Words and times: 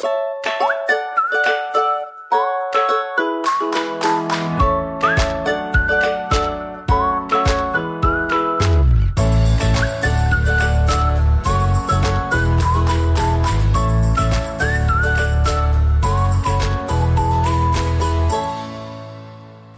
Hi 0.00 0.06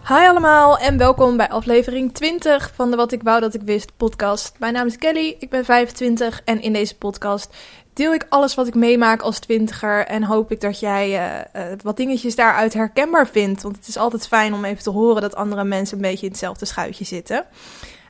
allemaal 0.09 0.79
en 0.79 0.99
welkom 0.99 1.37
bij 1.37 1.49
aflevering 1.49 2.15
20 2.15 2.71
van 2.75 2.91
de 2.91 2.97
Wat 2.97 3.13
ik 3.13 3.23
wou 3.23 3.41
dat 3.41 3.55
ik 3.55 3.63
wist 3.65 3.97
podcast. 3.97 4.59
Mijn 4.59 4.73
naam 4.73 4.87
is 4.87 4.97
Kelly, 4.97 5.37
ik 5.39 5.51
ben 5.51 5.65
25 5.65 6.43
en 6.45 6.63
in 6.63 6.73
deze 6.73 6.97
podcast 6.97 7.57
deel 7.93 8.15
ik 8.15 8.27
alles 8.29 8.55
wat 8.55 8.67
ik 8.67 8.75
meemaak 8.75 9.23
als 9.23 9.39
twintiger 9.39 10.07
en 10.07 10.23
hoop 10.23 10.51
ik 10.51 10.61
dat 10.61 10.81
jij 10.81 11.09
uh, 11.09 11.63
uh, 11.63 11.73
wat 11.83 11.97
dingetjes 11.97 12.37
daaruit 12.37 12.75
herkenbaar 12.75 13.29
vindt. 13.29 13.63
Want 13.63 13.77
het 13.77 13.89
is 13.89 13.97
altijd 13.97 14.29
fijn 14.29 14.55
om 14.55 14.65
even 14.65 14.83
te 14.83 14.91
horen 14.91 15.23
dat 15.23 15.35
andere 15.35 15.65
mensen 15.65 15.97
een 15.97 16.03
beetje 16.03 16.27
in 16.27 16.33
hetzelfde 16.33 16.67
schuitje 16.67 17.05
zitten. 17.05 17.45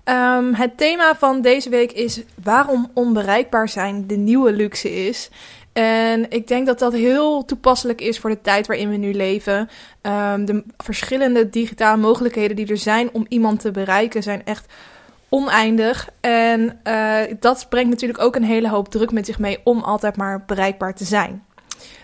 Um, 0.04 0.54
het 0.54 0.76
thema 0.76 1.16
van 1.16 1.40
deze 1.40 1.68
week 1.68 1.92
is 1.92 2.22
waarom 2.42 2.90
onbereikbaar 2.94 3.68
zijn 3.68 4.06
de 4.06 4.16
nieuwe 4.16 4.52
luxe 4.52 5.06
is. 5.06 5.30
En 5.72 6.30
ik 6.30 6.48
denk 6.48 6.66
dat 6.66 6.78
dat 6.78 6.92
heel 6.92 7.44
toepasselijk 7.44 8.00
is 8.00 8.18
voor 8.18 8.30
de 8.30 8.40
tijd 8.40 8.66
waarin 8.66 8.90
we 8.90 8.96
nu 8.96 9.14
leven. 9.14 9.68
Um, 10.02 10.44
de 10.44 10.64
verschillende 10.76 11.50
digitale 11.50 12.00
mogelijkheden 12.00 12.56
die 12.56 12.66
er 12.66 12.76
zijn 12.76 13.10
om 13.12 13.26
iemand 13.28 13.60
te 13.60 13.70
bereiken 13.70 14.22
zijn 14.22 14.44
echt 14.44 14.72
oneindig. 15.32 16.08
En 16.20 16.80
uh, 16.84 17.18
dat 17.40 17.66
brengt 17.68 17.90
natuurlijk 17.90 18.22
ook 18.22 18.36
een 18.36 18.44
hele 18.44 18.68
hoop 18.68 18.88
druk 18.88 19.12
met 19.12 19.26
zich 19.26 19.38
mee 19.38 19.60
om 19.64 19.80
altijd 19.80 20.16
maar 20.16 20.44
bereikbaar 20.44 20.94
te 20.94 21.04
zijn. 21.04 21.44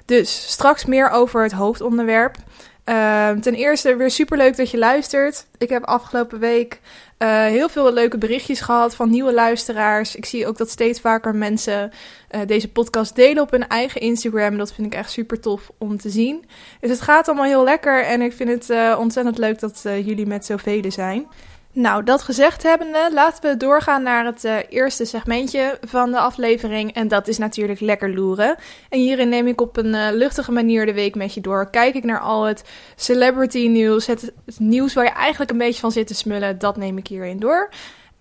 Dus 0.04 0.50
straks 0.50 0.84
meer 0.84 1.10
over 1.10 1.42
het 1.42 1.52
hoofdonderwerp. 1.52 2.36
Uh, 2.84 3.30
ten 3.30 3.54
eerste 3.54 3.96
weer 3.96 4.10
superleuk 4.10 4.56
dat 4.56 4.70
je 4.70 4.78
luistert. 4.78 5.46
Ik 5.58 5.68
heb 5.68 5.84
afgelopen 5.84 6.38
week 6.38 6.80
uh, 7.18 7.44
heel 7.44 7.68
veel 7.68 7.92
leuke 7.92 8.18
berichtjes 8.18 8.60
gehad 8.60 8.94
van 8.94 9.10
nieuwe 9.10 9.32
luisteraars. 9.32 10.16
Ik 10.16 10.24
zie 10.24 10.46
ook 10.46 10.56
dat 10.56 10.70
steeds 10.70 11.00
vaker 11.00 11.34
mensen 11.34 11.92
uh, 12.30 12.40
deze 12.46 12.68
podcast 12.68 13.14
delen 13.16 13.42
op 13.42 13.50
hun 13.50 13.68
eigen 13.68 14.00
Instagram. 14.00 14.56
Dat 14.56 14.72
vind 14.72 14.86
ik 14.86 14.98
echt 14.98 15.10
super 15.10 15.40
tof 15.40 15.70
om 15.78 15.98
te 15.98 16.10
zien. 16.10 16.44
Dus 16.80 16.90
het 16.90 17.00
gaat 17.00 17.28
allemaal 17.28 17.46
heel 17.46 17.64
lekker 17.64 18.04
en 18.04 18.22
ik 18.22 18.32
vind 18.32 18.68
het 18.68 18.96
ontzettend 18.96 19.38
leuk 19.38 19.60
dat 19.60 19.80
jullie 19.82 20.26
met 20.26 20.44
zoveel 20.44 20.82
zijn. 20.88 21.26
Nou, 21.72 22.04
dat 22.04 22.22
gezegd 22.22 22.62
hebbende, 22.62 23.10
laten 23.12 23.50
we 23.50 23.56
doorgaan 23.56 24.02
naar 24.02 24.24
het 24.24 24.44
uh, 24.44 24.56
eerste 24.68 25.04
segmentje 25.04 25.78
van 25.86 26.10
de 26.10 26.18
aflevering. 26.18 26.94
En 26.94 27.08
dat 27.08 27.28
is 27.28 27.38
natuurlijk 27.38 27.80
lekker 27.80 28.14
loeren. 28.14 28.56
En 28.88 28.98
hierin 28.98 29.28
neem 29.28 29.46
ik 29.46 29.60
op 29.60 29.76
een 29.76 29.94
uh, 29.94 30.08
luchtige 30.12 30.52
manier 30.52 30.86
de 30.86 30.94
week 30.94 31.14
met 31.14 31.34
je 31.34 31.40
door. 31.40 31.70
Kijk 31.70 31.94
ik 31.94 32.04
naar 32.04 32.20
al 32.20 32.44
het 32.44 32.64
celebrity 32.96 33.66
nieuws, 33.66 34.06
het, 34.06 34.32
nieuws 34.58 34.94
waar 34.94 35.04
je 35.04 35.10
eigenlijk 35.10 35.50
een 35.50 35.58
beetje 35.58 35.80
van 35.80 35.92
zit 35.92 36.06
te 36.06 36.14
smullen. 36.14 36.58
Dat 36.58 36.76
neem 36.76 36.98
ik 36.98 37.06
hierin 37.06 37.38
door. 37.38 37.70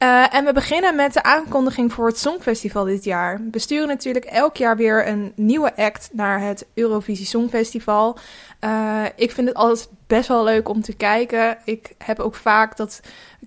Uh, 0.04 0.34
en 0.34 0.46
we 0.46 0.54
beginnen 0.54 0.96
met 0.96 1.14
de 1.14 1.24
aankondiging 1.24 1.94
voor 1.94 2.08
het 2.08 2.18
Songfestival 2.18 2.86
dit 2.86 3.04
jaar. 3.04 3.42
We 3.52 3.60
sturen 3.60 3.88
natuurlijk 3.88 4.26
elk 4.26 4.58
jaar 4.58 4.78
weer 4.78 5.08
een 5.08 5.32
nieuwe 5.36 5.76
act 5.76 6.10
naar 6.12 6.42
het 6.42 6.66
Eurovisie 6.74 7.26
Songfestival. 7.26 8.18
Uh, 8.62 9.06
ik 9.16 9.32
vind 9.32 9.48
het 9.48 9.58
altijd 9.58 9.90
best 10.08 10.28
wel 10.28 10.44
leuk 10.44 10.70
om 10.70 10.82
te 10.82 10.94
kijken. 10.94 11.58
Ik 11.64 11.92
heb 11.98 12.20
ook 12.20 12.36
vaak 12.36 12.78
dat 12.78 13.02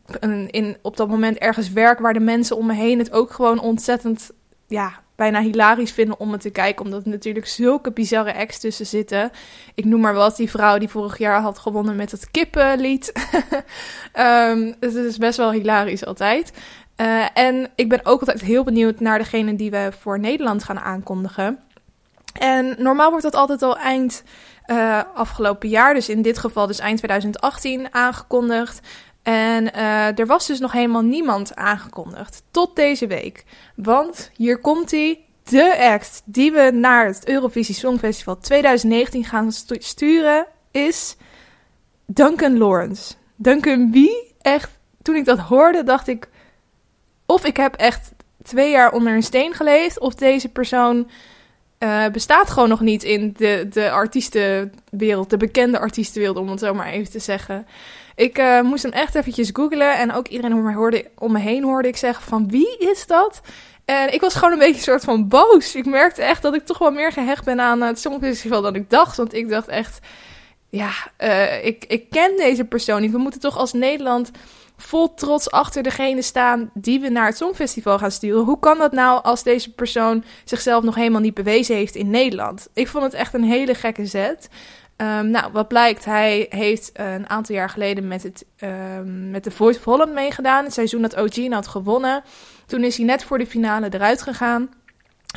ik 0.06 0.16
in, 0.50 0.76
op 0.82 0.96
dat 0.96 1.08
moment 1.08 1.38
ergens 1.38 1.72
werk 1.72 1.98
waar 1.98 2.12
de 2.12 2.20
mensen 2.20 2.56
om 2.56 2.66
me 2.66 2.74
heen 2.74 2.98
het 2.98 3.12
ook 3.12 3.32
gewoon 3.32 3.60
ontzettend, 3.60 4.30
ja, 4.66 5.00
bijna 5.16 5.40
hilarisch 5.40 5.92
vinden 5.92 6.20
om 6.20 6.32
het 6.32 6.40
te 6.40 6.50
kijken. 6.50 6.84
Omdat 6.84 7.04
er 7.04 7.10
natuurlijk 7.10 7.46
zulke 7.46 7.90
bizarre 7.92 8.34
acts 8.34 8.58
tussen 8.58 8.86
zitten. 8.86 9.30
Ik 9.74 9.84
noem 9.84 10.00
maar 10.00 10.14
wat, 10.14 10.36
die 10.36 10.50
vrouw 10.50 10.78
die 10.78 10.88
vorig 10.88 11.18
jaar 11.18 11.40
had 11.40 11.58
gewonnen 11.58 11.96
met 11.96 12.10
het 12.10 12.30
kippenlied. 12.30 13.12
um, 14.18 14.74
het 14.80 14.94
is 14.94 15.18
best 15.18 15.36
wel 15.36 15.52
hilarisch 15.52 16.04
altijd. 16.04 16.52
Uh, 16.96 17.26
en 17.34 17.70
ik 17.74 17.88
ben 17.88 18.00
ook 18.04 18.20
altijd 18.20 18.40
heel 18.40 18.64
benieuwd 18.64 19.00
naar 19.00 19.18
degene 19.18 19.56
die 19.56 19.70
we 19.70 19.92
voor 20.00 20.18
Nederland 20.18 20.64
gaan 20.64 20.80
aankondigen. 20.80 21.58
En 22.32 22.74
normaal 22.78 23.10
wordt 23.10 23.24
dat 23.24 23.34
altijd 23.34 23.62
al 23.62 23.78
eind 23.78 24.22
uh, 24.70 25.00
afgelopen 25.14 25.68
jaar, 25.68 25.94
dus 25.94 26.08
in 26.08 26.22
dit 26.22 26.38
geval 26.38 26.66
dus 26.66 26.78
eind 26.78 26.98
2018, 26.98 27.94
aangekondigd. 27.94 28.80
En 29.22 29.64
uh, 29.64 30.18
er 30.18 30.26
was 30.26 30.46
dus 30.46 30.60
nog 30.60 30.72
helemaal 30.72 31.02
niemand 31.02 31.56
aangekondigd. 31.56 32.42
Tot 32.50 32.76
deze 32.76 33.06
week. 33.06 33.44
Want 33.74 34.30
hier 34.36 34.58
komt 34.58 34.90
hij. 34.90 35.24
De 35.42 35.76
act 35.78 36.22
die 36.24 36.52
we 36.52 36.70
naar 36.72 37.06
het 37.06 37.28
Eurovisie 37.28 37.74
Songfestival 37.74 38.38
2019 38.38 39.24
gaan 39.24 39.52
stu 39.52 39.76
sturen 39.78 40.46
is 40.70 41.16
Duncan 42.06 42.58
Lawrence. 42.58 43.14
Duncan 43.36 43.92
wie? 43.92 44.34
Echt, 44.40 44.70
toen 45.02 45.16
ik 45.16 45.24
dat 45.24 45.38
hoorde 45.38 45.84
dacht 45.84 46.08
ik... 46.08 46.28
Of 47.26 47.44
ik 47.44 47.56
heb 47.56 47.74
echt 47.74 48.12
twee 48.42 48.70
jaar 48.70 48.92
onder 48.92 49.14
een 49.14 49.22
steen 49.22 49.54
geleefd... 49.54 49.98
of 49.98 50.14
deze 50.14 50.48
persoon 50.48 51.10
uh, 51.84 52.08
bestaat 52.08 52.50
gewoon 52.50 52.68
nog 52.68 52.80
niet 52.80 53.02
in 53.02 53.34
de, 53.36 53.66
de 53.70 53.90
artiestenwereld, 53.90 55.30
de 55.30 55.36
bekende 55.36 55.78
artiestenwereld, 55.78 56.38
om 56.38 56.48
het 56.48 56.60
zo 56.60 56.74
maar 56.74 56.88
even 56.88 57.10
te 57.10 57.18
zeggen. 57.18 57.66
Ik 58.14 58.38
uh, 58.38 58.60
moest 58.60 58.82
hem 58.82 58.92
echt 58.92 59.14
eventjes 59.14 59.50
googlen 59.52 59.98
en 59.98 60.12
ook 60.12 60.28
iedereen 60.28 60.56
om 60.56 60.62
me, 60.62 60.74
hoorde, 60.74 61.06
om 61.18 61.36
heen 61.36 61.64
hoorde 61.64 61.88
ik 61.88 61.96
zeggen 61.96 62.24
van 62.24 62.48
wie 62.48 62.78
is 62.78 63.06
dat? 63.06 63.40
En 63.84 64.12
ik 64.12 64.20
was 64.20 64.34
gewoon 64.34 64.52
een 64.52 64.58
beetje 64.58 64.74
een 64.74 64.80
soort 64.80 65.04
van 65.04 65.28
boos. 65.28 65.74
Ik 65.74 65.86
merkte 65.86 66.22
echt 66.22 66.42
dat 66.42 66.54
ik 66.54 66.66
toch 66.66 66.78
wel 66.78 66.90
meer 66.90 67.12
gehecht 67.12 67.44
ben 67.44 67.60
aan 67.60 67.80
het 67.80 68.00
Songfestival 68.00 68.62
dan 68.62 68.74
ik 68.74 68.90
dacht. 68.90 69.16
Want 69.16 69.34
ik 69.34 69.48
dacht 69.48 69.68
echt, 69.68 69.98
ja, 70.68 70.90
uh, 71.18 71.64
ik, 71.64 71.84
ik 71.88 72.10
ken 72.10 72.36
deze 72.36 72.64
persoon 72.64 73.00
niet. 73.00 73.10
We 73.10 73.18
moeten 73.18 73.40
toch 73.40 73.56
als 73.56 73.72
Nederland 73.72 74.30
vol 74.80 75.14
trots 75.14 75.50
achter 75.50 75.82
degene 75.82 76.22
staan 76.22 76.70
die 76.74 77.00
we 77.00 77.08
naar 77.08 77.26
het 77.26 77.36
Songfestival 77.36 77.98
gaan 77.98 78.10
sturen. 78.10 78.44
Hoe 78.44 78.58
kan 78.58 78.78
dat 78.78 78.92
nou 78.92 79.22
als 79.22 79.42
deze 79.42 79.72
persoon 79.72 80.24
zichzelf 80.44 80.84
nog 80.84 80.94
helemaal 80.94 81.20
niet 81.20 81.34
bewezen 81.34 81.76
heeft 81.76 81.94
in 81.94 82.10
Nederland? 82.10 82.68
Ik 82.74 82.88
vond 82.88 83.04
het 83.04 83.14
echt 83.14 83.34
een 83.34 83.44
hele 83.44 83.74
gekke 83.74 84.06
zet. 84.06 84.48
Um, 84.96 85.30
nou, 85.30 85.52
wat 85.52 85.68
blijkt, 85.68 86.04
hij 86.04 86.46
heeft 86.48 86.92
uh, 87.00 87.12
een 87.12 87.28
aantal 87.28 87.54
jaar 87.54 87.70
geleden 87.70 88.08
met, 88.08 88.22
het, 88.22 88.44
um, 88.60 89.30
met 89.30 89.44
de 89.44 89.50
Voice 89.50 89.78
of 89.78 89.84
Holland 89.84 90.12
meegedaan. 90.12 90.64
Het 90.64 90.72
seizoen 90.72 91.02
dat 91.02 91.16
OG 91.16 91.48
had 91.48 91.66
gewonnen. 91.66 92.22
Toen 92.66 92.84
is 92.84 92.96
hij 92.96 93.06
net 93.06 93.24
voor 93.24 93.38
de 93.38 93.46
finale 93.46 93.88
eruit 93.90 94.22
gegaan. 94.22 94.70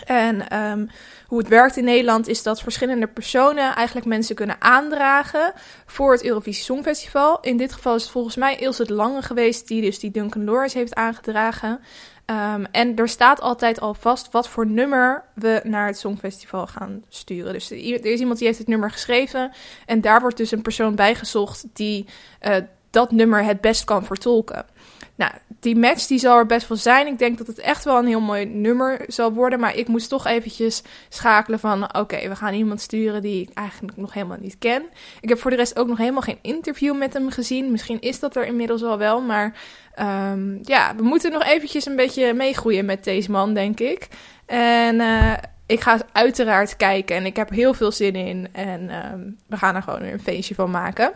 En 0.05 0.59
um, 0.59 0.89
hoe 1.33 1.41
het 1.41 1.51
werkt 1.51 1.77
in 1.77 1.83
Nederland 1.83 2.27
is 2.27 2.43
dat 2.43 2.61
verschillende 2.61 3.07
personen 3.07 3.75
eigenlijk 3.75 4.07
mensen 4.07 4.35
kunnen 4.35 4.61
aandragen 4.61 5.53
voor 5.85 6.11
het 6.11 6.23
Eurovisie 6.23 6.63
Songfestival. 6.63 7.39
In 7.39 7.57
dit 7.57 7.73
geval 7.73 7.95
is 7.95 8.01
het 8.01 8.11
volgens 8.11 8.35
mij 8.35 8.55
Ilse 8.55 8.81
het 8.81 8.91
Lange 8.91 9.21
geweest 9.21 9.67
die 9.67 9.81
dus 9.81 9.99
die 9.99 10.11
Duncan 10.11 10.43
Lawrence 10.43 10.77
heeft 10.77 10.95
aangedragen. 10.95 11.79
Um, 12.25 12.65
en 12.65 12.95
er 12.95 13.07
staat 13.07 13.41
altijd 13.41 13.79
al 13.79 13.93
vast 13.93 14.31
wat 14.31 14.47
voor 14.47 14.67
nummer 14.67 15.23
we 15.35 15.61
naar 15.63 15.87
het 15.87 15.97
Songfestival 15.97 16.67
gaan 16.67 17.03
sturen. 17.09 17.53
Dus 17.53 17.71
er 17.71 18.05
is 18.05 18.19
iemand 18.19 18.37
die 18.37 18.47
heeft 18.47 18.59
het 18.59 18.67
nummer 18.67 18.91
geschreven. 18.91 19.51
En 19.85 20.01
daar 20.01 20.21
wordt 20.21 20.37
dus 20.37 20.51
een 20.51 20.61
persoon 20.61 20.95
bijgezocht 20.95 21.65
die 21.73 22.05
uh, 22.41 22.55
dat 22.89 23.11
nummer 23.11 23.43
het 23.43 23.61
best 23.61 23.83
kan 23.83 24.05
vertolken. 24.05 24.65
Nou, 25.15 25.31
die 25.59 25.75
match 25.75 26.07
die 26.07 26.19
zal 26.19 26.37
er 26.37 26.45
best 26.45 26.67
wel 26.67 26.77
zijn. 26.77 27.07
Ik 27.07 27.19
denk 27.19 27.37
dat 27.37 27.47
het 27.47 27.59
echt 27.59 27.83
wel 27.83 27.97
een 27.97 28.07
heel 28.07 28.21
mooi 28.21 28.45
nummer 28.45 29.01
zal 29.07 29.33
worden. 29.33 29.59
Maar 29.59 29.75
ik 29.75 29.87
moest 29.87 30.09
toch 30.09 30.27
eventjes 30.27 30.81
schakelen 31.09 31.59
van... 31.59 31.97
oké, 31.97 32.27
we 32.29 32.35
gaan 32.35 32.53
iemand 32.53 32.81
sturen 32.81 33.21
die 33.21 33.41
ik 33.41 33.49
eigenlijk 33.53 33.97
nog 33.97 34.13
helemaal 34.13 34.37
niet 34.39 34.57
ken. 34.59 34.83
Ik 35.21 35.29
heb 35.29 35.39
voor 35.39 35.51
de 35.51 35.57
rest 35.57 35.79
ook 35.79 35.87
nog 35.87 35.97
helemaal 35.97 36.21
geen 36.21 36.39
interview 36.41 36.97
met 36.97 37.13
hem 37.13 37.29
gezien. 37.29 37.71
Misschien 37.71 38.01
is 38.01 38.19
dat 38.19 38.35
er 38.35 38.45
inmiddels 38.45 38.83
al 38.83 38.97
wel, 38.97 39.21
maar... 39.21 39.55
Um, 39.99 40.59
ja, 40.61 40.95
we 40.95 41.03
moeten 41.03 41.31
nog 41.31 41.43
eventjes 41.43 41.85
een 41.85 41.95
beetje 41.95 42.33
meegroeien 42.33 42.85
met 42.85 43.03
deze 43.03 43.31
man, 43.31 43.53
denk 43.53 43.79
ik. 43.79 44.07
En 44.45 44.95
uh, 44.95 45.33
ik 45.65 45.81
ga 45.81 45.99
uiteraard 46.11 46.77
kijken 46.77 47.15
en 47.15 47.25
ik 47.25 47.35
heb 47.35 47.49
heel 47.49 47.73
veel 47.73 47.91
zin 47.91 48.15
in. 48.15 48.47
En 48.51 49.11
um, 49.13 49.37
we 49.47 49.57
gaan 49.57 49.75
er 49.75 49.81
gewoon 49.81 50.01
weer 50.01 50.13
een 50.13 50.19
feestje 50.19 50.55
van 50.55 50.71
maken. 50.71 51.11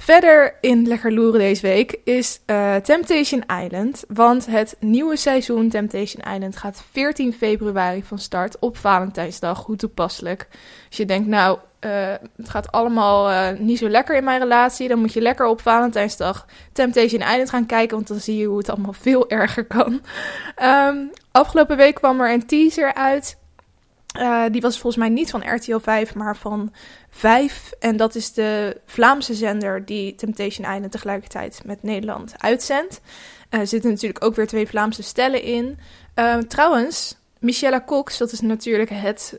Verder 0.00 0.54
in 0.60 0.86
Lekker 0.86 1.12
Loeren 1.12 1.40
deze 1.40 1.62
week 1.62 2.00
is 2.04 2.40
uh, 2.46 2.76
Temptation 2.76 3.44
Island. 3.62 4.04
Want 4.08 4.46
het 4.46 4.76
nieuwe 4.78 5.16
seizoen 5.16 5.68
Temptation 5.68 6.34
Island 6.34 6.56
gaat 6.56 6.82
14 6.90 7.32
februari 7.32 8.02
van 8.04 8.18
start 8.18 8.58
op 8.58 8.76
Valentijnsdag. 8.76 9.64
Hoe 9.64 9.76
toepasselijk. 9.76 10.48
Als 10.88 10.96
je 10.96 11.04
denkt, 11.04 11.28
nou, 11.28 11.58
uh, 11.80 11.90
het 12.36 12.48
gaat 12.48 12.72
allemaal 12.72 13.30
uh, 13.30 13.58
niet 13.58 13.78
zo 13.78 13.88
lekker 13.88 14.16
in 14.16 14.24
mijn 14.24 14.40
relatie. 14.40 14.88
Dan 14.88 14.98
moet 14.98 15.12
je 15.12 15.20
lekker 15.20 15.46
op 15.46 15.60
Valentijnsdag 15.60 16.46
Temptation 16.72 17.20
Island 17.20 17.50
gaan 17.50 17.66
kijken. 17.66 17.96
Want 17.96 18.08
dan 18.08 18.20
zie 18.20 18.36
je 18.36 18.46
hoe 18.46 18.58
het 18.58 18.70
allemaal 18.70 18.92
veel 18.92 19.28
erger 19.28 19.64
kan. 19.64 20.02
Um, 20.62 21.10
afgelopen 21.32 21.76
week 21.76 21.94
kwam 21.94 22.20
er 22.20 22.32
een 22.32 22.46
teaser 22.46 22.94
uit. 22.94 23.39
Uh, 24.18 24.44
die 24.50 24.60
was 24.60 24.78
volgens 24.78 24.96
mij 24.96 25.08
niet 25.08 25.30
van 25.30 25.54
RTL 25.54 25.78
5, 25.78 26.14
maar 26.14 26.36
van 26.36 26.72
5. 27.10 27.72
En 27.78 27.96
dat 27.96 28.14
is 28.14 28.32
de 28.32 28.80
Vlaamse 28.86 29.34
zender 29.34 29.84
die 29.84 30.14
Temptation 30.14 30.74
Island 30.74 30.92
tegelijkertijd 30.92 31.60
met 31.64 31.82
Nederland 31.82 32.34
uitzendt. 32.36 33.00
Er 33.48 33.66
zitten 33.66 33.90
natuurlijk 33.90 34.24
ook 34.24 34.34
weer 34.34 34.46
twee 34.46 34.68
Vlaamse 34.68 35.02
stellen 35.02 35.42
in. 35.42 35.78
Uh, 36.14 36.36
trouwens, 36.36 37.16
Michelle 37.38 37.84
Cox, 37.84 38.18
dat 38.18 38.32
is 38.32 38.40
natuurlijk 38.40 38.90
het, 38.90 39.36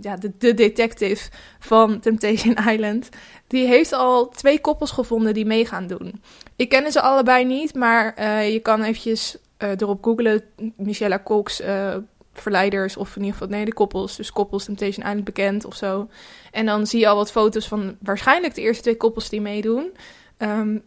ja, 0.00 0.16
de, 0.16 0.32
de, 0.38 0.54
detective 0.54 1.30
van 1.58 2.00
Temptation 2.00 2.56
Island. 2.72 3.08
Die 3.46 3.66
heeft 3.66 3.92
al 3.92 4.28
twee 4.28 4.60
koppels 4.60 4.90
gevonden 4.90 5.34
die 5.34 5.46
mee 5.46 5.66
gaan 5.66 5.86
doen. 5.86 6.22
Ik 6.56 6.68
ken 6.68 6.92
ze 6.92 7.00
allebei 7.00 7.44
niet, 7.44 7.74
maar 7.74 8.22
je 8.44 8.60
kan 8.60 8.82
eventjes 8.82 9.36
uh, 9.62 9.70
erop 9.70 10.04
googlen. 10.04 10.42
Michelle 10.76 11.22
Cox, 11.22 11.62
verleiders 12.32 12.96
of 12.96 13.16
in 13.16 13.22
ieder 13.22 13.38
geval 13.38 13.56
nee, 13.56 13.64
de 13.64 13.74
koppels. 13.74 14.16
Dus 14.16 14.32
koppels 14.32 14.64
Temptation 14.64 15.06
Island 15.06 15.24
bekend 15.24 15.64
of 15.64 15.76
zo. 15.76 16.08
En 16.50 16.66
dan 16.66 16.86
zie 16.86 17.00
je 17.00 17.08
al 17.08 17.16
wat 17.16 17.30
foto's 17.30 17.68
van 17.68 17.96
waarschijnlijk 18.00 18.54
de 18.54 18.60
eerste 18.60 18.82
twee 18.82 18.96
koppels 18.96 19.28
die 19.28 19.40
meedoen. 19.40 19.92
Um, 20.38 20.82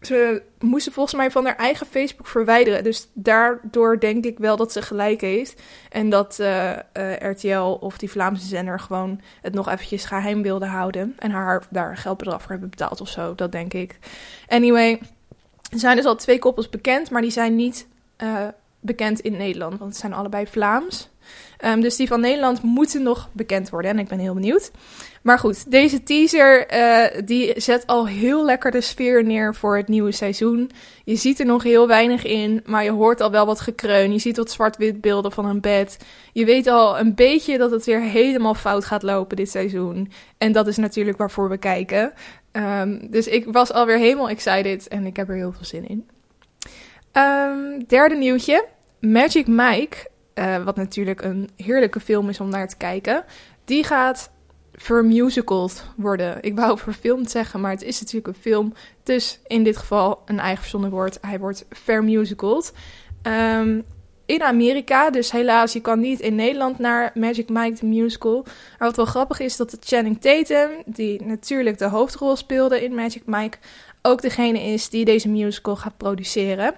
ze 0.00 0.42
moesten 0.58 0.92
volgens 0.92 1.14
mij 1.14 1.30
van 1.30 1.44
haar 1.44 1.56
eigen 1.56 1.86
Facebook 1.86 2.26
verwijderen. 2.26 2.84
Dus 2.84 3.08
daardoor 3.14 4.00
denk 4.00 4.24
ik 4.24 4.38
wel 4.38 4.56
dat 4.56 4.72
ze 4.72 4.82
gelijk 4.82 5.20
heeft. 5.20 5.62
En 5.90 6.10
dat 6.10 6.38
uh, 6.40 6.70
uh, 6.70 7.16
RTL 7.18 7.78
of 7.80 7.98
die 7.98 8.10
Vlaamse 8.10 8.46
zender 8.46 8.80
gewoon 8.80 9.20
het 9.42 9.54
nog 9.54 9.68
eventjes 9.68 10.04
geheim 10.04 10.42
wilde 10.42 10.66
houden. 10.66 11.14
En 11.18 11.30
haar 11.30 11.66
daar 11.70 11.96
geldbedrag 11.96 12.42
voor 12.42 12.50
hebben 12.50 12.70
betaald 12.70 13.00
of 13.00 13.08
zo. 13.08 13.34
Dat 13.34 13.52
denk 13.52 13.72
ik. 13.72 13.98
Anyway, 14.48 15.00
er 15.70 15.78
zijn 15.78 15.96
dus 15.96 16.04
al 16.04 16.16
twee 16.16 16.38
koppels 16.38 16.68
bekend. 16.68 17.10
Maar 17.10 17.22
die 17.22 17.30
zijn 17.30 17.56
niet 17.56 17.86
uh, 18.22 18.48
bekend 18.86 19.20
in 19.20 19.36
Nederland. 19.36 19.78
Want 19.78 19.90
het 19.90 20.00
zijn 20.00 20.12
allebei 20.12 20.46
Vlaams. 20.46 21.08
Um, 21.64 21.80
dus 21.80 21.96
die 21.96 22.08
van 22.08 22.20
Nederland 22.20 22.62
moeten 22.62 23.02
nog 23.02 23.28
bekend 23.32 23.70
worden. 23.70 23.90
En 23.90 23.98
ik 23.98 24.08
ben 24.08 24.18
heel 24.18 24.34
benieuwd. 24.34 24.70
Maar 25.22 25.38
goed, 25.38 25.70
deze 25.70 26.02
teaser 26.02 26.74
uh, 26.74 27.22
die 27.24 27.60
zet 27.60 27.86
al 27.86 28.06
heel 28.06 28.44
lekker 28.44 28.70
de 28.70 28.80
sfeer 28.80 29.24
neer 29.24 29.54
voor 29.54 29.76
het 29.76 29.88
nieuwe 29.88 30.12
seizoen. 30.12 30.70
Je 31.04 31.16
ziet 31.16 31.40
er 31.40 31.46
nog 31.46 31.62
heel 31.62 31.86
weinig 31.86 32.24
in, 32.24 32.62
maar 32.66 32.84
je 32.84 32.90
hoort 32.90 33.20
al 33.20 33.30
wel 33.30 33.46
wat 33.46 33.60
gekreun. 33.60 34.12
Je 34.12 34.18
ziet 34.18 34.36
wat 34.36 34.50
zwart-wit 34.50 35.00
beelden 35.00 35.32
van 35.32 35.44
een 35.44 35.60
bed. 35.60 35.98
Je 36.32 36.44
weet 36.44 36.66
al 36.66 36.98
een 36.98 37.14
beetje 37.14 37.58
dat 37.58 37.70
het 37.70 37.84
weer 37.84 38.00
helemaal 38.00 38.54
fout 38.54 38.84
gaat 38.84 39.02
lopen 39.02 39.36
dit 39.36 39.50
seizoen. 39.50 40.12
En 40.38 40.52
dat 40.52 40.66
is 40.66 40.76
natuurlijk 40.76 41.18
waarvoor 41.18 41.48
we 41.48 41.56
kijken. 41.58 42.12
Um, 42.52 43.10
dus 43.10 43.26
ik 43.26 43.44
was 43.52 43.72
alweer 43.72 43.98
helemaal 43.98 44.28
excited 44.28 44.88
en 44.88 45.06
ik 45.06 45.16
heb 45.16 45.28
er 45.28 45.34
heel 45.34 45.52
veel 45.52 45.64
zin 45.64 45.88
in. 45.88 46.08
Um, 47.12 47.84
derde 47.86 48.14
nieuwtje. 48.14 48.64
Magic 49.00 49.46
Mike, 49.46 50.10
uh, 50.34 50.64
wat 50.64 50.76
natuurlijk 50.76 51.22
een 51.22 51.50
heerlijke 51.56 52.00
film 52.00 52.28
is 52.28 52.40
om 52.40 52.48
naar 52.48 52.68
te 52.68 52.76
kijken, 52.76 53.24
die 53.64 53.84
gaat 53.84 54.30
vermusicald 54.72 55.84
worden. 55.96 56.38
Ik 56.40 56.54
wou 56.54 56.78
verfilmd 56.88 57.30
zeggen, 57.30 57.60
maar 57.60 57.70
het 57.70 57.82
is 57.82 58.00
natuurlijk 58.00 58.26
een 58.26 58.42
film. 58.42 58.72
Dus 59.02 59.40
in 59.46 59.64
dit 59.64 59.76
geval 59.76 60.22
een 60.24 60.38
eigen 60.38 60.60
verzonnen 60.60 60.90
woord. 60.90 61.18
Hij 61.20 61.38
wordt 61.38 61.66
vermusicald. 61.70 62.72
Um, 63.22 63.84
in 64.26 64.42
Amerika, 64.42 65.10
dus 65.10 65.30
helaas, 65.30 65.72
je 65.72 65.80
kan 65.80 66.00
niet 66.00 66.20
in 66.20 66.34
Nederland 66.34 66.78
naar 66.78 67.10
Magic 67.14 67.48
Mike 67.48 67.78
the 67.78 67.86
Musical. 67.86 68.42
Maar 68.78 68.88
wat 68.88 68.96
wel 68.96 69.04
grappig 69.04 69.40
is, 69.40 69.56
dat 69.56 69.70
de 69.70 69.76
Channing 69.80 70.20
Tatum, 70.20 70.70
die 70.86 71.24
natuurlijk 71.24 71.78
de 71.78 71.88
hoofdrol 71.88 72.36
speelde 72.36 72.82
in 72.84 72.94
Magic 72.94 73.22
Mike, 73.26 73.58
ook 74.02 74.22
degene 74.22 74.60
is 74.60 74.88
die 74.88 75.04
deze 75.04 75.28
musical 75.28 75.76
gaat 75.76 75.96
produceren. 75.96 76.74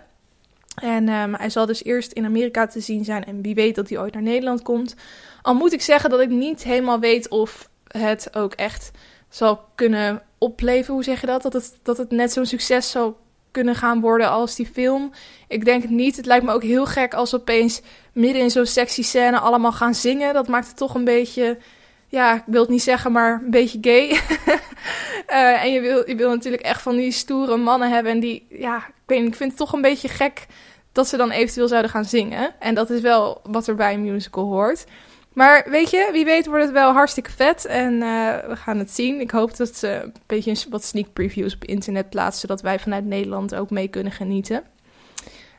En 0.80 1.08
um, 1.08 1.34
hij 1.34 1.50
zal 1.50 1.66
dus 1.66 1.84
eerst 1.84 2.12
in 2.12 2.24
Amerika 2.24 2.66
te 2.66 2.80
zien 2.80 3.04
zijn 3.04 3.24
en 3.24 3.42
wie 3.42 3.54
weet 3.54 3.74
dat 3.74 3.88
hij 3.88 3.98
ooit 3.98 4.12
naar 4.12 4.22
Nederland 4.22 4.62
komt. 4.62 4.94
Al 5.42 5.54
moet 5.54 5.72
ik 5.72 5.82
zeggen 5.82 6.10
dat 6.10 6.20
ik 6.20 6.28
niet 6.28 6.62
helemaal 6.62 7.00
weet 7.00 7.28
of 7.28 7.70
het 7.88 8.36
ook 8.36 8.52
echt 8.52 8.90
zal 9.28 9.64
kunnen 9.74 10.22
opleveren. 10.38 10.94
Hoe 10.94 11.04
zeg 11.04 11.20
je 11.20 11.26
dat? 11.26 11.42
Dat 11.42 11.52
het, 11.52 11.78
dat 11.82 11.98
het 11.98 12.10
net 12.10 12.32
zo'n 12.32 12.46
succes 12.46 12.90
zal 12.90 13.16
kunnen 13.50 13.74
gaan 13.74 14.00
worden 14.00 14.30
als 14.30 14.54
die 14.54 14.66
film. 14.66 15.12
Ik 15.48 15.64
denk 15.64 15.82
het 15.82 15.90
niet. 15.90 16.16
Het 16.16 16.26
lijkt 16.26 16.44
me 16.44 16.52
ook 16.52 16.62
heel 16.62 16.86
gek 16.86 17.14
als 17.14 17.34
opeens 17.34 17.80
midden 18.12 18.42
in 18.42 18.50
zo'n 18.50 18.66
sexy 18.66 19.02
scène 19.02 19.38
allemaal 19.38 19.72
gaan 19.72 19.94
zingen. 19.94 20.34
Dat 20.34 20.48
maakt 20.48 20.66
het 20.66 20.76
toch 20.76 20.94
een 20.94 21.04
beetje, 21.04 21.58
ja, 22.08 22.34
ik 22.34 22.42
wil 22.46 22.60
het 22.60 22.70
niet 22.70 22.82
zeggen, 22.82 23.12
maar 23.12 23.42
een 23.44 23.50
beetje 23.50 23.78
gay. 23.80 24.08
uh, 25.30 25.62
en 25.64 25.72
je 25.72 25.80
wil, 25.80 26.08
je 26.08 26.14
wil 26.14 26.28
natuurlijk 26.28 26.62
echt 26.62 26.82
van 26.82 26.96
die 26.96 27.12
stoere 27.12 27.56
mannen 27.56 27.90
hebben. 27.90 28.12
En 28.12 28.20
die, 28.20 28.46
ja, 28.50 28.76
ik 28.76 28.92
weet 29.06 29.26
ik 29.26 29.34
vind 29.34 29.50
het 29.50 29.58
toch 29.58 29.72
een 29.72 29.80
beetje 29.80 30.08
gek 30.08 30.46
dat 30.92 31.08
ze 31.08 31.16
dan 31.16 31.30
eventueel 31.30 31.68
zouden 31.68 31.90
gaan 31.90 32.04
zingen. 32.04 32.54
En 32.58 32.74
dat 32.74 32.90
is 32.90 33.00
wel 33.00 33.40
wat 33.42 33.66
er 33.66 33.74
bij 33.74 33.94
een 33.94 34.12
musical 34.12 34.44
hoort. 34.44 34.84
Maar 35.32 35.66
weet 35.70 35.90
je, 35.90 36.08
wie 36.12 36.24
weet 36.24 36.46
wordt 36.46 36.64
het 36.64 36.72
wel 36.72 36.92
hartstikke 36.92 37.30
vet. 37.30 37.64
En 37.64 37.92
uh, 37.92 38.36
we 38.48 38.56
gaan 38.56 38.78
het 38.78 38.90
zien. 38.90 39.20
Ik 39.20 39.30
hoop 39.30 39.56
dat 39.56 39.76
ze 39.76 39.88
een 39.88 40.14
beetje 40.26 40.70
wat 40.70 40.84
sneak 40.84 41.12
previews 41.12 41.54
op 41.54 41.64
internet 41.64 42.10
plaatsen. 42.10 42.40
Zodat 42.40 42.60
wij 42.60 42.78
vanuit 42.78 43.04
Nederland 43.04 43.54
ook 43.54 43.70
mee 43.70 43.88
kunnen 43.88 44.12
genieten. 44.12 44.62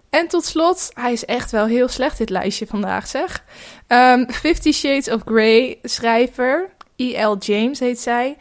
En 0.09 0.27
tot 0.27 0.45
slot, 0.45 0.91
hij 0.93 1.11
is 1.11 1.25
echt 1.25 1.51
wel 1.51 1.65
heel 1.65 1.87
slecht 1.87 2.17
dit 2.17 2.29
lijstje 2.29 2.67
vandaag 2.67 3.07
zeg. 3.07 3.43
Um, 3.87 4.31
Fifty 4.31 4.71
Shades 4.71 5.09
of 5.09 5.21
Grey 5.25 5.79
schrijver, 5.83 6.69
E.L. 6.95 7.35
James 7.37 7.79
heet 7.79 7.99
zij. 7.99 8.37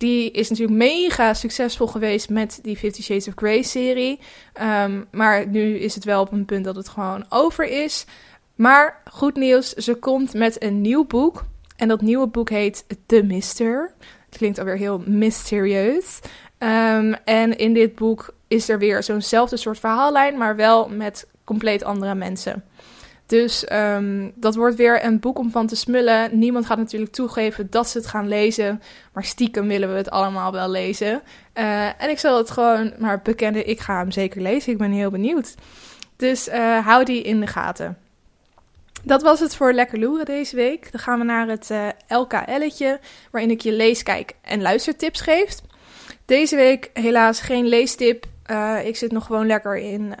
Die 0.00 0.30
is 0.30 0.48
natuurlijk 0.48 0.78
mega 0.78 1.34
succesvol 1.34 1.86
geweest 1.86 2.28
met 2.28 2.58
die 2.62 2.76
Fifty 2.76 3.02
Shades 3.02 3.28
of 3.28 3.34
Grey 3.36 3.62
serie. 3.62 4.20
Um, 4.62 5.06
maar 5.10 5.46
nu 5.46 5.78
is 5.78 5.94
het 5.94 6.04
wel 6.04 6.20
op 6.20 6.32
een 6.32 6.44
punt 6.44 6.64
dat 6.64 6.76
het 6.76 6.88
gewoon 6.88 7.24
over 7.28 7.64
is. 7.64 8.04
Maar 8.54 9.02
goed 9.10 9.36
nieuws, 9.36 9.72
ze 9.72 9.94
komt 9.94 10.34
met 10.34 10.62
een 10.62 10.80
nieuw 10.80 11.04
boek. 11.04 11.44
En 11.76 11.88
dat 11.88 12.00
nieuwe 12.00 12.26
boek 12.26 12.50
heet 12.50 12.84
The 13.06 13.22
Mister. 13.22 13.94
Het 14.28 14.38
klinkt 14.38 14.58
alweer 14.58 14.76
heel 14.76 15.02
mysterieus. 15.06 16.20
Um, 16.58 17.14
en 17.24 17.56
in 17.56 17.74
dit 17.74 17.94
boek 17.94 18.34
is 18.48 18.68
er 18.68 18.78
weer 18.78 19.02
zo'nzelfde 19.02 19.56
soort 19.56 19.78
verhaallijn, 19.78 20.38
maar 20.38 20.56
wel 20.56 20.88
met 20.88 21.26
compleet 21.44 21.84
andere 21.84 22.14
mensen. 22.14 22.64
Dus 23.30 23.72
um, 23.72 24.32
dat 24.34 24.54
wordt 24.54 24.76
weer 24.76 25.04
een 25.04 25.20
boek 25.20 25.38
om 25.38 25.50
van 25.50 25.66
te 25.66 25.76
smullen. 25.76 26.38
Niemand 26.38 26.66
gaat 26.66 26.78
natuurlijk 26.78 27.12
toegeven 27.12 27.70
dat 27.70 27.88
ze 27.88 27.98
het 27.98 28.06
gaan 28.06 28.28
lezen. 28.28 28.82
Maar 29.12 29.24
stiekem 29.24 29.68
willen 29.68 29.90
we 29.90 29.96
het 29.96 30.10
allemaal 30.10 30.52
wel 30.52 30.70
lezen. 30.70 31.22
Uh, 31.54 32.02
en 32.02 32.10
ik 32.10 32.18
zal 32.18 32.36
het 32.36 32.50
gewoon 32.50 32.92
maar 32.98 33.20
bekennen. 33.22 33.68
Ik 33.68 33.80
ga 33.80 33.98
hem 33.98 34.10
zeker 34.10 34.42
lezen. 34.42 34.72
Ik 34.72 34.78
ben 34.78 34.90
heel 34.90 35.10
benieuwd. 35.10 35.54
Dus 36.16 36.48
uh, 36.48 36.86
hou 36.86 37.04
die 37.04 37.22
in 37.22 37.40
de 37.40 37.46
gaten. 37.46 37.98
Dat 39.02 39.22
was 39.22 39.40
het 39.40 39.56
voor 39.56 39.72
Lekker 39.72 39.98
Loeren 39.98 40.26
deze 40.26 40.56
week. 40.56 40.92
Dan 40.92 41.00
gaan 41.00 41.18
we 41.18 41.24
naar 41.24 41.48
het 41.48 41.68
uh, 41.72 41.88
LKL'tje, 42.08 43.00
waarin 43.30 43.50
ik 43.50 43.60
je 43.60 43.72
lees, 43.72 44.02
kijk 44.02 44.34
en 44.42 44.62
luistertips 44.62 45.20
geef. 45.20 45.56
Deze 46.24 46.56
week 46.56 46.90
helaas 46.92 47.40
geen 47.40 47.66
leestip. 47.66 48.26
Ik 48.84 48.96
zit 48.96 49.12
nog 49.12 49.26
gewoon 49.26 49.46
lekker 49.46 49.76
in, 49.76 50.14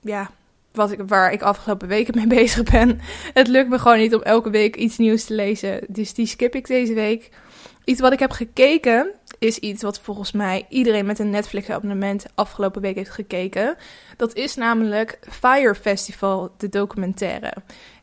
ja, 0.00 0.30
wat 0.78 0.90
ik, 0.92 1.00
waar 1.06 1.32
ik 1.32 1.42
afgelopen 1.42 1.88
weken 1.88 2.14
mee 2.14 2.26
bezig 2.40 2.62
ben. 2.62 3.00
Het 3.32 3.48
lukt 3.48 3.68
me 3.68 3.78
gewoon 3.78 3.98
niet 3.98 4.14
om 4.14 4.22
elke 4.22 4.50
week 4.50 4.76
iets 4.76 4.98
nieuws 4.98 5.24
te 5.24 5.34
lezen, 5.34 5.80
dus 5.88 6.14
die 6.14 6.26
skip 6.26 6.54
ik 6.54 6.66
deze 6.66 6.94
week. 6.94 7.30
Iets 7.84 8.00
wat 8.00 8.12
ik 8.12 8.18
heb 8.18 8.30
gekeken 8.30 9.10
is 9.38 9.58
iets 9.58 9.82
wat 9.82 10.00
volgens 10.00 10.32
mij 10.32 10.66
iedereen 10.68 11.06
met 11.06 11.18
een 11.18 11.30
Netflix-abonnement 11.30 12.26
afgelopen 12.34 12.82
week 12.82 12.94
heeft 12.94 13.10
gekeken. 13.10 13.76
Dat 14.16 14.34
is 14.34 14.54
namelijk 14.54 15.18
Fire 15.30 15.74
Festival, 15.74 16.50
de 16.56 16.68
documentaire. 16.68 17.52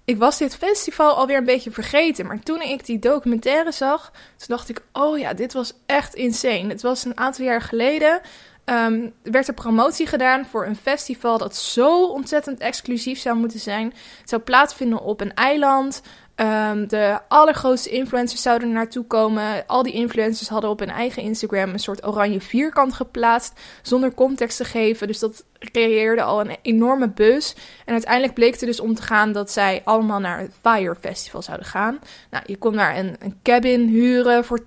Ik 0.06 0.18
was 0.18 0.38
dit 0.38 0.56
festival 0.56 1.16
alweer 1.16 1.38
een 1.38 1.46
beetje 1.46 1.72
vergeten, 1.72 2.26
maar 2.26 2.40
toen 2.40 2.62
ik 2.62 2.86
die 2.86 3.00
documentaire 3.00 3.72
zag, 3.72 4.12
toen 4.12 4.48
dacht 4.48 4.70
ik: 4.70 4.82
oh 4.94 5.18
ja, 5.18 5.34
dit 5.34 5.54
was 5.54 5.74
echt 5.86 6.14
insane. 6.14 6.68
Het 6.68 6.82
was 6.82 7.06
een 7.06 7.18
aantal 7.18 7.46
jaar 7.46 7.62
geleden. 7.62 8.22
Um, 8.66 9.14
werd 9.24 9.48
er 9.48 9.54
promotie 9.54 10.08
gedaan 10.08 10.46
voor 10.46 10.66
een 10.66 10.76
festival 10.76 11.38
dat 11.38 11.56
zo 11.56 12.06
ontzettend 12.06 12.60
exclusief 12.60 13.20
zou 13.20 13.38
moeten 13.38 13.60
zijn. 13.60 13.94
Het 14.20 14.30
zou 14.30 14.42
plaatsvinden 14.42 15.02
op 15.02 15.22
een 15.22 15.34
eiland. 15.34 16.02
Um, 16.36 16.88
de 16.88 17.20
allergrootste 17.28 17.90
influencers 17.90 18.42
zouden 18.42 18.68
er 18.68 18.74
naartoe 18.74 19.06
komen. 19.06 19.68
Al 19.68 19.84
die 19.84 19.94
influencers 19.94 20.50
hadden 20.50 20.70
op 20.70 20.80
hun 20.80 20.90
eigen 20.90 21.22
Instagram 21.22 21.70
een 21.70 21.80
soort 21.80 22.08
oranje 22.08 22.42
vierkant 22.42 22.94
geplaatst. 22.94 23.60
Zonder 23.82 24.14
context 24.14 24.58
te 24.58 24.66
geven. 24.66 25.08
Dus 25.08 25.20
dat 25.20 25.46
creëerde 25.60 26.22
al 26.22 26.42
een 26.42 26.58
enorme 26.62 27.10
buzz. 27.10 27.54
En 27.86 27.94
uiteindelijk 27.94 28.34
bleek 28.34 28.56
er 28.62 28.66
dus 28.66 28.80
om 28.80 28.96
te 28.96 29.02
gaan 29.02 29.32
dat 29.32 29.52
zij 29.52 29.82
allemaal 29.84 30.20
naar 30.20 30.40
het 30.40 30.54
Fire 30.62 30.96
Festival 30.96 31.42
zouden 31.42 31.66
gaan. 31.66 32.00
Nou, 32.30 32.44
je 32.48 32.58
kon 32.58 32.74
daar 32.74 32.98
een, 32.98 33.16
een 33.20 33.40
cabin 33.44 33.88
huren 33.88 34.46
voor 34.46 34.60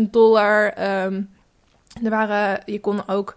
20.000 0.00 0.02
dollar. 0.10 0.74
Um, 1.04 1.34
er 2.04 2.10
waren, 2.10 2.62
je 2.64 2.80
kon 2.80 3.08
ook 3.08 3.34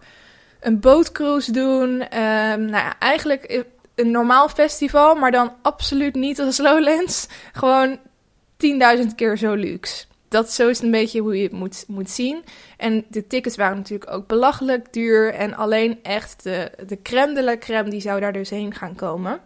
een 0.60 0.80
bootcruise 0.80 1.52
doen. 1.52 1.90
Um, 1.90 2.64
nou 2.64 2.70
ja, 2.70 2.98
eigenlijk 2.98 3.64
een 3.94 4.10
normaal 4.10 4.48
festival, 4.48 5.14
maar 5.14 5.30
dan 5.30 5.52
absoluut 5.62 6.14
niet 6.14 6.40
als 6.40 6.58
Lowlands. 6.58 7.28
Gewoon 7.52 7.98
10.000 8.98 9.14
keer 9.16 9.38
zo 9.38 9.54
luxe. 9.54 10.04
Dat 10.28 10.52
zo 10.52 10.68
is 10.68 10.80
een 10.80 10.90
beetje 10.90 11.20
hoe 11.20 11.36
je 11.36 11.42
het 11.42 11.52
moet, 11.52 11.84
moet 11.86 12.10
zien. 12.10 12.44
En 12.76 13.04
de 13.08 13.26
tickets 13.26 13.56
waren 13.56 13.76
natuurlijk 13.76 14.10
ook 14.10 14.26
belachelijk 14.26 14.92
duur. 14.92 15.34
En 15.34 15.54
alleen 15.54 15.98
echt 16.02 16.42
de, 16.42 16.70
de 16.86 17.02
crème 17.02 17.34
de 17.34 17.42
la 17.42 17.58
crème 17.58 17.90
die 17.90 18.00
zou 18.00 18.20
daar 18.20 18.32
dus 18.32 18.50
heen 18.50 18.74
gaan 18.74 18.94
komen. 18.94 19.40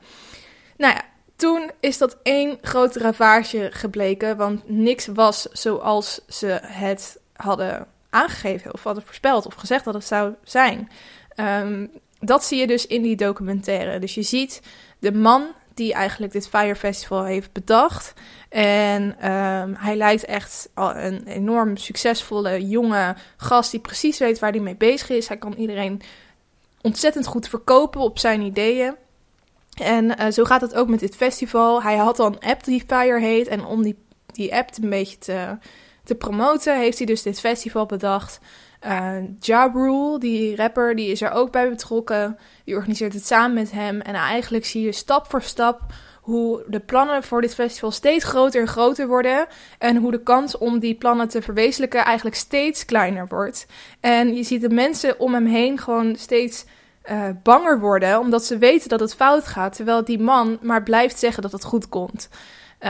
Nou 0.77 0.95
ja, 0.95 1.03
toen 1.37 1.71
is 1.81 1.99
dat 1.99 2.17
één 2.23 2.59
grote 2.61 2.99
ravage 2.99 3.69
gebleken. 3.73 4.37
Want 4.37 4.69
niks 4.69 5.07
was 5.07 5.43
zoals 5.43 6.21
ze 6.29 6.59
het 6.63 7.19
hadden 7.33 7.87
aangegeven. 8.15 8.73
Of 8.73 8.83
hadden 8.83 9.05
voorspeld 9.05 9.47
of 9.47 9.55
gezegd 9.55 9.85
dat 9.85 9.95
het 9.95 10.05
zou 10.05 10.35
zijn. 10.43 10.91
Um, 11.37 11.91
dat 12.21 12.45
zie 12.45 12.59
je 12.59 12.67
dus 12.67 12.87
in 12.87 13.03
die 13.03 13.17
documentaire. 13.17 13.99
Dus 13.99 14.15
je 14.15 14.23
ziet 14.23 14.63
de 14.99 15.13
man 15.13 15.47
die 15.75 15.93
eigenlijk 15.93 16.33
dit 16.33 16.49
Fire 16.49 16.77
Festival 16.77 17.25
heeft 17.25 17.53
bedacht. 17.53 18.13
En 18.49 19.17
ehm, 19.21 19.75
hij 19.77 19.97
lijkt 19.97 20.25
echt 20.25 20.69
een 20.75 21.27
enorm 21.27 21.77
succesvolle 21.77 22.69
jonge 22.69 23.17
gast 23.37 23.71
die 23.71 23.81
precies 23.81 24.19
weet 24.19 24.39
waar 24.39 24.51
hij 24.51 24.61
mee 24.61 24.77
bezig 24.77 25.11
is. 25.11 25.29
Hij 25.29 25.37
kan 25.37 25.53
iedereen 25.53 26.03
ontzettend 26.81 27.27
goed 27.27 27.49
verkopen 27.49 28.01
op 28.01 28.19
zijn 28.19 28.41
ideeën. 28.41 28.95
En 29.75 30.05
uh, 30.05 30.31
zo 30.31 30.45
gaat 30.45 30.61
het 30.61 30.75
ook 30.75 30.89
met 30.89 31.01
dit 31.01 31.17
festival. 31.17 31.83
Hij 31.83 31.97
had 31.97 32.19
al 32.19 32.27
een 32.27 32.51
app 32.51 32.65
die 32.65 32.85
Fire 32.87 33.21
heet. 33.21 33.47
En 33.47 33.65
om 33.65 33.83
die, 33.83 33.97
die 34.27 34.55
app 34.55 34.71
een 34.83 34.91
beetje 34.91 35.19
te, 35.19 35.59
te 36.05 36.15
promoten, 36.15 36.79
heeft 36.79 36.99
hij 36.99 37.07
dus 37.07 37.23
dit 37.23 37.41
festival 37.41 37.87
bedacht. 37.87 38.41
Uh, 38.87 39.17
Rule, 39.73 40.19
die 40.19 40.57
rapper, 40.57 40.97
die 40.97 41.11
is 41.11 41.23
er 41.23 41.31
ook 41.31 41.51
bij 41.53 41.69
betrokken. 41.69 42.39
Die 42.65 42.75
organiseert 42.75 43.13
het 43.13 43.27
samen 43.27 43.55
met 43.55 43.71
hem. 43.71 44.01
En 44.01 44.15
eigenlijk 44.15 44.65
zie 44.65 44.83
je 44.83 44.93
stap 44.93 45.31
voor 45.31 45.43
stap 45.43 45.81
hoe 46.21 46.65
de 46.67 46.81
plannen 46.81 47.23
voor 47.23 47.41
dit 47.41 47.55
festival 47.55 47.91
steeds 47.91 48.25
groter 48.25 48.61
en 48.61 48.69
groter 48.69 49.07
worden. 49.07 49.47
En 49.79 49.97
hoe 49.97 50.11
de 50.11 50.23
kans 50.23 50.59
om 50.59 50.79
die 50.79 50.95
plannen 50.95 51.29
te 51.29 51.43
verwezenlijken 51.43 52.05
eigenlijk 52.05 52.37
steeds 52.37 52.85
kleiner 52.85 53.27
wordt. 53.29 53.67
En 54.01 54.35
je 54.35 54.43
ziet 54.43 54.61
de 54.61 54.71
mensen 54.71 55.21
om 55.21 55.35
hem 55.35 55.47
heen 55.47 55.79
gewoon 55.79 56.17
steeds 56.17 56.65
uh, 57.11 57.29
banger 57.43 57.81
worden, 57.81 58.19
omdat 58.19 58.45
ze 58.45 58.59
weten 58.59 58.89
dat 58.89 59.01
het 59.01 59.15
fout 59.15 59.47
gaat. 59.47 59.77
Terwijl 59.77 60.05
die 60.05 60.21
man 60.21 60.59
maar 60.63 60.83
blijft 60.83 61.19
zeggen 61.19 61.43
dat 61.43 61.53
het 61.53 61.65
goed 61.65 61.89
komt. 61.89 62.29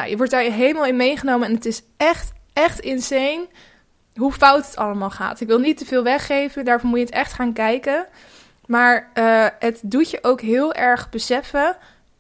Je 0.09 0.17
wordt 0.17 0.33
daar 0.33 0.43
helemaal 0.43 0.87
in 0.87 0.97
meegenomen 0.97 1.49
en 1.49 1.55
het 1.55 1.67
is 1.67 1.83
echt, 1.97 2.33
echt 2.55 2.81
insane 2.81 3.47
hoe 4.15 4.33
fout 4.33 4.67
het 4.67 4.77
allemaal 4.77 5.11
gaat. 5.11 5.41
Ik 5.41 5.47
wil 5.47 5.59
niet 5.59 5.79
te 5.79 5.85
veel 5.85 6.03
weggeven, 6.03 6.65
daarvoor 6.65 6.89
moet 6.89 6.99
je 6.99 7.05
het 7.05 7.15
echt 7.15 7.33
gaan 7.33 7.53
kijken. 7.53 8.07
Maar 8.67 9.11
uh, 9.15 9.47
het 9.59 9.81
doet 9.83 10.11
je 10.11 10.19
ook 10.23 10.41
heel 10.41 10.75
erg 10.75 11.11
beseffen 11.11 11.77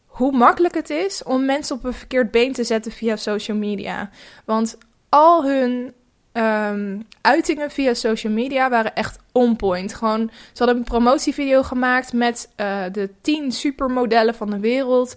hoe 0.06 0.32
makkelijk 0.32 0.74
het 0.74 0.90
is 0.90 1.22
om 1.22 1.44
mensen 1.44 1.76
op 1.76 1.84
een 1.84 1.94
verkeerd 1.94 2.30
been 2.30 2.52
te 2.52 2.64
zetten 2.64 2.92
via 2.92 3.16
social 3.16 3.56
media. 3.56 4.10
Want 4.44 4.78
al 5.08 5.44
hun 5.44 5.94
um, 6.32 7.06
uitingen 7.20 7.70
via 7.70 7.94
social 7.94 8.32
media 8.32 8.70
waren 8.70 8.94
echt 8.94 9.18
on 9.32 9.56
point. 9.56 9.94
Gewoon, 9.94 10.30
ze 10.52 10.58
hadden 10.58 10.76
een 10.76 10.84
promotievideo 10.84 11.62
gemaakt 11.62 12.12
met 12.12 12.50
uh, 12.56 12.82
de 12.92 13.10
10 13.20 13.52
supermodellen 13.52 14.34
van 14.34 14.50
de 14.50 14.60
wereld. 14.60 15.14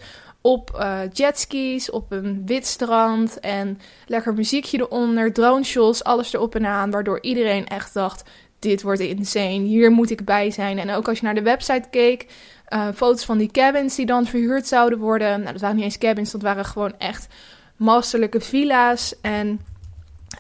Op 0.47 0.77
uh, 0.79 0.99
jetskis, 1.13 1.89
op 1.89 2.11
een 2.11 2.41
wit 2.45 2.65
strand. 2.65 3.39
En 3.39 3.79
lekker 4.05 4.33
muziekje 4.33 4.79
eronder, 4.79 5.33
drone 5.33 5.63
shots, 5.63 6.03
alles 6.03 6.33
erop 6.33 6.55
en 6.55 6.65
aan. 6.65 6.91
Waardoor 6.91 7.21
iedereen 7.21 7.67
echt 7.67 7.93
dacht: 7.93 8.29
dit 8.59 8.81
wordt 8.81 8.99
insane, 8.99 9.59
hier 9.59 9.91
moet 9.91 10.09
ik 10.09 10.25
bij 10.25 10.51
zijn. 10.51 10.79
En 10.79 10.91
ook 10.91 11.07
als 11.07 11.19
je 11.19 11.25
naar 11.25 11.35
de 11.35 11.41
website 11.41 11.89
keek, 11.89 12.25
uh, 12.69 12.87
foto's 12.95 13.25
van 13.25 13.37
die 13.37 13.51
cabins 13.51 13.95
die 13.95 14.05
dan 14.05 14.25
verhuurd 14.25 14.67
zouden 14.67 14.99
worden. 14.99 15.39
Nou, 15.39 15.51
dat 15.51 15.61
waren 15.61 15.75
niet 15.75 15.85
eens 15.85 15.97
cabins, 15.97 16.31
dat 16.31 16.41
waren 16.41 16.65
gewoon 16.65 16.93
echt 16.97 17.27
masterlijke 17.75 18.41
villa's. 18.41 19.15
En 19.21 19.59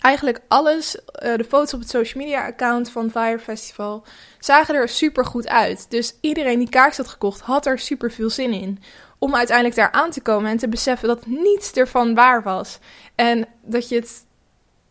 eigenlijk 0.01 0.39
alles, 0.47 0.95
uh, 0.95 1.35
de 1.35 1.43
foto's 1.43 1.73
op 1.73 1.79
het 1.79 1.89
social 1.89 2.23
media 2.23 2.45
account 2.45 2.89
van 2.89 3.11
Fire 3.11 3.39
Festival, 3.39 4.03
zagen 4.39 4.75
er 4.75 4.89
super 4.89 5.25
goed 5.25 5.47
uit. 5.47 5.85
Dus 5.89 6.15
iedereen 6.21 6.59
die 6.59 6.69
kaartjes 6.69 6.97
had 6.97 7.07
gekocht, 7.07 7.41
had 7.41 7.65
er 7.65 7.79
super 7.79 8.11
veel 8.11 8.29
zin 8.29 8.51
in. 8.51 8.79
Om 9.19 9.35
uiteindelijk 9.35 9.75
daar 9.75 9.91
aan 9.91 10.11
te 10.11 10.21
komen 10.21 10.51
en 10.51 10.57
te 10.57 10.67
beseffen 10.67 11.07
dat 11.07 11.25
niets 11.25 11.73
ervan 11.73 12.15
waar 12.15 12.43
was. 12.43 12.79
En 13.15 13.47
dat 13.61 13.89
je 13.89 13.95
het, 13.95 14.25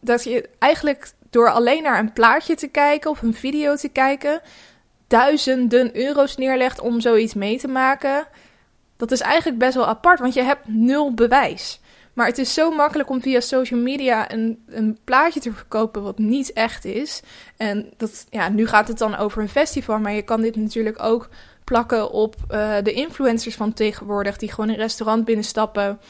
dat 0.01 0.25
je 0.25 0.49
eigenlijk 0.59 1.13
door 1.31 1.51
alleen 1.51 1.83
naar 1.83 1.99
een 1.99 2.13
plaatje 2.13 2.55
te 2.55 2.69
kijken 2.69 3.11
of 3.11 3.23
een 3.23 3.35
video 3.35 3.75
te 3.75 3.89
kijken, 3.89 4.41
duizenden 5.07 5.97
euro's 5.97 6.37
neerlegt 6.37 6.81
om 6.81 7.01
zoiets 7.01 7.35
mee 7.35 7.59
te 7.59 7.69
maken. 7.69 8.27
Dat 8.97 9.11
is 9.11 9.21
eigenlijk 9.21 9.59
best 9.59 9.75
wel 9.75 9.87
apart, 9.87 10.21
want 10.21 10.35
je 10.35 10.43
hebt 10.43 10.69
nul 10.69 11.15
bewijs. 11.15 11.81
Maar 12.17 12.27
het 12.27 12.39
is 12.39 12.55
zo 12.55 12.71
makkelijk 12.71 13.11
om 13.11 13.21
via 13.21 13.41
social 13.41 13.81
media 13.81 14.33
een, 14.33 14.65
een 14.67 14.99
plaatje 15.05 15.41
te 15.41 15.53
verkopen 15.53 16.03
wat 16.03 16.19
niet 16.19 16.53
echt 16.53 16.85
is. 16.85 17.23
En 17.57 17.93
dat, 17.97 18.27
ja, 18.31 18.49
nu 18.49 18.67
gaat 18.67 18.89
het 18.89 18.99
dan 18.99 19.17
over 19.17 19.43
een 19.43 19.49
festival, 19.49 19.99
maar 19.99 20.13
je 20.13 20.23
kan 20.23 20.41
dit 20.41 20.57
natuurlijk 20.57 21.03
ook 21.03 21.29
plakken 21.67 22.11
op 22.11 22.37
uh, 22.51 22.75
de 22.83 22.93
influencers 22.93 23.55
van 23.55 23.73
tegenwoordig, 23.73 24.37
die 24.37 24.51
gewoon 24.53 24.71
een 24.71 24.77
restaurant 24.77 25.25
binnenstappen, 25.25 26.01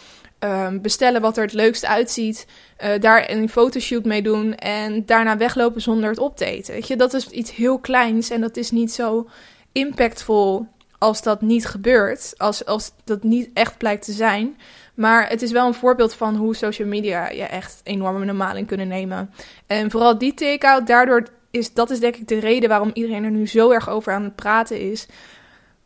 um, 0.40 0.80
bestellen 0.82 1.20
wat 1.20 1.36
er 1.36 1.42
het 1.42 1.52
leukst 1.52 1.86
uitziet, 1.86 2.46
uh, 2.84 3.00
daar 3.00 3.30
een 3.30 3.48
fotoshoot 3.48 4.04
mee 4.04 4.22
doen 4.22 4.54
en 4.54 5.06
daarna 5.06 5.36
weglopen 5.36 5.80
zonder 5.80 6.10
het 6.10 6.18
op 6.18 6.36
te 6.36 6.44
eten. 6.44 6.74
Weet 6.74 6.86
je, 6.86 6.96
dat 6.96 7.14
is 7.14 7.28
iets 7.28 7.54
heel 7.54 7.78
kleins 7.78 8.30
en 8.30 8.40
dat 8.40 8.56
is 8.56 8.70
niet 8.70 8.92
zo 8.92 9.28
impactvol 9.72 10.66
als 10.98 11.22
dat 11.22 11.40
niet 11.40 11.66
gebeurt, 11.66 12.34
als, 12.36 12.64
als 12.64 12.92
dat 13.04 13.22
niet 13.22 13.50
echt 13.54 13.78
blijkt 13.78 14.04
te 14.04 14.12
zijn. 14.12 14.56
Maar 14.94 15.28
het 15.28 15.42
is 15.42 15.52
wel 15.52 15.66
een 15.66 15.74
voorbeeld 15.74 16.14
van 16.14 16.36
hoe 16.36 16.56
social 16.56 16.88
media 16.88 17.30
je 17.30 17.42
echt 17.42 17.80
enorme 17.82 18.24
normaling 18.24 18.66
kunnen 18.66 18.88
nemen. 18.88 19.30
En 19.66 19.90
vooral 19.90 20.18
die 20.18 20.34
take-out, 20.34 20.86
daardoor 20.86 21.22
is 21.50 21.72
dat 21.72 21.90
is 21.90 22.00
denk 22.00 22.16
ik 22.16 22.28
de 22.28 22.38
reden 22.38 22.68
waarom 22.68 22.90
iedereen 22.92 23.24
er 23.24 23.30
nu 23.30 23.46
zo 23.46 23.70
erg 23.70 23.88
over 23.88 24.12
aan 24.12 24.24
het 24.24 24.34
praten 24.34 24.80
is. 24.80 25.06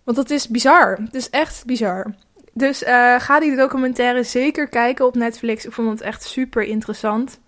Want 0.05 0.17
dat 0.17 0.31
is 0.31 0.49
bizar. 0.49 0.99
Het 1.05 1.15
is 1.15 1.31
echt 1.31 1.65
bizar. 1.67 2.15
Dus 2.53 2.83
uh, 2.83 3.21
ga 3.21 3.41
die 3.41 3.57
documentaire 3.57 4.23
zeker 4.23 4.69
kijken 4.69 5.07
op 5.07 5.15
Netflix. 5.15 5.65
Ik 5.65 5.73
vond 5.73 5.91
het 5.91 6.01
echt 6.01 6.25
super 6.25 6.63
interessant. 6.63 7.39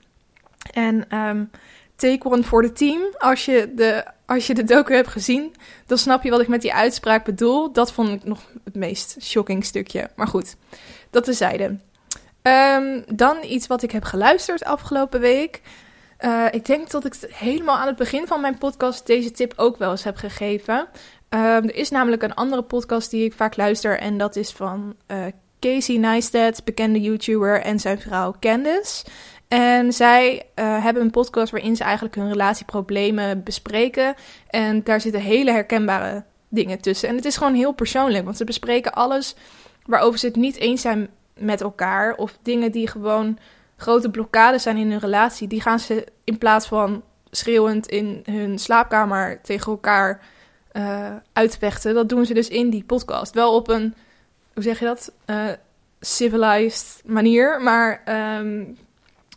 En 0.73 1.18
um, 1.18 1.50
take 1.97 2.28
one 2.28 2.42
for 2.42 2.62
the 2.62 2.73
team. 2.73 3.00
Als 3.18 3.44
je, 3.44 3.73
de, 3.75 4.04
als 4.26 4.47
je 4.47 4.54
de 4.54 4.64
docu 4.64 4.94
hebt 4.94 5.09
gezien, 5.09 5.54
dan 5.87 5.99
snap 5.99 6.23
je 6.23 6.30
wat 6.30 6.40
ik 6.40 6.49
met 6.49 6.62
die 6.62 6.75
uitspraak 6.75 7.25
bedoel. 7.25 7.73
Dat 7.73 7.92
vond 7.92 8.09
ik 8.09 8.25
nog 8.25 8.40
het 8.64 8.75
meest 8.75 9.16
shocking 9.21 9.64
stukje. 9.64 10.11
Maar 10.16 10.28
goed, 10.28 10.56
dat 11.11 11.25
tezijde. 11.25 11.78
Um, 12.42 13.04
dan 13.14 13.37
iets 13.42 13.66
wat 13.66 13.82
ik 13.82 13.90
heb 13.90 14.04
geluisterd 14.04 14.64
afgelopen 14.64 15.21
week. 15.21 15.61
Uh, 16.21 16.47
ik 16.50 16.66
denk 16.66 16.90
dat 16.90 17.04
ik 17.04 17.14
helemaal 17.28 17.76
aan 17.76 17.87
het 17.87 17.97
begin 17.97 18.26
van 18.26 18.40
mijn 18.40 18.59
podcast 18.59 19.06
deze 19.06 19.30
tip 19.30 19.52
ook 19.56 19.76
wel 19.78 19.90
eens 19.90 20.04
heb 20.04 20.16
gegeven. 20.16 20.88
Um, 21.34 21.40
er 21.40 21.74
is 21.74 21.90
namelijk 21.90 22.22
een 22.22 22.34
andere 22.34 22.62
podcast 22.62 23.10
die 23.10 23.24
ik 23.24 23.32
vaak 23.32 23.56
luister 23.56 23.98
en 23.98 24.18
dat 24.18 24.36
is 24.36 24.50
van 24.50 24.94
uh, 25.08 25.24
Casey 25.60 25.96
Neistat, 25.96 26.64
bekende 26.64 27.00
YouTuber, 27.00 27.60
en 27.60 27.80
zijn 27.80 28.00
vrouw 28.00 28.34
Candice. 28.40 29.04
En 29.48 29.92
zij 29.92 30.42
uh, 30.54 30.82
hebben 30.82 31.02
een 31.02 31.10
podcast 31.10 31.50
waarin 31.50 31.76
ze 31.76 31.84
eigenlijk 31.84 32.14
hun 32.14 32.28
relatieproblemen 32.28 33.42
bespreken. 33.42 34.14
En 34.48 34.84
daar 34.84 35.00
zitten 35.00 35.20
hele 35.20 35.50
herkenbare 35.50 36.24
dingen 36.48 36.80
tussen. 36.80 37.08
En 37.08 37.16
het 37.16 37.24
is 37.24 37.36
gewoon 37.36 37.54
heel 37.54 37.72
persoonlijk, 37.72 38.24
want 38.24 38.36
ze 38.36 38.44
bespreken 38.44 38.92
alles 38.92 39.36
waarover 39.86 40.18
ze 40.18 40.26
het 40.26 40.36
niet 40.36 40.56
eens 40.56 40.80
zijn 40.80 41.08
met 41.38 41.60
elkaar. 41.60 42.14
Of 42.14 42.38
dingen 42.42 42.72
die 42.72 42.88
gewoon 42.88 43.38
grote 43.76 44.10
blokkades 44.10 44.62
zijn 44.62 44.76
in 44.76 44.90
hun 44.90 45.00
relatie. 45.00 45.48
Die 45.48 45.60
gaan 45.60 45.78
ze 45.78 46.06
in 46.24 46.38
plaats 46.38 46.66
van 46.66 47.02
schreeuwend 47.30 47.86
in 47.86 48.22
hun 48.24 48.58
slaapkamer 48.58 49.40
tegen 49.42 49.72
elkaar 49.72 50.20
uh, 50.72 51.06
uitvechten. 51.32 51.94
Dat 51.94 52.08
doen 52.08 52.26
ze 52.26 52.34
dus 52.34 52.48
in 52.48 52.70
die 52.70 52.84
podcast. 52.84 53.34
Wel 53.34 53.54
op 53.54 53.68
een, 53.68 53.94
hoe 54.54 54.62
zeg 54.62 54.78
je 54.78 54.84
dat? 54.84 55.12
Uh, 55.26 55.44
civilized 56.00 57.02
manier. 57.04 57.60
Maar 57.60 58.02
um, 58.38 58.78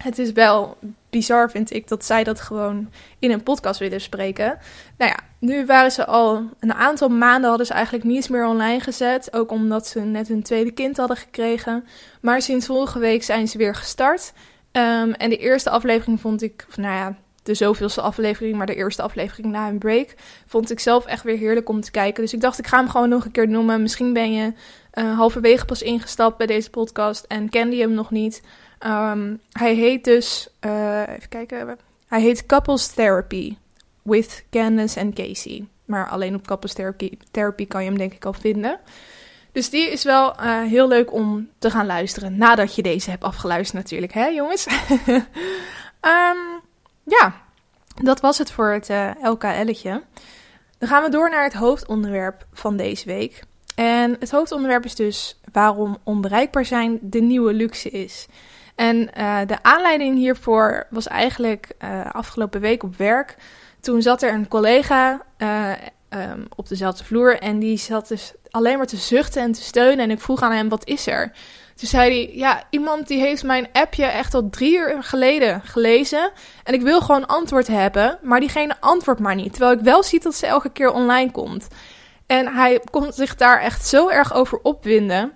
het 0.04 0.20
is 0.20 0.32
wel 0.32 0.78
bizar, 1.10 1.52
vind 1.52 1.74
ik, 1.74 1.88
dat 1.88 2.06
zij 2.06 2.24
dat 2.24 2.42
gewoon 2.42 2.90
in 3.20 3.32
een 3.32 3.44
podcast 3.44 3.80
willen 3.80 4.02
spreken. 4.02 4.58
Nou 4.98 5.12
ja, 5.12 5.20
nu 5.40 5.66
waren 5.66 5.92
ze 5.92 6.06
al 6.06 6.50
een 6.60 6.74
aantal 6.74 7.10
maanden 7.10 7.50
hadden 7.50 7.68
ze 7.68 7.74
eigenlijk 7.74 8.06
niets 8.06 8.28
meer 8.28 8.46
online 8.46 8.80
gezet. 8.80 9.34
Ook 9.34 9.52
omdat 9.52 9.88
ze 9.88 10.00
net 10.00 10.28
hun 10.28 10.44
tweede 10.44 10.72
kind 10.72 10.98
hadden 10.98 11.18
gekregen. 11.18 11.86
Maar 12.22 12.42
sinds 12.42 12.66
vorige 12.66 13.00
week 13.00 13.24
zijn 13.24 13.48
ze 13.48 13.58
weer 13.58 13.76
gestart. 13.76 14.34
Um, 14.72 15.14
en 15.14 15.30
de 15.30 15.38
eerste 15.38 15.70
aflevering 15.70 16.20
vond 16.22 16.42
ik, 16.42 16.66
of 16.70 16.78
nou 16.78 16.94
ja, 16.94 17.16
de 17.46 17.54
zoveelste 17.54 18.02
aflevering, 18.02 18.56
maar 18.56 18.66
de 18.66 18.76
eerste 18.76 19.02
aflevering 19.02 19.48
na 19.48 19.68
een 19.68 19.78
break, 19.78 20.16
vond 20.46 20.72
ik 20.72 20.80
zelf 20.80 21.06
echt 21.06 21.24
weer 21.24 21.38
heerlijk 21.38 21.70
om 21.70 21.82
te 21.82 21.92
kijken. 21.92 22.24
Dus 22.24 22.34
ik 22.34 22.42
dacht, 22.42 22.60
ik 22.60 22.68
ga 22.68 22.78
hem 22.78 22.90
gewoon 22.90 23.10
nog 23.10 23.26
een 23.26 23.32
keer 23.32 23.48
noemen. 23.48 23.82
Misschien 23.82 24.14
ben 24.14 24.34
je 24.34 24.54
uh, 24.94 25.18
halverwege 25.18 25.66
pas 25.66 25.82
ingestapt 25.82 26.38
bij 26.38 26.48
deze 26.48 26.70
podcast 26.70 27.26
en 27.28 27.50
kende 27.50 27.76
je 27.76 27.82
hem 27.82 27.94
nog 27.94 28.12
niet. 28.12 28.42
Um, 28.86 29.40
hij 29.52 29.74
heet 29.76 30.04
dus, 30.04 30.48
uh, 30.66 31.02
even 31.08 31.30
kijken, 31.30 31.78
hij 32.08 32.22
heet 32.22 32.46
Couples 32.46 32.88
Therapy 32.88 33.56
with 34.02 34.46
Candace 34.50 35.00
en 35.00 35.14
Casey. 35.14 35.66
Maar 35.86 36.10
alleen 36.10 36.36
op 36.36 36.48
Couples 36.48 36.74
Therapy, 36.74 37.12
therapy 37.32 37.68
kan 37.68 37.84
je 37.84 37.90
hem 37.90 37.98
denk 37.98 38.14
ik 38.14 38.26
al 38.26 38.34
vinden. 38.34 38.80
Dus 39.52 39.70
die 39.70 39.92
is 39.92 40.04
wel 40.04 40.34
uh, 40.40 40.62
heel 40.62 40.88
leuk 40.88 41.14
om 41.14 41.50
te 41.60 41.70
gaan 41.70 41.86
luisteren 41.86 42.38
nadat 42.38 42.76
je 42.76 42.82
deze 42.82 43.10
hebt 43.10 43.24
afgeluisterd 43.24 43.84
natuurlijk, 43.84 44.14
hè 44.14 44.26
jongens? 44.26 44.68
um, 45.08 45.22
ja, 47.06 47.34
dat 48.04 48.20
was 48.20 48.38
het 48.38 48.52
voor 48.52 48.72
het 48.72 48.90
uh, 48.90 49.12
LKL'tje. 49.22 50.04
Dan 50.78 50.90
gaan 50.90 51.04
we 51.04 51.10
door 51.10 51.30
naar 51.30 51.44
het 51.44 51.54
hoofdonderwerp 51.54 52.46
van 52.54 52.78
deze 52.78 53.06
week. 53.06 53.44
En 53.76 54.16
het 54.20 54.32
hoofdonderwerp 54.32 54.86
is 54.86 54.96
dus 54.96 55.40
waarom 55.52 55.98
onbereikbaar 56.04 56.66
zijn 56.66 57.00
de 57.02 57.22
nieuwe 57.22 57.54
luxe 57.54 57.90
is. 57.90 58.28
En 58.76 59.10
uh, 59.18 59.40
de 59.48 59.64
aanleiding 59.64 60.18
hiervoor 60.18 60.88
was 60.90 61.08
eigenlijk 61.08 61.72
uh, 61.84 62.06
afgelopen 62.12 62.62
week 62.62 62.84
op 62.84 62.96
werk. 62.98 63.36
Toen 63.80 64.02
zat 64.02 64.22
er 64.22 64.34
een 64.34 64.48
collega 64.48 65.26
um, 66.10 66.46
op 66.56 66.68
dezelfde 66.68 67.04
vloer 67.04 67.40
en 67.40 67.60
die 67.60 67.78
zat 67.78 68.08
dus 68.08 68.34
alleen 68.50 68.78
maar 68.78 68.86
te 68.86 68.98
zuchten 68.98 69.42
en 69.42 69.52
te 69.52 69.62
steunen. 69.62 70.00
En 70.00 70.12
ik 70.12 70.20
vroeg 70.20 70.42
aan 70.42 70.52
hem, 70.52 70.70
wat 70.70 70.88
is 70.88 71.08
er? 71.08 71.32
Toen 71.76 71.88
zei 71.88 72.10
hij, 72.10 72.36
ja, 72.36 72.64
iemand 72.70 73.08
die 73.08 73.20
heeft 73.20 73.44
mijn 73.44 73.68
appje 73.72 74.06
echt 74.06 74.34
al 74.34 74.50
drie 74.50 74.78
uur 74.78 75.04
geleden 75.04 75.62
gelezen. 75.62 76.32
En 76.64 76.74
ik 76.74 76.82
wil 76.82 77.02
gewoon 77.02 77.26
antwoord 77.26 77.68
hebben, 77.68 78.20
maar 78.22 78.40
diegene 78.40 78.76
antwoordt 78.80 79.20
maar 79.20 79.36
niet. 79.36 79.54
Terwijl 79.54 79.78
ik 79.78 79.84
wel 79.84 80.04
zie 80.04 80.20
dat 80.20 80.36
ze 80.36 80.46
elke 80.46 80.70
keer 80.70 80.92
online 80.92 81.32
komt. 81.32 81.68
En 82.26 82.54
hij 82.54 82.82
kon 82.92 83.14
zich 83.14 83.36
daar 83.36 83.62
echt 83.62 83.88
zo 83.88 84.10
erg 84.10 84.34
over 84.34 84.60
opwinden. 84.62 85.32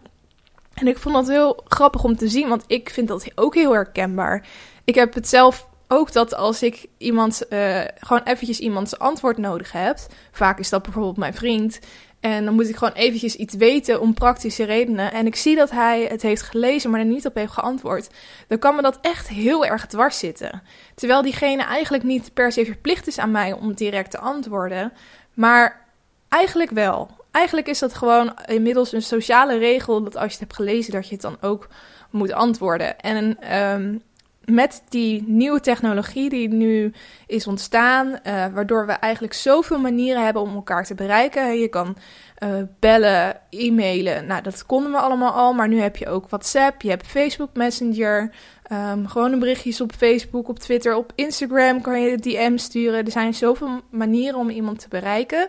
En 0.73 0.87
ik 0.87 0.97
vond 0.97 1.15
dat 1.15 1.27
heel 1.27 1.63
grappig 1.67 2.03
om 2.03 2.15
te 2.15 2.27
zien, 2.27 2.49
want 2.49 2.63
ik 2.67 2.89
vind 2.89 3.07
dat 3.07 3.31
ook 3.35 3.55
heel 3.55 3.73
herkenbaar. 3.73 4.45
Ik 4.83 4.95
heb 4.95 5.13
het 5.13 5.27
zelf 5.27 5.67
ook 5.87 6.13
dat 6.13 6.35
als 6.35 6.63
ik 6.63 6.85
iemand, 6.97 7.43
uh, 7.49 7.81
gewoon 7.99 8.23
eventjes 8.23 8.59
iemands 8.59 8.99
antwoord 8.99 9.37
nodig 9.37 9.71
heb. 9.71 9.97
Vaak 10.31 10.59
is 10.59 10.69
dat 10.69 10.83
bijvoorbeeld 10.83 11.17
mijn 11.17 11.33
vriend. 11.33 11.79
En 12.19 12.45
dan 12.45 12.53
moet 12.53 12.69
ik 12.69 12.75
gewoon 12.75 12.93
eventjes 12.93 13.35
iets 13.35 13.55
weten 13.55 14.01
om 14.01 14.13
praktische 14.13 14.63
redenen. 14.63 15.11
En 15.11 15.25
ik 15.25 15.35
zie 15.35 15.55
dat 15.55 15.71
hij 15.71 16.03
het 16.03 16.21
heeft 16.21 16.41
gelezen, 16.41 16.89
maar 16.89 16.99
er 16.99 17.05
niet 17.05 17.25
op 17.25 17.35
heeft 17.35 17.51
geantwoord. 17.51 18.09
Dan 18.47 18.59
kan 18.59 18.75
me 18.75 18.81
dat 18.81 18.99
echt 19.01 19.27
heel 19.27 19.65
erg 19.65 19.85
dwars 19.85 20.17
zitten. 20.17 20.61
Terwijl 20.95 21.21
diegene 21.21 21.63
eigenlijk 21.63 22.03
niet 22.03 22.33
per 22.33 22.51
se 22.51 22.65
verplicht 22.65 23.07
is 23.07 23.19
aan 23.19 23.31
mij 23.31 23.53
om 23.53 23.73
direct 23.73 24.11
te 24.11 24.17
antwoorden. 24.17 24.93
Maar 25.33 25.85
eigenlijk 26.29 26.71
wel. 26.71 27.09
Eigenlijk 27.31 27.67
is 27.67 27.79
dat 27.79 27.93
gewoon 27.93 28.33
inmiddels 28.45 28.91
een 28.91 29.01
sociale 29.01 29.57
regel 29.57 30.03
dat 30.03 30.15
als 30.15 30.25
je 30.25 30.31
het 30.31 30.39
hebt 30.39 30.55
gelezen, 30.55 30.93
dat 30.93 31.07
je 31.07 31.13
het 31.13 31.21
dan 31.21 31.37
ook 31.41 31.67
moet 32.09 32.31
antwoorden. 32.31 32.99
En 32.99 33.55
um, 33.57 34.01
met 34.49 34.81
die 34.89 35.23
nieuwe 35.27 35.59
technologie 35.59 36.29
die 36.29 36.49
nu 36.49 36.93
is 37.27 37.47
ontstaan, 37.47 38.07
uh, 38.07 38.45
waardoor 38.53 38.85
we 38.85 38.91
eigenlijk 38.91 39.33
zoveel 39.33 39.79
manieren 39.79 40.23
hebben 40.23 40.41
om 40.41 40.55
elkaar 40.55 40.85
te 40.85 40.95
bereiken. 40.95 41.59
Je 41.59 41.67
kan 41.67 41.97
uh, 42.43 42.49
bellen, 42.79 43.41
e-mailen, 43.49 44.25
nou 44.25 44.41
dat 44.41 44.65
konden 44.65 44.91
we 44.91 44.97
allemaal 44.97 45.31
al, 45.31 45.53
maar 45.53 45.67
nu 45.67 45.79
heb 45.79 45.95
je 45.95 46.07
ook 46.07 46.29
WhatsApp, 46.29 46.81
je 46.81 46.89
hebt 46.89 47.07
Facebook 47.07 47.49
Messenger, 47.53 48.31
um, 48.71 49.07
gewone 49.07 49.37
berichtjes 49.37 49.81
op 49.81 49.91
Facebook, 49.91 50.47
op 50.47 50.59
Twitter, 50.59 50.95
op 50.95 51.11
Instagram 51.15 51.81
kan 51.81 52.01
je 52.01 52.17
DM 52.17 52.57
sturen. 52.57 53.05
Er 53.05 53.11
zijn 53.11 53.33
zoveel 53.33 53.81
manieren 53.89 54.39
om 54.39 54.49
iemand 54.49 54.79
te 54.79 54.87
bereiken, 54.87 55.47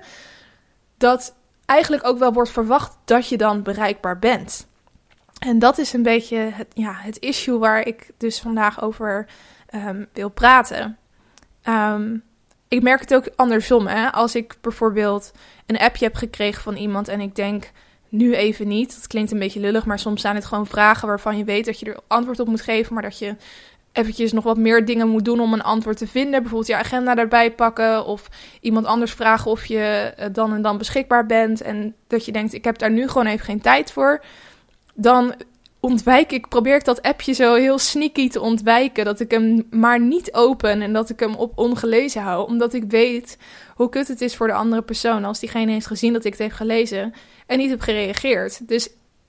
dat 0.97 1.35
eigenlijk 1.67 2.07
ook 2.07 2.19
wel 2.19 2.33
wordt 2.33 2.51
verwacht 2.51 2.97
dat 3.05 3.29
je 3.29 3.37
dan 3.37 3.63
bereikbaar 3.63 4.19
bent. 4.19 4.69
En 5.41 5.59
dat 5.59 5.79
is 5.79 5.93
een 5.93 6.03
beetje 6.03 6.37
het, 6.37 6.67
ja, 6.75 6.93
het 6.97 7.19
issue 7.19 7.59
waar 7.59 7.87
ik 7.87 8.11
dus 8.17 8.41
vandaag 8.41 8.83
over 8.83 9.27
um, 9.75 10.07
wil 10.13 10.29
praten. 10.29 10.99
Um, 11.69 12.23
ik 12.69 12.83
merk 12.83 13.01
het 13.01 13.15
ook 13.15 13.29
andersom. 13.37 13.87
Hè? 13.87 14.13
Als 14.13 14.35
ik 14.35 14.57
bijvoorbeeld 14.61 15.33
een 15.67 15.79
appje 15.79 16.05
heb 16.05 16.15
gekregen 16.15 16.63
van 16.63 16.77
iemand 16.77 17.09
en 17.09 17.21
ik 17.21 17.35
denk 17.35 17.71
nu 18.09 18.35
even 18.35 18.69
niet. 18.69 18.95
Dat 18.95 19.07
klinkt 19.07 19.31
een 19.31 19.39
beetje 19.39 19.61
lullig, 19.61 19.87
maar 19.87 19.99
soms 19.99 20.21
zijn 20.21 20.35
het 20.35 20.45
gewoon 20.45 20.67
vragen 20.67 21.09
waarvan 21.09 21.37
je 21.37 21.45
weet 21.45 21.65
dat 21.65 21.81
je 21.81 21.87
er 21.87 22.01
antwoord 22.07 22.41
op 22.41 22.49
moet 22.49 22.61
geven, 22.61 22.95
maar 22.95 23.03
dat 23.03 23.19
je 23.19 23.37
eventjes 23.93 24.33
nog 24.33 24.45
wat 24.45 24.57
meer 24.57 24.85
dingen 24.85 25.09
moet 25.09 25.25
doen 25.25 25.41
om 25.41 25.53
een 25.53 25.63
antwoord 25.63 25.97
te 25.97 26.07
vinden. 26.07 26.41
Bijvoorbeeld 26.41 26.71
je 26.71 26.77
agenda 26.77 27.17
erbij 27.17 27.53
pakken 27.53 28.05
of 28.05 28.29
iemand 28.61 28.87
anders 28.87 29.13
vragen 29.13 29.51
of 29.51 29.67
je 29.67 30.13
eh, 30.17 30.27
dan 30.33 30.55
en 30.55 30.63
dan 30.63 30.79
beschikbaar 30.79 31.27
bent. 31.27 31.61
En 31.61 31.95
dat 32.07 32.25
je 32.25 32.33
denkt, 32.33 32.53
ik 32.53 32.65
heb 32.65 32.79
daar 32.79 32.91
nu 32.91 33.09
gewoon 33.09 33.27
even 33.27 33.45
geen 33.45 33.61
tijd 33.61 33.93
voor 33.93 34.23
dan 35.01 35.35
ontwijk 35.81 36.33
ik, 36.33 36.49
probeer 36.49 36.75
ik 36.75 36.85
dat 36.85 37.03
appje 37.03 37.33
zo 37.33 37.55
heel 37.55 37.79
sneaky 37.79 38.29
te 38.29 38.41
ontwijken. 38.41 39.05
Dat 39.05 39.21
ik 39.21 39.31
hem 39.31 39.67
maar 39.71 40.01
niet 40.01 40.33
open 40.33 40.83
en 40.83 40.93
dat 40.93 41.11
ik 41.11 41.21
hem 41.21 41.35
op 41.35 41.59
ongelezen 41.59 42.23
hou. 42.23 42.47
Omdat 42.47 42.75
ik 42.75 42.85
weet 42.89 43.39
hoe 43.75 43.89
kut 43.89 44.09
het 44.09 44.21
is 44.21 44.37
voor 44.37 44.47
de 44.47 44.53
andere 44.53 44.83
persoon 44.83 45.25
als 45.25 45.41
diegene 45.41 45.73
heeft 45.73 45.87
gezien 45.87 46.13
dat 46.13 46.25
ik 46.25 46.33
het 46.33 46.41
heb 46.41 46.53
gelezen 46.53 47.15
en 47.47 47.59
niet 47.59 47.71
heb 47.71 47.81
gereageerd. 47.81 48.69
Dus 48.69 48.89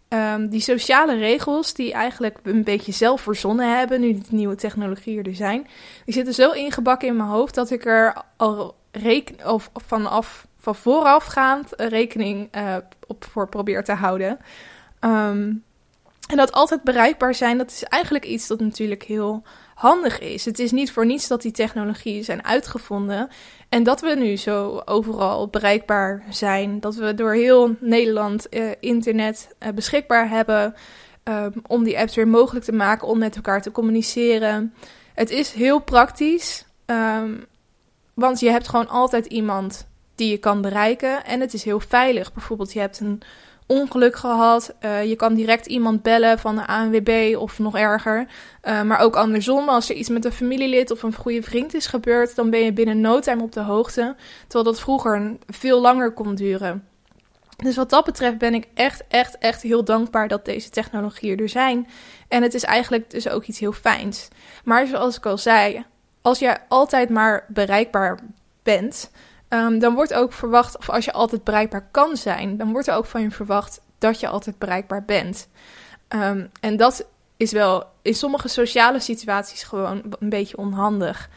um, 0.09 0.49
die 0.49 0.59
sociale 0.59 1.15
regels 1.15 1.73
die 1.73 1.93
eigenlijk 1.93 2.37
een 2.43 2.63
beetje 2.63 2.91
zelf 2.91 3.21
verzonnen 3.21 3.77
hebben, 3.77 4.01
nu 4.01 4.13
de 4.13 4.21
nieuwe 4.29 4.55
technologieën 4.55 5.23
er 5.23 5.35
zijn, 5.35 5.67
die 6.05 6.13
zitten 6.13 6.33
zo 6.33 6.51
ingebakken 6.51 7.07
in 7.07 7.15
mijn 7.15 7.29
hoofd 7.29 7.55
dat 7.55 7.71
ik 7.71 7.85
er 7.85 8.23
al 8.37 8.75
reken 8.91 9.51
of 9.51 9.69
vanaf 9.73 10.47
van 10.59 10.75
voorafgaand 10.75 11.73
rekening 11.75 12.55
uh, 12.55 12.75
op 13.07 13.25
voor 13.31 13.49
probeer 13.49 13.83
te 13.83 13.93
houden. 13.93 14.39
Um, 15.05 15.63
en 16.29 16.37
dat 16.37 16.51
altijd 16.51 16.83
bereikbaar 16.83 17.35
zijn, 17.35 17.57
dat 17.57 17.71
is 17.71 17.83
eigenlijk 17.83 18.25
iets 18.25 18.47
dat 18.47 18.59
natuurlijk 18.59 19.03
heel 19.03 19.43
handig 19.75 20.19
is. 20.19 20.45
Het 20.45 20.59
is 20.59 20.71
niet 20.71 20.91
voor 20.91 21.05
niets 21.05 21.27
dat 21.27 21.41
die 21.41 21.51
technologieën 21.51 22.23
zijn 22.23 22.45
uitgevonden. 22.45 23.29
En 23.69 23.83
dat 23.83 24.01
we 24.01 24.15
nu 24.15 24.35
zo 24.35 24.81
overal 24.85 25.47
bereikbaar 25.47 26.23
zijn. 26.29 26.79
Dat 26.79 26.95
we 26.95 27.13
door 27.13 27.33
heel 27.33 27.75
Nederland 27.79 28.47
uh, 28.49 28.71
internet 28.79 29.55
uh, 29.59 29.69
beschikbaar 29.69 30.29
hebben. 30.29 30.75
Um, 31.23 31.53
om 31.67 31.83
die 31.83 31.99
apps 31.99 32.15
weer 32.15 32.27
mogelijk 32.27 32.65
te 32.65 32.71
maken 32.71 33.07
om 33.07 33.17
met 33.17 33.35
elkaar 33.35 33.61
te 33.61 33.71
communiceren. 33.71 34.73
Het 35.13 35.29
is 35.29 35.51
heel 35.51 35.79
praktisch. 35.79 36.65
Um, 36.85 37.45
want 38.13 38.39
je 38.39 38.49
hebt 38.49 38.67
gewoon 38.67 38.89
altijd 38.89 39.25
iemand 39.25 39.87
die 40.15 40.29
je 40.29 40.37
kan 40.37 40.61
bereiken. 40.61 41.25
En 41.25 41.39
het 41.39 41.53
is 41.53 41.63
heel 41.63 41.79
veilig. 41.79 42.33
Bijvoorbeeld, 42.33 42.73
je 42.73 42.79
hebt 42.79 42.99
een 42.99 43.21
ongeluk 43.71 44.15
gehad. 44.15 44.73
Uh, 44.85 45.03
je 45.03 45.15
kan 45.15 45.33
direct 45.33 45.65
iemand 45.65 46.01
bellen 46.01 46.39
van 46.39 46.55
de 46.55 46.67
ANWB 46.67 47.35
of 47.37 47.59
nog 47.59 47.77
erger. 47.77 48.27
Uh, 48.63 48.81
maar 48.81 48.99
ook 48.99 49.15
andersom, 49.15 49.69
als 49.69 49.89
er 49.89 49.95
iets 49.95 50.09
met 50.09 50.25
een 50.25 50.31
familielid 50.31 50.91
of 50.91 51.03
een 51.03 51.15
goede 51.15 51.41
vriend 51.41 51.73
is 51.73 51.87
gebeurd, 51.87 52.35
dan 52.35 52.49
ben 52.49 52.59
je 52.59 52.73
binnen 52.73 53.01
no 53.01 53.19
time 53.19 53.41
op 53.41 53.51
de 53.51 53.61
hoogte. 53.61 54.15
Terwijl 54.41 54.63
dat 54.63 54.79
vroeger 54.79 55.37
veel 55.47 55.81
langer 55.81 56.11
kon 56.11 56.35
duren. 56.35 56.87
Dus 57.57 57.75
wat 57.75 57.89
dat 57.89 58.05
betreft 58.05 58.37
ben 58.37 58.53
ik 58.53 58.67
echt, 58.73 59.03
echt, 59.07 59.37
echt 59.37 59.61
heel 59.61 59.83
dankbaar 59.83 60.27
dat 60.27 60.45
deze 60.45 60.69
technologieën 60.69 61.39
er 61.39 61.49
zijn. 61.49 61.87
En 62.27 62.41
het 62.41 62.53
is 62.53 62.63
eigenlijk 62.63 63.09
dus 63.09 63.29
ook 63.29 63.43
iets 63.43 63.59
heel 63.59 63.71
fijns. 63.71 64.27
Maar 64.63 64.87
zoals 64.87 65.17
ik 65.17 65.25
al 65.25 65.37
zei, 65.37 65.85
als 66.21 66.39
jij 66.39 66.57
altijd 66.67 67.09
maar 67.09 67.45
bereikbaar 67.47 68.19
bent, 68.63 69.11
Um, 69.53 69.79
dan 69.79 69.93
wordt 69.93 70.13
ook 70.13 70.33
verwacht, 70.33 70.77
of 70.77 70.89
als 70.89 71.05
je 71.05 71.11
altijd 71.11 71.43
bereikbaar 71.43 71.87
kan 71.91 72.17
zijn, 72.17 72.57
dan 72.57 72.71
wordt 72.71 72.87
er 72.87 72.95
ook 72.95 73.05
van 73.05 73.21
je 73.21 73.31
verwacht 73.31 73.81
dat 73.97 74.19
je 74.19 74.27
altijd 74.27 74.57
bereikbaar 74.57 75.05
bent. 75.05 75.47
Um, 76.09 76.49
en 76.59 76.77
dat 76.77 77.05
is 77.37 77.51
wel 77.51 77.85
in 78.01 78.15
sommige 78.15 78.47
sociale 78.47 78.99
situaties 78.99 79.63
gewoon 79.63 80.01
een 80.19 80.29
beetje 80.29 80.57
onhandig. 80.57 81.29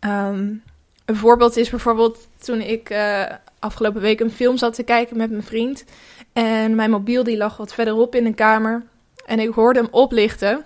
Um, 0.00 0.62
een 1.04 1.16
voorbeeld 1.16 1.56
is 1.56 1.70
bijvoorbeeld 1.70 2.28
toen 2.38 2.60
ik 2.60 2.90
uh, 2.90 3.24
afgelopen 3.58 4.00
week 4.00 4.20
een 4.20 4.30
film 4.30 4.56
zat 4.56 4.74
te 4.74 4.82
kijken 4.82 5.16
met 5.16 5.30
mijn 5.30 5.42
vriend. 5.42 5.84
En 6.32 6.74
mijn 6.74 6.90
mobiel 6.90 7.24
die 7.24 7.36
lag 7.36 7.56
wat 7.56 7.74
verderop 7.74 8.14
in 8.14 8.26
een 8.26 8.34
kamer. 8.34 8.82
En 9.26 9.38
ik 9.38 9.54
hoorde 9.54 9.80
hem 9.80 9.88
oplichten. 9.90 10.64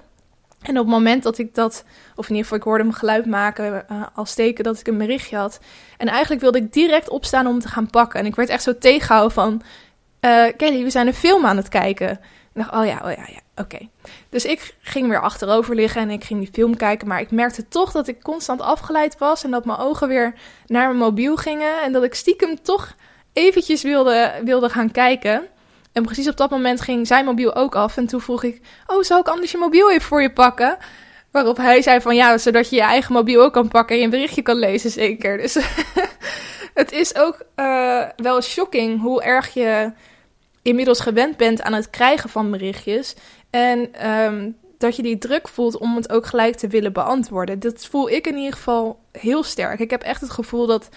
En 0.67 0.79
op 0.79 0.85
het 0.85 0.95
moment 0.95 1.23
dat 1.23 1.39
ik 1.39 1.55
dat, 1.55 1.85
of 2.15 2.25
in 2.25 2.35
ieder 2.35 2.43
geval 2.43 2.59
ik 2.59 2.65
hoorde 2.65 2.85
hem 2.85 2.93
geluid 2.93 3.27
maken 3.27 3.85
uh, 3.91 4.03
als 4.15 4.35
teken 4.35 4.65
dat 4.65 4.81
ik 4.81 4.87
een 4.87 4.99
berichtje 4.99 5.37
had. 5.37 5.61
En 5.97 6.09
eigenlijk 6.09 6.41
wilde 6.41 6.59
ik 6.59 6.73
direct 6.73 7.09
opstaan 7.09 7.47
om 7.47 7.59
te 7.59 7.69
gaan 7.69 7.91
pakken. 7.91 8.21
En 8.21 8.27
ik 8.27 8.35
werd 8.35 8.49
echt 8.49 8.63
zo 8.63 8.79
tegengehouden 8.79 9.33
van, 9.33 9.63
uh, 10.21 10.45
Kelly, 10.57 10.83
we 10.83 10.91
zijn 10.91 11.07
een 11.07 11.15
film 11.15 11.47
aan 11.47 11.57
het 11.57 11.69
kijken. 11.69 12.09
En 12.09 12.63
ik 12.63 12.63
dacht, 12.63 12.73
oh 12.73 12.87
ja, 12.87 13.01
oh 13.05 13.11
ja, 13.11 13.27
ja, 13.33 13.63
oké. 13.63 13.79
Dus 14.29 14.45
ik 14.45 14.75
ging 14.81 15.09
weer 15.09 15.21
achterover 15.21 15.75
liggen 15.75 16.01
en 16.01 16.11
ik 16.11 16.25
ging 16.25 16.41
die 16.41 16.53
film 16.53 16.77
kijken. 16.77 17.09
Maar 17.09 17.21
ik 17.21 17.31
merkte 17.31 17.69
toch 17.69 17.93
dat 17.93 18.09
ik 18.09 18.23
constant 18.23 18.61
afgeleid 18.61 19.19
was 19.19 19.45
en 19.45 19.51
dat 19.51 19.65
mijn 19.65 19.79
ogen 19.79 20.09
weer 20.09 20.35
naar 20.67 20.87
mijn 20.87 20.99
mobiel 20.99 21.37
gingen. 21.37 21.83
En 21.83 21.93
dat 21.93 22.03
ik 22.03 22.15
stiekem 22.15 22.63
toch 22.63 22.95
eventjes 23.33 23.83
wilde, 23.83 24.41
wilde 24.45 24.69
gaan 24.69 24.91
kijken. 24.91 25.47
En 25.97 26.03
precies 26.03 26.29
op 26.29 26.37
dat 26.37 26.51
moment 26.51 26.81
ging 26.81 27.07
zijn 27.07 27.25
mobiel 27.25 27.55
ook 27.55 27.75
af. 27.75 27.97
En 27.97 28.07
toen 28.07 28.21
vroeg 28.21 28.43
ik: 28.43 28.61
Oh, 28.87 29.03
zou 29.03 29.21
ik 29.21 29.29
anders 29.29 29.51
je 29.51 29.59
mobiel 29.59 29.91
even 29.91 30.07
voor 30.07 30.23
je 30.23 30.33
pakken? 30.33 30.77
Waarop 31.31 31.57
hij 31.57 31.83
zei: 31.83 32.01
Van 32.01 32.17
ja, 32.17 32.39
zodat 32.39 32.71
je 32.71 32.77
je 32.77 32.83
eigen 32.83 33.13
mobiel 33.13 33.43
ook 33.43 33.53
kan 33.53 33.69
pakken 33.69 33.95
en 33.95 33.99
je 33.99 34.05
een 34.05 34.11
berichtje 34.11 34.43
kan 34.43 34.57
lezen, 34.57 34.91
zeker. 34.91 35.39
Dus 35.39 35.55
het 36.81 36.93
is 36.93 37.17
ook 37.17 37.43
uh, 37.57 38.03
wel 38.17 38.43
shocking 38.43 39.01
hoe 39.01 39.23
erg 39.23 39.55
je 39.55 39.93
inmiddels 40.63 41.01
gewend 41.01 41.37
bent 41.37 41.63
aan 41.63 41.73
het 41.73 41.91
krijgen 41.91 42.31
van 42.31 42.51
berichtjes. 42.51 43.15
En 43.51 44.09
um, 44.11 44.57
dat 44.79 44.97
je 44.97 45.03
die 45.03 45.19
druk 45.19 45.49
voelt 45.49 45.79
om 45.79 45.97
het 45.97 46.13
ook 46.13 46.27
gelijk 46.27 46.57
te 46.57 46.69
willen 46.69 46.93
beantwoorden. 46.93 47.59
Dat 47.59 47.87
voel 47.87 48.11
ik 48.11 48.27
in 48.27 48.37
ieder 48.37 48.53
geval 48.53 48.99
heel 49.13 49.43
sterk. 49.43 49.81
Ik 49.81 49.91
heb 49.91 50.03
echt 50.03 50.21
het 50.21 50.31
gevoel 50.31 50.67
dat 50.67 50.89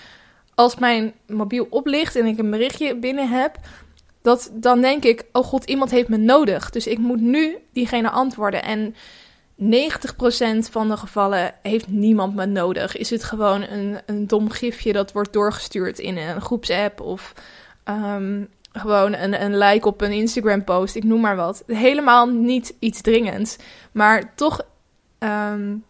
als 0.55 0.75
mijn 0.75 1.13
mobiel 1.27 1.67
oplicht 1.69 2.15
en 2.15 2.25
ik 2.25 2.37
een 2.37 2.49
berichtje 2.49 2.95
binnen 2.95 3.29
heb, 3.29 3.57
dat 4.21 4.51
dan 4.53 4.81
denk 4.81 5.03
ik, 5.03 5.25
oh 5.31 5.43
god, 5.43 5.63
iemand 5.63 5.91
heeft 5.91 6.09
me 6.09 6.17
nodig. 6.17 6.69
Dus 6.69 6.87
ik 6.87 6.97
moet 6.97 7.21
nu 7.21 7.57
diegene 7.73 8.09
antwoorden. 8.09 8.63
En 8.63 8.95
90% 9.59 10.69
van 10.71 10.89
de 10.89 10.97
gevallen 10.97 11.53
heeft 11.61 11.87
niemand 11.87 12.35
me 12.35 12.45
nodig. 12.45 12.97
Is 12.97 13.09
het 13.09 13.23
gewoon 13.23 13.61
een, 13.61 13.97
een 14.05 14.27
dom 14.27 14.49
gifje 14.49 14.93
dat 14.93 15.11
wordt 15.11 15.33
doorgestuurd 15.33 15.99
in 15.99 16.17
een 16.17 16.41
groepsapp 16.41 17.01
of 17.01 17.33
um, 17.85 18.49
gewoon 18.71 19.13
een, 19.13 19.43
een 19.43 19.57
like 19.57 19.87
op 19.87 20.01
een 20.01 20.11
Instagram 20.11 20.63
post, 20.63 20.95
ik 20.95 21.03
noem 21.03 21.21
maar 21.21 21.35
wat. 21.35 21.63
Helemaal 21.67 22.27
niet 22.27 22.73
iets 22.79 23.01
dringends. 23.01 23.55
Maar 23.91 24.35
toch 24.35 24.61
um, 25.19 25.83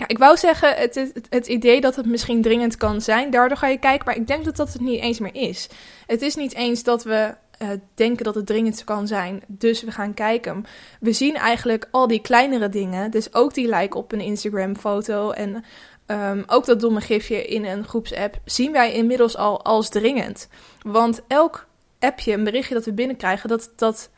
ja, 0.00 0.08
ik 0.08 0.18
wou 0.18 0.36
zeggen, 0.36 0.74
het, 0.76 1.12
het, 1.28 1.46
idee 1.46 1.80
dat 1.80 1.96
het 1.96 2.06
misschien 2.06 2.42
dringend 2.42 2.76
kan 2.76 3.00
zijn, 3.00 3.30
daardoor 3.30 3.56
ga 3.56 3.66
je 3.66 3.78
kijken. 3.78 4.06
Maar 4.06 4.16
ik 4.16 4.26
denk 4.26 4.44
dat 4.44 4.56
dat 4.56 4.72
het 4.72 4.82
niet 4.82 5.00
eens 5.00 5.18
meer 5.18 5.34
is. 5.34 5.68
Het 6.06 6.22
is 6.22 6.34
niet 6.34 6.54
eens 6.54 6.82
dat 6.82 7.02
we 7.02 7.34
uh, 7.62 7.68
denken 7.94 8.24
dat 8.24 8.34
het 8.34 8.46
dringend 8.46 8.84
kan 8.84 9.06
zijn, 9.06 9.42
dus 9.46 9.82
we 9.82 9.90
gaan 9.90 10.14
kijken. 10.14 10.64
We 11.00 11.12
zien 11.12 11.34
eigenlijk 11.34 11.88
al 11.90 12.06
die 12.06 12.20
kleinere 12.20 12.68
dingen, 12.68 13.10
dus 13.10 13.34
ook 13.34 13.54
die 13.54 13.68
like 13.68 13.96
op 13.96 14.12
een 14.12 14.20
Instagram-foto 14.20 15.30
en 15.30 15.64
um, 16.06 16.44
ook 16.46 16.64
dat 16.64 16.80
domme 16.80 17.00
gifje 17.00 17.46
in 17.46 17.64
een 17.64 17.84
groepsapp, 17.84 18.40
zien 18.44 18.72
wij 18.72 18.92
inmiddels 18.92 19.36
al 19.36 19.64
als 19.64 19.88
dringend. 19.88 20.48
Want 20.82 21.22
elk 21.26 21.66
appje, 21.98 22.32
een 22.32 22.44
berichtje 22.44 22.74
dat 22.74 22.84
we 22.84 22.92
binnenkrijgen, 22.92 23.48
dat, 23.48 23.72
dat 23.76 24.10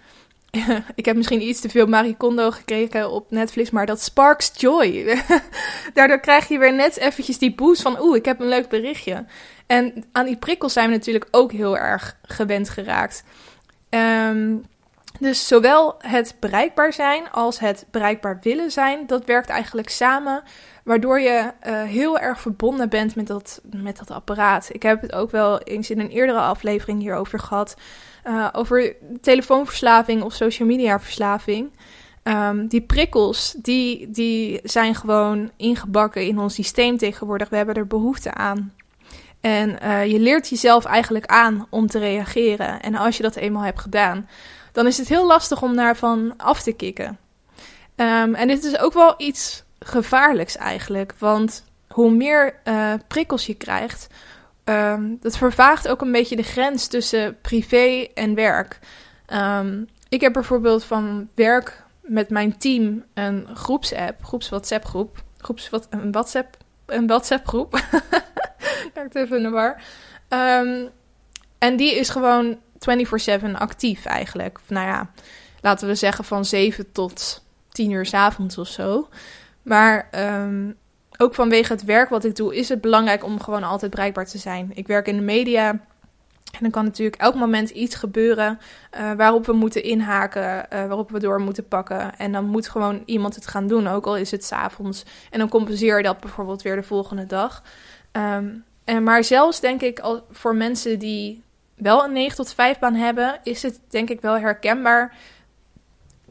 ik 0.95 1.05
heb 1.05 1.17
misschien 1.17 1.43
iets 1.43 1.61
te 1.61 1.69
veel 1.69 1.87
Marie 1.87 2.17
Kondo 2.17 2.51
gekregen 2.51 3.11
op 3.11 3.31
Netflix, 3.31 3.71
maar 3.71 3.87
dat 3.87 4.03
sparks 4.03 4.53
joy. 4.57 5.19
Daardoor 5.95 6.21
krijg 6.21 6.49
je 6.49 6.59
weer 6.59 6.75
net 6.75 6.97
eventjes 6.97 7.38
die 7.38 7.55
boost 7.55 7.83
van, 7.83 8.01
oeh, 8.01 8.17
ik 8.17 8.25
heb 8.25 8.41
een 8.41 8.49
leuk 8.49 8.69
berichtje. 8.69 9.25
En 9.67 10.05
aan 10.12 10.27
die 10.27 10.37
prikkels 10.37 10.73
zijn 10.73 10.88
we 10.88 10.95
natuurlijk 10.95 11.29
ook 11.31 11.53
heel 11.53 11.79
erg 11.79 12.17
gewend 12.23 12.69
geraakt. 12.69 13.25
Um, 13.91 14.65
dus 15.19 15.49
zowel 15.49 15.95
het 15.99 16.37
bereikbaar 16.41 16.93
zijn 16.93 17.31
als 17.31 17.59
het 17.59 17.87
bereikbaar 17.91 18.38
willen 18.43 18.71
zijn, 18.71 19.07
dat 19.07 19.25
werkt 19.25 19.49
eigenlijk 19.49 19.88
samen, 19.88 20.43
waardoor 20.85 21.21
je 21.21 21.53
uh, 21.67 21.83
heel 21.83 22.19
erg 22.19 22.41
verbonden 22.41 22.88
bent 22.88 23.15
met 23.15 23.27
dat, 23.27 23.61
met 23.77 23.99
dat 23.99 24.11
apparaat. 24.11 24.69
Ik 24.73 24.83
heb 24.83 25.01
het 25.01 25.12
ook 25.12 25.31
wel 25.31 25.61
eens 25.61 25.91
in 25.91 26.01
een 26.01 26.11
eerdere 26.11 26.41
aflevering 26.41 27.01
hierover 27.01 27.38
gehad. 27.38 27.77
Uh, 28.27 28.49
over 28.53 28.97
telefoonverslaving 29.21 30.23
of 30.23 30.33
social 30.35 30.69
media 30.69 31.01
verslaving. 31.01 31.71
Um, 32.23 32.67
die 32.67 32.81
prikkels, 32.81 33.55
die, 33.59 34.11
die 34.11 34.61
zijn 34.63 34.95
gewoon 34.95 35.51
ingebakken 35.57 36.27
in 36.27 36.39
ons 36.39 36.55
systeem 36.55 36.97
tegenwoordig. 36.97 37.49
We 37.49 37.57
hebben 37.57 37.75
er 37.75 37.87
behoefte 37.87 38.35
aan. 38.35 38.73
En 39.41 39.79
uh, 39.83 40.07
je 40.07 40.19
leert 40.19 40.49
jezelf 40.49 40.85
eigenlijk 40.85 41.27
aan 41.27 41.67
om 41.71 41.87
te 41.87 41.99
reageren. 41.99 42.83
En 42.83 42.95
als 42.95 43.17
je 43.17 43.23
dat 43.23 43.37
eenmaal 43.37 43.63
hebt 43.63 43.81
gedaan, 43.81 44.29
dan 44.73 44.87
is 44.87 44.99
het 44.99 45.09
heel 45.09 45.27
lastig 45.27 45.63
om 45.63 45.77
daarvan 45.77 46.35
af 46.37 46.63
te 46.63 46.73
kicken. 46.73 47.19
Um, 47.97 48.35
en 48.35 48.49
dit 48.49 48.65
is 48.65 48.79
ook 48.79 48.93
wel 48.93 49.15
iets 49.17 49.65
gevaarlijks 49.79 50.57
eigenlijk. 50.57 51.15
Want 51.19 51.65
hoe 51.89 52.11
meer 52.11 52.55
uh, 52.65 52.93
prikkels 53.09 53.47
je 53.47 53.55
krijgt, 53.55 54.07
um, 54.64 55.18
dat 55.20 55.37
vervaagt 55.37 55.88
ook 55.88 56.01
een 56.01 56.12
beetje 56.12 56.37
de 56.37 56.42
grens 56.42 56.87
tussen 56.87 57.40
privé 57.40 58.09
en 58.14 58.35
werk. 58.35 58.79
Um, 59.33 59.88
ik 60.09 60.20
heb 60.20 60.33
bijvoorbeeld 60.33 60.85
van 60.85 61.29
werk 61.35 61.83
met 62.01 62.31
mijn 62.31 62.59
team 62.59 63.05
een 63.14 63.48
groepsapp, 63.55 64.25
groeps 64.25 64.48
WhatsApp 64.48 64.85
groep, 64.85 65.22
groeps 65.38 65.70
wat, 65.70 65.87
een 65.90 66.12
WhatsApp, 66.12 66.57
een 66.87 67.07
WhatsApp 67.07 67.46
groep. 67.46 67.72
Kijk 68.94 69.14
even 69.14 69.37
in 69.37 69.42
de. 69.42 69.77
Um, 70.29 70.90
en 71.59 71.77
die 71.77 71.94
is 71.94 72.09
gewoon 72.09 72.59
24/7 72.79 73.51
actief 73.53 74.05
eigenlijk. 74.05 74.59
Nou 74.68 74.87
ja, 74.87 75.11
laten 75.61 75.88
we 75.88 75.94
zeggen 75.94 76.25
van 76.25 76.44
7 76.44 76.92
tot 76.92 77.44
10 77.68 77.90
uur 77.90 78.07
s 78.07 78.14
avonds 78.14 78.59
of 78.59 78.68
zo. 78.68 79.09
Maar 79.62 80.09
ook 81.23 81.35
vanwege 81.35 81.73
het 81.73 81.85
werk 81.85 82.09
wat 82.09 82.25
ik 82.25 82.37
doe, 82.37 82.57
is 82.57 82.69
het 82.69 82.81
belangrijk 82.81 83.25
om 83.25 83.41
gewoon 83.41 83.63
altijd 83.63 83.91
bereikbaar 83.91 84.27
te 84.27 84.39
zijn. 84.39 84.71
Ik 84.75 84.87
werk 84.87 85.07
in 85.07 85.17
de 85.17 85.23
media. 85.23 85.71
En 86.53 86.59
dan 86.61 86.71
kan 86.71 86.85
natuurlijk 86.85 87.23
elk 87.23 87.35
moment 87.35 87.71
iets 87.71 87.95
gebeuren 87.95 88.59
uh, 88.97 89.13
waarop 89.13 89.47
we 89.47 89.53
moeten 89.53 89.83
inhaken, 89.83 90.43
uh, 90.43 90.87
waarop 90.87 91.11
we 91.11 91.19
door 91.19 91.41
moeten 91.41 91.69
pakken. 91.69 92.19
En 92.19 92.33
dan 92.33 92.45
moet 92.45 92.69
gewoon 92.69 93.03
iemand 93.05 93.35
het 93.35 93.47
gaan 93.47 93.67
doen, 93.67 93.87
ook 93.87 94.07
al 94.07 94.17
is 94.17 94.31
het 94.31 94.45
s'avonds. 94.45 95.05
En 95.31 95.39
dan 95.39 95.49
compenseer 95.49 95.97
je 95.97 96.03
dat 96.03 96.21
bijvoorbeeld 96.21 96.63
weer 96.63 96.77
de 96.77 96.83
volgende 96.83 97.27
dag. 97.27 97.63
Um, 98.13 98.65
en 98.85 99.03
maar 99.03 99.25
zelfs 99.25 99.61
denk 99.61 99.83
ik 99.83 99.99
al 99.99 100.27
voor 100.31 100.55
mensen 100.55 100.99
die 100.99 101.43
wel 101.75 102.05
een 102.05 102.13
9 102.13 102.37
tot 102.37 102.55
5 102.55 102.79
baan 102.79 102.95
hebben, 102.95 103.41
is 103.43 103.63
het 103.63 103.81
denk 103.89 104.11
ik 104.11 104.21
wel 104.21 104.39
herkenbaar 104.39 105.17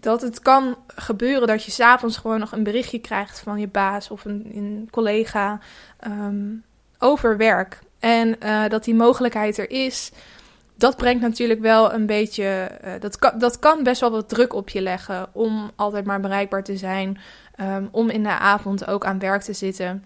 dat 0.02 0.22
het 0.22 0.40
kan 0.40 0.76
gebeuren 0.88 1.48
dat 1.48 1.64
je 1.64 1.72
s'avonds 1.72 2.18
gewoon 2.18 2.40
nog 2.40 2.52
een 2.52 2.64
berichtje 2.64 3.00
krijgt 3.00 3.40
van 3.40 3.60
je 3.60 3.68
baas 3.68 4.10
of 4.10 4.26
een, 4.26 4.88
collega 4.92 5.60
um, 6.08 6.64
over 6.98 7.38
werk. 7.38 7.80
En 8.00 8.36
uh, 8.44 8.68
dat 8.68 8.84
die 8.84 8.96
mogelijkheid 8.96 9.58
er 9.58 9.70
is, 9.70 10.12
dat 10.76 10.98
brengt 10.98 11.22
natuurlijk 11.22 11.60
wel 11.60 11.94
een 11.94 12.06
beetje. 12.06 12.72
Uh, 12.86 12.92
dat, 13.00 13.18
kan, 13.18 13.40
dat 13.40 13.60
kan 13.60 13.84
best 13.84 14.02
wel 14.02 14.12
wat 14.12 14.30
druk 14.30 14.54
op 14.54 14.70
je 14.70 14.82
leggen 14.82 15.30
om 15.32 15.72
altijd 15.76 16.06
maar 16.06 16.20
bereikbaar 16.20 16.64
te 16.64 16.78
zijn. 16.78 17.20
Um, 17.60 17.90
om 17.92 18.10
in 18.10 18.24
de 18.24 18.30
avond 18.30 18.88
ook 18.88 19.06
aan 19.06 19.20
werk 19.20 19.42
te 19.42 19.54
zitten. 19.54 20.06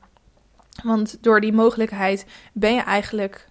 Want 0.84 1.18
door 1.22 1.42
die 1.42 1.54
mogelijkheid 1.54 2.26
ben 2.54 2.74
je 2.74 2.82
eigenlijk 2.82 3.48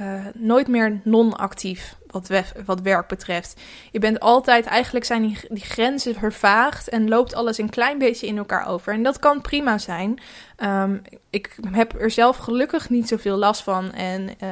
uh, 0.00 0.26
nooit 0.34 0.68
meer 0.68 1.00
non-actief 1.04 1.96
wat, 2.10 2.28
wat 2.64 2.80
werk 2.80 3.08
betreft. 3.08 3.60
Je 3.90 3.98
bent 3.98 4.20
altijd, 4.20 4.66
eigenlijk 4.66 5.04
zijn 5.04 5.22
die, 5.50 5.64
grenzen 5.64 6.14
vervaagd 6.14 6.88
en 6.88 7.08
loopt 7.08 7.34
alles 7.34 7.58
een 7.58 7.70
klein 7.70 7.98
beetje 7.98 8.26
in 8.26 8.38
elkaar 8.38 8.66
over. 8.66 8.92
En 8.92 9.02
dat 9.02 9.18
kan 9.18 9.40
prima 9.40 9.78
zijn. 9.78 10.20
Um, 10.62 11.02
ik 11.30 11.56
heb 11.70 12.00
er 12.00 12.10
zelf 12.10 12.36
gelukkig 12.36 12.90
niet 12.90 13.08
zoveel 13.08 13.36
last 13.36 13.62
van 13.62 13.92
en 13.92 14.22
uh, 14.22 14.48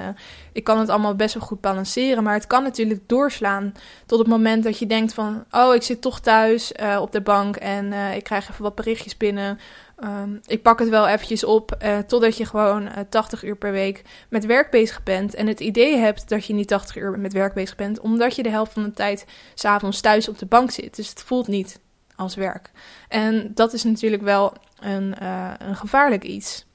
ik 0.53 0.65
kan 0.65 0.79
het 0.79 0.89
allemaal 0.89 1.15
best 1.15 1.35
wel 1.35 1.47
goed 1.47 1.61
balanceren. 1.61 2.23
Maar 2.23 2.35
het 2.35 2.47
kan 2.47 2.63
natuurlijk 2.63 3.09
doorslaan 3.09 3.75
tot 4.07 4.19
het 4.19 4.29
moment 4.29 4.65
dat 4.65 4.79
je 4.79 4.87
denkt 4.87 5.15
van, 5.15 5.45
oh, 5.51 5.75
ik 5.75 5.83
zit 5.83 6.01
toch 6.01 6.21
thuis 6.21 6.73
uh, 6.81 6.99
op 7.01 7.13
de 7.13 7.21
bank 7.21 7.57
en 7.57 7.93
ik 7.93 8.25
krijg 8.25 8.51
even 8.51 8.63
wat 8.63 8.75
berichtjes 8.75 9.17
binnen. 9.17 9.59
Um, 10.05 10.41
ik 10.47 10.63
pak 10.63 10.79
het 10.79 10.89
wel 10.89 11.09
eventjes 11.09 11.45
op 11.45 11.77
uh, 11.83 11.99
totdat 11.99 12.37
je 12.37 12.45
gewoon 12.45 12.83
uh, 12.83 12.97
eh, 12.97 13.07
80 13.09 13.45
uur 13.45 13.57
per 13.57 13.73
week 13.73 14.03
met 14.29 14.47
werk 14.47 14.71
bezig 14.71 15.03
bent. 15.03 15.35
En 15.35 15.47
het 15.47 15.61
idee 15.61 15.97
hebt 15.97 16.29
dat 16.29 16.47
je 16.47 16.55
niet 16.55 16.69
80 16.69 16.97
uur 16.97 17.19
met 17.19 17.33
werk 17.33 17.55
bezig 17.55 17.77
bent, 17.77 18.01
omdat 18.01 18.37
je 18.37 18.43
de 18.43 18.51
helft 18.51 18.73
van 18.73 18.83
de 18.83 18.93
tijd 18.93 19.27
s'avonds 19.55 20.01
thuis 20.01 20.29
op 20.29 20.39
de 20.39 20.47
bank 20.47 20.71
zit. 20.71 20.97
Dus 20.97 21.09
het 21.09 21.23
voelt 21.23 21.47
niet 21.47 21.81
als 22.17 22.35
werk. 22.35 22.71
En 23.09 23.51
dat 23.55 23.73
is 23.73 23.85
natuurlijk 23.85 24.23
wel 24.23 24.53
een, 24.81 25.15
uh, 25.23 25.53
een 25.59 25.77
gevaarlijk 25.77 26.25
iets. 26.25 26.67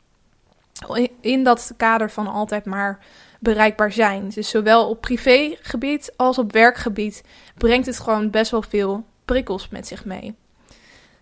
In 1.20 1.44
dat 1.44 1.74
kader 1.78 2.12
van 2.12 2.28
altijd 2.28 2.66
maar 2.66 3.00
bereikbaar 3.40 3.92
zijn. 3.92 4.30
Dus 4.30 4.50
zowel 4.50 4.90
op 4.90 5.02
privégebied 5.02 6.14
als 6.16 6.38
op 6.38 6.52
werkgebied 6.52 7.24
brengt 7.58 7.86
het 7.86 8.00
gewoon 8.00 8.30
best 8.30 8.52
wel 8.52 8.62
veel 8.62 9.06
prikkels 9.26 9.70
met 9.70 9.88
zich 9.88 10.06
mee. 10.06 10.36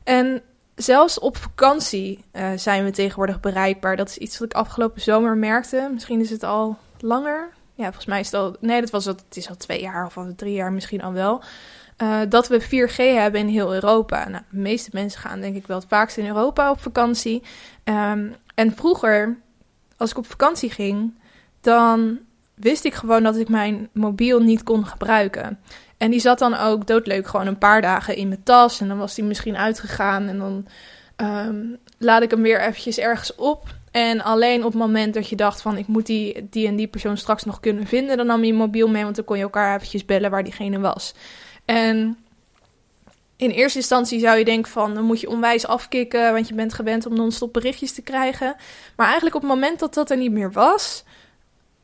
En 0.03 0.41
zelfs 0.81 1.19
op 1.19 1.37
vakantie 1.37 2.23
uh, 2.33 2.49
zijn 2.55 2.83
we 2.83 2.91
tegenwoordig 2.91 3.39
bereikbaar. 3.39 3.95
Dat 3.95 4.09
is 4.09 4.17
iets 4.17 4.39
wat 4.39 4.49
ik 4.49 4.57
afgelopen 4.57 5.01
zomer 5.01 5.37
merkte. 5.37 5.89
Misschien 5.93 6.19
is 6.19 6.29
het 6.29 6.43
al 6.43 6.77
langer. 6.99 7.49
Ja, 7.73 7.83
volgens 7.83 8.05
mij 8.05 8.19
is 8.19 8.25
het 8.25 8.35
al. 8.35 8.55
Nee, 8.59 8.81
dat 8.81 8.89
was 8.89 9.07
al, 9.07 9.13
het 9.13 9.37
is 9.37 9.49
al 9.49 9.55
twee 9.55 9.81
jaar 9.81 10.05
of 10.05 10.17
al 10.17 10.33
drie 10.35 10.53
jaar 10.53 10.71
misschien 10.71 11.01
al 11.01 11.13
wel. 11.13 11.41
Uh, 11.97 12.19
dat 12.29 12.47
we 12.47 12.61
4G 12.61 12.95
hebben 12.95 13.39
in 13.39 13.47
heel 13.47 13.73
Europa. 13.73 14.29
Nou, 14.29 14.43
de 14.49 14.57
meeste 14.57 14.89
mensen 14.93 15.19
gaan 15.19 15.41
denk 15.41 15.55
ik 15.55 15.67
wel 15.67 15.77
het 15.77 15.87
vaakst 15.87 16.17
in 16.17 16.27
Europa 16.27 16.71
op 16.71 16.81
vakantie. 16.81 17.43
Um, 17.83 18.35
en 18.55 18.75
vroeger, 18.75 19.37
als 19.97 20.11
ik 20.11 20.17
op 20.17 20.27
vakantie 20.27 20.71
ging, 20.71 21.13
dan 21.61 22.19
wist 22.53 22.85
ik 22.85 22.93
gewoon 22.93 23.23
dat 23.23 23.35
ik 23.35 23.49
mijn 23.49 23.89
mobiel 23.91 24.39
niet 24.39 24.63
kon 24.63 24.85
gebruiken. 24.85 25.59
En 25.99 26.11
die 26.11 26.19
zat 26.19 26.39
dan 26.39 26.57
ook 26.57 26.87
doodleuk 26.87 27.27
gewoon 27.27 27.47
een 27.47 27.57
paar 27.57 27.81
dagen 27.81 28.15
in 28.15 28.27
mijn 28.27 28.43
tas. 28.43 28.81
En 28.81 28.87
dan 28.87 28.97
was 28.97 29.15
die 29.15 29.23
misschien 29.23 29.57
uitgegaan. 29.57 30.27
En 30.27 30.37
dan 30.37 30.65
um, 31.17 31.77
laat 31.97 32.21
ik 32.21 32.31
hem 32.31 32.41
weer 32.41 32.61
eventjes 32.61 32.97
ergens 32.97 33.35
op. 33.35 33.67
En 33.91 34.21
alleen 34.21 34.59
op 34.59 34.71
het 34.71 34.81
moment 34.81 35.13
dat 35.13 35.29
je 35.29 35.35
dacht 35.35 35.61
van 35.61 35.77
ik 35.77 35.87
moet 35.87 36.05
die, 36.05 36.49
die 36.49 36.67
en 36.67 36.75
die 36.75 36.87
persoon 36.87 37.17
straks 37.17 37.43
nog 37.43 37.59
kunnen 37.59 37.87
vinden, 37.87 38.17
dan 38.17 38.25
nam 38.25 38.43
je 38.43 38.53
mobiel 38.53 38.87
mee, 38.87 39.03
want 39.03 39.15
dan 39.15 39.25
kon 39.25 39.37
je 39.37 39.43
elkaar 39.43 39.75
eventjes 39.75 40.05
bellen 40.05 40.31
waar 40.31 40.43
diegene 40.43 40.79
was. 40.79 41.13
En 41.65 42.17
in 43.35 43.49
eerste 43.49 43.77
instantie 43.77 44.19
zou 44.19 44.37
je 44.37 44.45
denken 44.45 44.71
van 44.71 44.93
dan 44.93 45.03
moet 45.03 45.21
je 45.21 45.29
onwijs 45.29 45.67
afkicken, 45.67 46.33
want 46.33 46.47
je 46.47 46.53
bent 46.53 46.73
gewend 46.73 47.05
om 47.05 47.15
non-stop 47.15 47.53
berichtjes 47.53 47.93
te 47.93 48.01
krijgen. 48.01 48.55
Maar 48.95 49.05
eigenlijk 49.05 49.35
op 49.35 49.41
het 49.41 49.51
moment 49.51 49.79
dat 49.79 49.93
dat 49.93 50.09
er 50.09 50.17
niet 50.17 50.31
meer 50.31 50.51
was, 50.51 51.03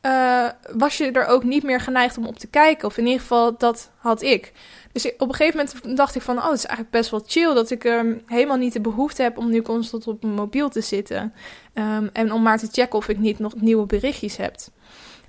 uh, 0.06 0.48
was 0.76 0.96
je 0.96 1.10
er 1.10 1.26
ook 1.26 1.44
niet 1.44 1.62
meer 1.62 1.80
geneigd 1.80 2.18
om 2.18 2.26
op 2.26 2.38
te 2.38 2.46
kijken. 2.46 2.88
Of 2.88 2.96
in 2.96 3.04
ieder 3.04 3.20
geval, 3.20 3.56
dat 3.58 3.90
had 3.96 4.22
ik. 4.22 4.52
Dus 4.92 5.14
op 5.16 5.28
een 5.28 5.34
gegeven 5.34 5.56
moment 5.56 5.96
dacht 5.96 6.14
ik 6.14 6.22
van, 6.22 6.38
oh, 6.38 6.44
het 6.44 6.58
is 6.58 6.64
eigenlijk 6.64 6.96
best 6.96 7.10
wel 7.10 7.22
chill 7.26 7.54
dat 7.54 7.70
ik 7.70 7.84
um, 7.84 8.22
helemaal 8.26 8.56
niet 8.56 8.72
de 8.72 8.80
behoefte 8.80 9.22
heb 9.22 9.38
om 9.38 9.50
nu 9.50 9.62
constant 9.62 10.06
op 10.06 10.22
mijn 10.22 10.34
mobiel 10.34 10.68
te 10.68 10.80
zitten. 10.80 11.34
Um, 11.74 12.10
en 12.12 12.32
om 12.32 12.42
maar 12.42 12.58
te 12.58 12.68
checken 12.72 12.98
of 12.98 13.08
ik 13.08 13.18
niet 13.18 13.38
nog 13.38 13.54
nieuwe 13.54 13.86
berichtjes 13.86 14.36
heb. 14.36 14.54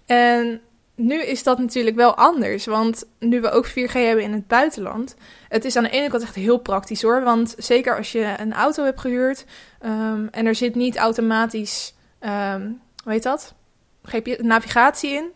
En 0.05 0.61
nu 0.95 1.21
is 1.21 1.43
dat 1.43 1.59
natuurlijk 1.59 1.95
wel 1.95 2.15
anders, 2.15 2.65
want 2.65 3.05
nu 3.19 3.41
we 3.41 3.51
ook 3.51 3.69
4G 3.69 3.91
hebben 3.91 4.23
in 4.23 4.33
het 4.33 4.47
buitenland, 4.47 5.15
het 5.47 5.65
is 5.65 5.75
aan 5.75 5.83
de 5.83 5.89
ene 5.89 6.09
kant 6.09 6.23
echt 6.23 6.35
heel 6.35 6.57
praktisch 6.57 7.01
hoor, 7.01 7.23
want 7.23 7.55
zeker 7.57 7.97
als 7.97 8.11
je 8.11 8.33
een 8.37 8.53
auto 8.53 8.83
hebt 8.83 8.99
gehuurd 8.99 9.45
um, 9.85 10.27
en 10.31 10.45
er 10.45 10.55
zit 10.55 10.75
niet 10.75 10.97
automatisch, 10.97 11.95
hoe 12.19 13.11
heet 13.11 13.23
dat? 13.23 13.55
GPS, 14.07 14.37
navigatie 14.41 15.11
in. 15.11 15.31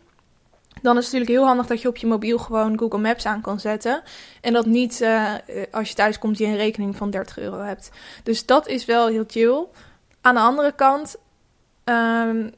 Dan 0.81 0.97
is 0.97 1.03
het 1.03 1.13
natuurlijk 1.13 1.39
heel 1.39 1.47
handig 1.47 1.65
dat 1.67 1.81
je 1.81 1.87
op 1.87 1.97
je 1.97 2.07
mobiel 2.07 2.37
gewoon 2.37 2.79
Google 2.79 2.99
Maps 2.99 3.25
aan 3.25 3.41
kan 3.41 3.59
zetten. 3.59 4.03
En 4.41 4.53
dat 4.53 4.65
niet 4.65 5.01
uh, 5.01 5.33
als 5.71 5.89
je 5.89 5.95
thuis 5.95 6.19
komt 6.19 6.37
je 6.37 6.45
een 6.45 6.55
rekening 6.55 6.95
van 6.95 7.09
30 7.09 7.39
euro 7.39 7.59
hebt. 7.59 7.91
Dus 8.23 8.45
dat 8.45 8.67
is 8.67 8.85
wel 8.85 9.07
heel 9.07 9.23
chill. 9.27 9.65
aan 10.21 10.35
de 10.35 10.41
andere 10.41 10.71
kant 10.71 11.15
ehm, 11.83 12.49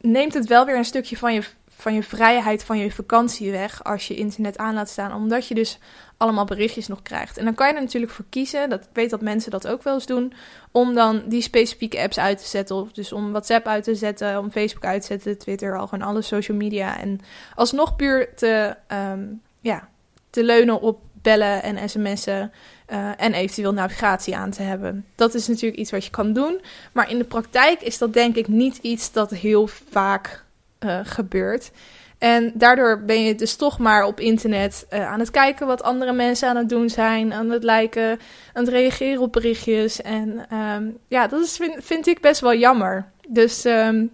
neemt 0.00 0.34
het 0.34 0.46
wel 0.46 0.66
weer 0.66 0.76
een 0.76 0.84
stukje 0.84 1.16
van 1.16 1.34
je, 1.34 1.42
van 1.76 1.94
je 1.94 2.02
vrijheid, 2.02 2.64
van 2.64 2.78
je 2.78 2.90
vakantie 2.90 3.50
weg 3.50 3.84
als 3.84 4.08
je 4.08 4.14
internet 4.14 4.58
aan 4.58 4.74
laat 4.74 4.88
staan. 4.88 5.14
Omdat 5.14 5.48
je 5.48 5.54
dus 5.54 5.78
allemaal 6.16 6.44
berichtjes 6.44 6.88
nog 6.88 7.02
krijgt. 7.02 7.38
En 7.38 7.44
dan 7.44 7.54
kan 7.54 7.68
je 7.68 7.74
er 7.74 7.80
natuurlijk 7.80 8.12
voor 8.12 8.24
kiezen, 8.28 8.70
dat, 8.70 8.88
weet 8.92 9.10
dat 9.10 9.20
mensen 9.20 9.50
dat 9.50 9.66
ook 9.66 9.82
wel 9.82 9.94
eens 9.94 10.06
doen, 10.06 10.32
om 10.70 10.94
dan 10.94 11.22
die 11.26 11.42
specifieke 11.42 12.00
apps 12.00 12.18
uit 12.18 12.38
te 12.38 12.48
zetten. 12.48 12.76
Of 12.76 12.92
dus 12.92 13.12
om 13.12 13.30
WhatsApp 13.30 13.66
uit 13.66 13.84
te 13.84 13.94
zetten, 13.94 14.38
om 14.38 14.50
Facebook 14.50 14.84
uit 14.84 15.00
te 15.00 15.06
zetten, 15.06 15.38
Twitter, 15.38 15.78
al 15.78 15.86
gewoon 15.86 16.08
alle 16.08 16.22
social 16.22 16.56
media. 16.56 16.98
En 16.98 17.20
alsnog 17.54 17.96
puur 17.96 18.34
te, 18.34 18.76
ehm, 18.86 19.24
ja, 19.60 19.88
te 20.30 20.44
leunen 20.44 20.80
op 20.80 21.00
bellen 21.12 21.62
en 21.62 21.88
sms'en. 21.88 22.52
Uh, 22.92 23.10
en 23.16 23.34
eventueel 23.34 23.72
navigatie 23.72 24.36
aan 24.36 24.50
te 24.50 24.62
hebben. 24.62 25.06
Dat 25.14 25.34
is 25.34 25.48
natuurlijk 25.48 25.80
iets 25.80 25.90
wat 25.90 26.04
je 26.04 26.10
kan 26.10 26.32
doen. 26.32 26.60
Maar 26.92 27.10
in 27.10 27.18
de 27.18 27.24
praktijk 27.24 27.80
is 27.80 27.98
dat 27.98 28.12
denk 28.12 28.36
ik 28.36 28.48
niet 28.48 28.76
iets 28.76 29.12
dat 29.12 29.30
heel 29.30 29.66
vaak 29.66 30.44
uh, 30.84 30.98
gebeurt. 31.02 31.70
En 32.18 32.52
daardoor 32.54 33.04
ben 33.04 33.22
je 33.22 33.34
dus 33.34 33.56
toch 33.56 33.78
maar 33.78 34.04
op 34.04 34.20
internet 34.20 34.86
uh, 34.92 35.10
aan 35.10 35.20
het 35.20 35.30
kijken 35.30 35.66
wat 35.66 35.82
andere 35.82 36.12
mensen 36.12 36.48
aan 36.48 36.56
het 36.56 36.68
doen 36.68 36.90
zijn, 36.90 37.32
aan 37.32 37.50
het 37.50 37.64
liken, 37.64 38.10
aan 38.52 38.64
het 38.64 38.68
reageren 38.68 39.22
op 39.22 39.32
berichtjes. 39.32 40.02
En 40.02 40.54
um, 40.56 40.98
ja, 41.08 41.26
dat 41.26 41.42
is, 41.42 41.56
vind, 41.56 41.84
vind, 41.84 42.06
ik 42.06 42.20
best 42.20 42.40
wel 42.40 42.54
jammer. 42.54 43.10
Dus 43.28 43.64
um, 43.64 44.10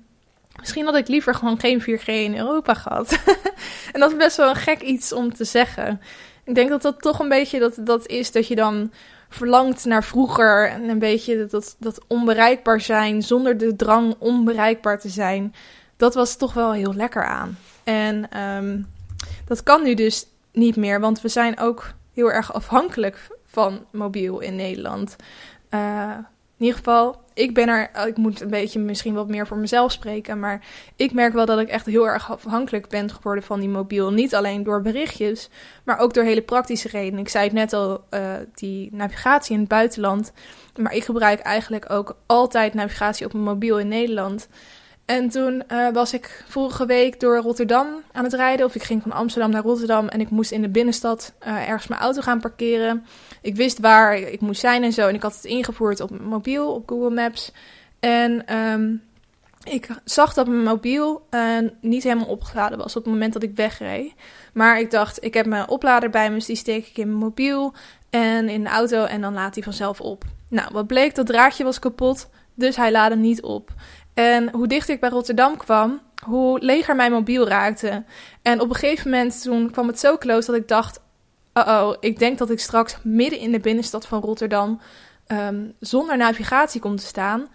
misschien 0.61 0.85
had 0.85 0.97
ik 0.97 1.09
liever 1.09 1.35
gewoon 1.35 1.59
geen 1.59 1.83
4G 1.83 2.05
in 2.05 2.37
Europa 2.37 2.75
gehad. 2.75 3.19
en 3.93 4.01
dat 4.01 4.11
is 4.11 4.17
best 4.17 4.37
wel 4.37 4.49
een 4.49 4.57
gek 4.57 4.81
iets 4.81 5.13
om 5.13 5.35
te 5.35 5.45
zeggen. 5.45 6.01
Ik 6.45 6.55
denk 6.55 6.69
dat 6.69 6.83
dat 6.83 7.01
toch 7.01 7.19
een 7.19 7.29
beetje 7.29 7.59
dat, 7.59 7.79
dat 7.81 8.07
is 8.07 8.33
dat 8.33 8.47
je 8.47 8.55
dan 8.55 8.93
verlangt 9.29 9.85
naar 9.85 10.05
vroeger 10.05 10.69
en 10.69 10.89
een 10.89 10.99
beetje 10.99 11.39
dat, 11.39 11.51
dat, 11.51 11.77
dat 11.79 12.01
onbereikbaar 12.09 12.81
zijn 12.81 13.23
zonder 13.23 13.59
de 13.59 13.77
drang 13.77 14.15
onbereikbaar 14.19 15.01
te 15.01 15.09
zijn. 15.09 15.55
Dat 16.03 16.15
was 16.15 16.37
toch 16.37 16.55
wel 16.55 16.73
heel 16.73 16.95
lekker 16.95 17.25
aan. 17.25 17.59
En 17.85 18.41
um, 18.41 18.87
dat 19.47 19.63
kan 19.63 19.83
nu 19.83 19.95
dus 19.95 20.27
niet 20.53 20.77
meer, 20.77 21.01
want 21.01 21.21
we 21.21 21.29
zijn 21.29 21.59
ook 21.59 21.93
heel 22.15 22.33
erg 22.33 22.53
afhankelijk 22.53 23.29
van 23.47 23.85
mobiel 23.91 24.39
in 24.39 24.57
Nederland. 24.57 25.17
Uh, 25.71 26.11
in 26.59 26.65
ieder 26.65 26.77
geval, 26.77 27.23
ik 27.35 27.55
ben 27.55 27.69
er, 27.69 28.07
ik 28.07 28.17
moet 28.17 28.41
een 28.41 28.51
beetje 28.51 28.79
misschien 28.79 29.15
wat 29.15 29.29
meer 29.29 29.47
voor 29.47 29.57
mezelf 29.57 29.93
spreken, 29.93 30.39
maar 30.39 30.65
ik 30.97 31.13
merk 31.13 31.33
wel 31.33 31.47
dat 31.47 31.59
ik 31.59 31.69
echt 31.69 31.87
heel 31.87 32.09
erg 32.09 32.31
afhankelijk 32.31 32.89
ben 32.89 33.11
geworden 33.11 33.45
van 33.45 33.61
die 33.61 33.69
mobiel. 33.69 34.13
Niet 34.13 34.35
alleen 34.35 34.63
door 34.63 34.83
berichtjes, 34.83 35.51
maar 35.85 35.99
ook 35.99 36.15
door 36.15 36.25
hele 36.25 36.43
praktische 36.43 36.89
redenen. 36.89 37.21
Ik 37.21 37.29
zei 37.29 37.45
het 37.45 37.53
net 37.53 37.73
al, 37.73 38.05
uh, 38.11 38.33
die 38.55 38.89
navigatie 38.93 39.55
in 39.55 39.61
het 39.61 39.69
buitenland, 39.69 40.33
maar 40.77 40.95
ik 40.95 41.05
gebruik 41.05 41.41
eigenlijk 41.41 41.91
ook 41.91 42.17
altijd 42.27 42.75
navigatie 42.75 43.27
op 43.27 43.33
mijn 43.33 43.45
mobiel 43.45 43.79
in 43.79 43.89
Nederland. 43.89 44.49
En 45.05 45.29
toen 45.29 45.63
uh, 45.73 45.89
was 45.93 46.13
ik 46.13 46.45
vorige 46.49 46.87
week 46.87 47.21
door 47.21 47.37
Rotterdam 47.37 47.87
aan 48.13 48.25
het 48.25 48.33
rijden. 48.33 48.67
Of 48.67 48.75
ik 48.75 48.83
ging 48.83 49.03
van 49.03 49.13
Amsterdam 49.13 49.51
naar 49.51 49.63
Rotterdam. 49.63 50.09
En 50.09 50.21
ik 50.21 50.31
moest 50.31 50.51
in 50.51 50.63
de 50.63 50.69
binnenstad 50.69 51.33
uh, 51.47 51.69
ergens 51.69 51.87
mijn 51.87 52.01
auto 52.01 52.21
gaan 52.21 52.41
parkeren. 52.41 53.07
Ik 53.43 53.57
wist 53.57 53.79
waar 53.79 54.15
ik 54.17 54.41
moest 54.41 54.61
zijn 54.61 54.83
en 54.83 54.93
zo. 54.93 55.09
En 55.09 55.15
ik 55.15 55.23
had 55.23 55.35
het 55.35 55.45
ingevoerd 55.45 56.01
op 56.01 56.11
mijn 56.11 56.23
mobiel, 56.23 56.75
op 56.75 56.89
Google 56.89 57.11
Maps. 57.11 57.53
En 58.01 58.57
um, 58.57 59.03
ik 59.65 59.89
zag 60.05 60.35
dat 60.35 60.47
mijn 60.47 60.63
mobiel 60.63 61.27
uh, 61.31 61.59
niet 61.81 62.03
helemaal 62.03 62.27
opgeladen 62.27 62.79
was 62.79 62.97
op 62.97 63.05
het 63.05 63.13
moment 63.13 63.33
dat 63.33 63.43
ik 63.43 63.57
wegreed. 63.57 64.13
Maar 64.53 64.81
ik 64.81 64.91
dacht, 64.91 65.25
ik 65.25 65.35
heb 65.35 65.47
mijn 65.47 65.69
oplader 65.69 66.11
bij 66.11 66.29
me, 66.29 66.35
dus 66.35 66.47
die 66.47 66.57
steek 66.57 66.87
ik 66.87 66.99
in 66.99 67.07
mijn 67.07 67.19
mobiel 67.19 67.75
en 68.11 68.49
in 68.49 68.63
de 68.63 68.71
auto 68.71 69.05
en 69.05 69.21
dan 69.21 69.35
laat 69.35 69.55
hij 69.55 69.65
vanzelf 69.65 70.01
op. 70.01 70.25
Nou, 70.49 70.69
wat 70.73 70.87
bleek, 70.87 71.15
dat 71.15 71.27
draadje 71.27 71.65
was 71.65 71.79
kapot, 71.79 72.29
dus 72.55 72.77
hij 72.77 72.93
laadde 72.93 73.17
niet 73.17 73.43
op. 73.43 73.71
En 74.15 74.51
hoe 74.51 74.67
dichter 74.67 74.95
ik 74.95 75.01
bij 75.01 75.11
Rotterdam 75.11 75.57
kwam, 75.57 76.01
hoe 76.25 76.61
leger 76.61 76.97
mijn 76.97 77.13
mobiel 77.13 77.49
raakte. 77.49 78.05
En 78.43 78.61
op 78.61 78.69
een 78.69 78.75
gegeven 78.75 79.11
moment 79.11 79.43
toen 79.43 79.71
kwam 79.71 79.87
het 79.87 80.01
zo 80.01 80.19
close 80.19 80.51
dat 80.51 80.61
ik 80.61 80.69
dacht: 80.69 81.01
oh, 81.53 81.67
oh 81.67 81.97
ik 82.01 82.19
denk 82.19 82.39
dat 82.39 82.51
ik 82.51 82.61
straks 82.61 82.97
midden 83.03 83.39
in 83.39 83.53
de 83.53 83.61
binnenstad 83.61 84.07
van 84.07 84.21
Rotterdam 84.21 84.81
um, 85.27 85.73
zonder 85.79 86.17
navigatie 86.17 86.81
kom 86.81 86.97
te 86.97 87.07
staan. 87.07 87.49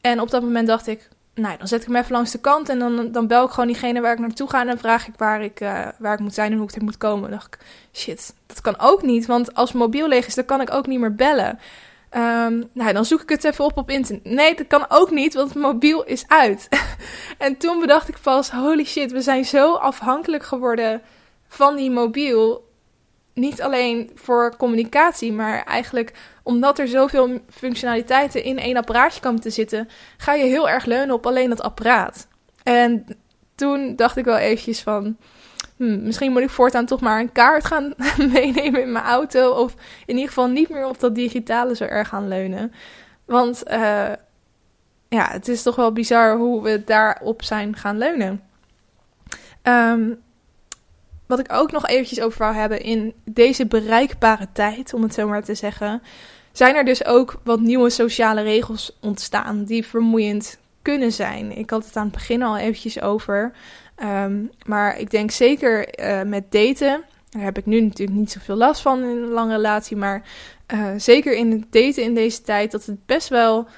En 0.00 0.20
op 0.20 0.30
dat 0.30 0.42
moment 0.42 0.66
dacht 0.66 0.86
ik: 0.86 1.08
nou, 1.34 1.58
dan 1.58 1.68
zet 1.68 1.80
ik 1.80 1.86
hem 1.86 1.96
even 1.96 2.12
langs 2.12 2.30
de 2.30 2.40
kant 2.40 2.68
en 2.68 2.78
dan, 2.78 3.12
dan 3.12 3.26
bel 3.26 3.44
ik 3.44 3.50
gewoon 3.50 3.66
diegene 3.66 4.00
waar 4.00 4.12
ik 4.12 4.18
naartoe 4.18 4.50
ga 4.50 4.60
en 4.60 4.66
dan 4.66 4.78
vraag 4.78 5.08
ik 5.08 5.14
waar 5.16 5.42
ik, 5.42 5.60
uh, 5.60 5.88
waar 5.98 6.14
ik 6.14 6.20
moet 6.20 6.34
zijn 6.34 6.52
en 6.52 6.58
hoe 6.58 6.68
ik 6.68 6.74
er 6.74 6.84
moet 6.84 6.98
komen. 6.98 7.30
Dan 7.30 7.38
dacht 7.38 7.54
ik: 7.54 7.60
shit, 7.92 8.34
dat 8.46 8.60
kan 8.60 8.78
ook 8.78 9.02
niet, 9.02 9.26
want 9.26 9.54
als 9.54 9.72
mijn 9.72 9.84
mobiel 9.84 10.08
leeg 10.08 10.26
is, 10.26 10.34
dan 10.34 10.44
kan 10.44 10.60
ik 10.60 10.74
ook 10.74 10.86
niet 10.86 11.00
meer 11.00 11.14
bellen. 11.14 11.58
Um, 12.16 12.70
nou, 12.72 12.92
dan 12.92 13.04
zoek 13.04 13.20
ik 13.20 13.28
het 13.28 13.44
even 13.44 13.64
op 13.64 13.76
op 13.76 13.90
internet. 13.90 14.24
Nee, 14.24 14.54
dat 14.54 14.66
kan 14.66 14.84
ook 14.88 15.10
niet, 15.10 15.34
want 15.34 15.48
het 15.48 15.62
mobiel 15.62 16.04
is 16.04 16.24
uit. 16.26 16.68
en 17.38 17.56
toen 17.56 17.80
bedacht 17.80 18.08
ik 18.08 18.16
pas, 18.22 18.50
holy 18.50 18.84
shit, 18.84 19.12
we 19.12 19.20
zijn 19.20 19.44
zo 19.44 19.74
afhankelijk 19.74 20.42
geworden 20.42 21.02
van 21.48 21.76
die 21.76 21.90
mobiel. 21.90 22.68
Niet 23.34 23.62
alleen 23.62 24.10
voor 24.14 24.56
communicatie, 24.56 25.32
maar 25.32 25.64
eigenlijk 25.64 26.12
omdat 26.42 26.78
er 26.78 26.88
zoveel 26.88 27.40
functionaliteiten 27.50 28.42
in 28.42 28.58
één 28.58 28.76
apparaatje 28.76 29.20
komen 29.20 29.40
te 29.40 29.50
zitten, 29.50 29.88
ga 30.16 30.34
je 30.34 30.44
heel 30.44 30.68
erg 30.68 30.84
leunen 30.84 31.14
op 31.14 31.26
alleen 31.26 31.48
dat 31.48 31.62
apparaat. 31.62 32.28
En 32.62 33.06
toen 33.54 33.96
dacht 33.96 34.16
ik 34.16 34.24
wel 34.24 34.36
eventjes 34.36 34.80
van, 34.80 35.16
hm, 35.80 36.02
misschien 36.02 36.32
moet 36.32 36.42
ik 36.42 36.50
voortaan 36.50 36.86
toch 36.86 37.00
maar 37.00 37.20
een 37.20 37.32
kaart 37.32 37.64
gaan 37.64 37.94
meenemen 38.32 38.82
in 38.82 38.92
mijn 38.92 39.04
auto. 39.04 39.50
Of 39.50 39.74
in 40.06 40.14
ieder 40.14 40.28
geval 40.28 40.48
niet 40.48 40.68
meer 40.68 40.86
op 40.86 41.00
dat 41.00 41.14
digitale 41.14 41.76
zo 41.76 41.84
erg 41.84 42.08
gaan 42.08 42.28
leunen. 42.28 42.72
Want 43.24 43.62
uh, 43.70 44.12
ja, 45.08 45.30
het 45.30 45.48
is 45.48 45.62
toch 45.62 45.76
wel 45.76 45.92
bizar 45.92 46.36
hoe 46.36 46.62
we 46.62 46.84
daarop 46.84 47.42
zijn 47.42 47.76
gaan 47.76 47.98
leunen. 47.98 48.42
Um, 49.62 50.18
wat 51.26 51.38
ik 51.38 51.52
ook 51.52 51.72
nog 51.72 51.86
eventjes 51.86 52.20
over 52.20 52.38
wou 52.38 52.54
hebben 52.54 52.80
in 52.80 53.14
deze 53.24 53.66
bereikbare 53.66 54.46
tijd, 54.52 54.94
om 54.94 55.02
het 55.02 55.14
zo 55.14 55.28
maar 55.28 55.44
te 55.44 55.54
zeggen, 55.54 56.02
zijn 56.52 56.74
er 56.74 56.84
dus 56.84 57.04
ook 57.04 57.40
wat 57.44 57.60
nieuwe 57.60 57.90
sociale 57.90 58.42
regels 58.42 58.96
ontstaan 59.00 59.64
die 59.64 59.86
vermoeiend 59.86 60.58
kunnen 60.82 61.12
zijn. 61.12 61.56
Ik 61.58 61.70
had 61.70 61.84
het 61.84 61.96
aan 61.96 62.04
het 62.04 62.12
begin 62.12 62.42
al 62.42 62.56
eventjes 62.56 63.00
over. 63.00 63.52
Um, 64.02 64.50
maar 64.66 64.98
ik 64.98 65.10
denk 65.10 65.30
zeker 65.30 66.00
uh, 66.00 66.22
met 66.22 66.52
daten, 66.52 67.04
daar 67.30 67.42
heb 67.42 67.58
ik 67.58 67.66
nu 67.66 67.80
natuurlijk 67.80 68.18
niet 68.18 68.30
zoveel 68.30 68.56
last 68.56 68.82
van 68.82 68.98
in 69.02 69.08
een 69.08 69.28
lange 69.28 69.54
relatie, 69.54 69.96
maar 69.96 70.22
uh, 70.74 70.88
zeker 70.96 71.32
in 71.32 71.50
het 71.50 71.64
daten 71.70 72.02
in 72.02 72.14
deze 72.14 72.42
tijd, 72.42 72.70
dat 72.70 72.84
het 72.84 73.06
best 73.06 73.28
wel 73.28 73.68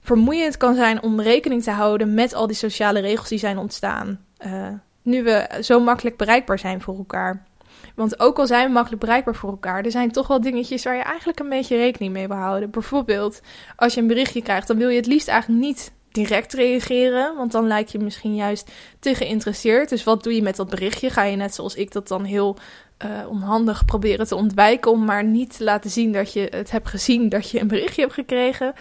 vermoeiend 0.00 0.56
kan 0.56 0.74
zijn 0.74 1.02
om 1.02 1.20
rekening 1.20 1.62
te 1.62 1.70
houden 1.70 2.14
met 2.14 2.34
al 2.34 2.46
die 2.46 2.56
sociale 2.56 3.00
regels 3.00 3.28
die 3.28 3.38
zijn 3.38 3.58
ontstaan. 3.58 4.20
Uh, 4.46 4.68
nu 5.02 5.22
we 5.22 5.58
zo 5.60 5.80
makkelijk 5.80 6.16
bereikbaar 6.16 6.58
zijn 6.58 6.80
voor 6.80 6.96
elkaar. 6.96 7.46
Want 7.94 8.20
ook 8.20 8.38
al 8.38 8.46
zijn 8.46 8.66
we 8.66 8.72
makkelijk 8.72 9.00
bereikbaar 9.00 9.34
voor 9.34 9.50
elkaar, 9.50 9.84
er 9.84 9.90
zijn 9.90 10.10
toch 10.10 10.26
wel 10.26 10.40
dingetjes 10.40 10.84
waar 10.84 10.96
je 10.96 11.02
eigenlijk 11.02 11.38
een 11.38 11.48
beetje 11.48 11.76
rekening 11.76 12.12
mee 12.12 12.28
wil 12.28 12.36
houden. 12.36 12.70
Bijvoorbeeld, 12.70 13.40
als 13.76 13.94
je 13.94 14.00
een 14.00 14.06
berichtje 14.06 14.42
krijgt, 14.42 14.66
dan 14.66 14.76
wil 14.76 14.88
je 14.88 14.96
het 14.96 15.06
liefst 15.06 15.28
eigenlijk 15.28 15.62
niet 15.62 15.92
direct 16.14 16.52
reageren, 16.52 17.36
want 17.36 17.52
dan 17.52 17.66
lijkt 17.66 17.92
je 17.92 17.98
misschien 17.98 18.34
juist 18.34 18.70
te 18.98 19.14
geïnteresseerd. 19.14 19.88
Dus 19.88 20.04
wat 20.04 20.22
doe 20.22 20.34
je 20.34 20.42
met 20.42 20.56
dat 20.56 20.70
berichtje? 20.70 21.10
Ga 21.10 21.22
je 21.22 21.36
net 21.36 21.54
zoals 21.54 21.74
ik 21.74 21.92
dat 21.92 22.08
dan 22.08 22.24
heel 22.24 22.56
uh, 23.04 23.28
onhandig 23.28 23.84
proberen 23.84 24.26
te 24.26 24.34
ontwijken 24.34 24.90
om 24.90 25.04
maar 25.04 25.24
niet 25.24 25.56
te 25.56 25.64
laten 25.64 25.90
zien 25.90 26.12
dat 26.12 26.32
je 26.32 26.46
het 26.50 26.70
hebt 26.70 26.88
gezien 26.88 27.28
dat 27.28 27.50
je 27.50 27.60
een 27.60 27.68
berichtje 27.68 28.00
hebt 28.00 28.14
gekregen? 28.14 28.74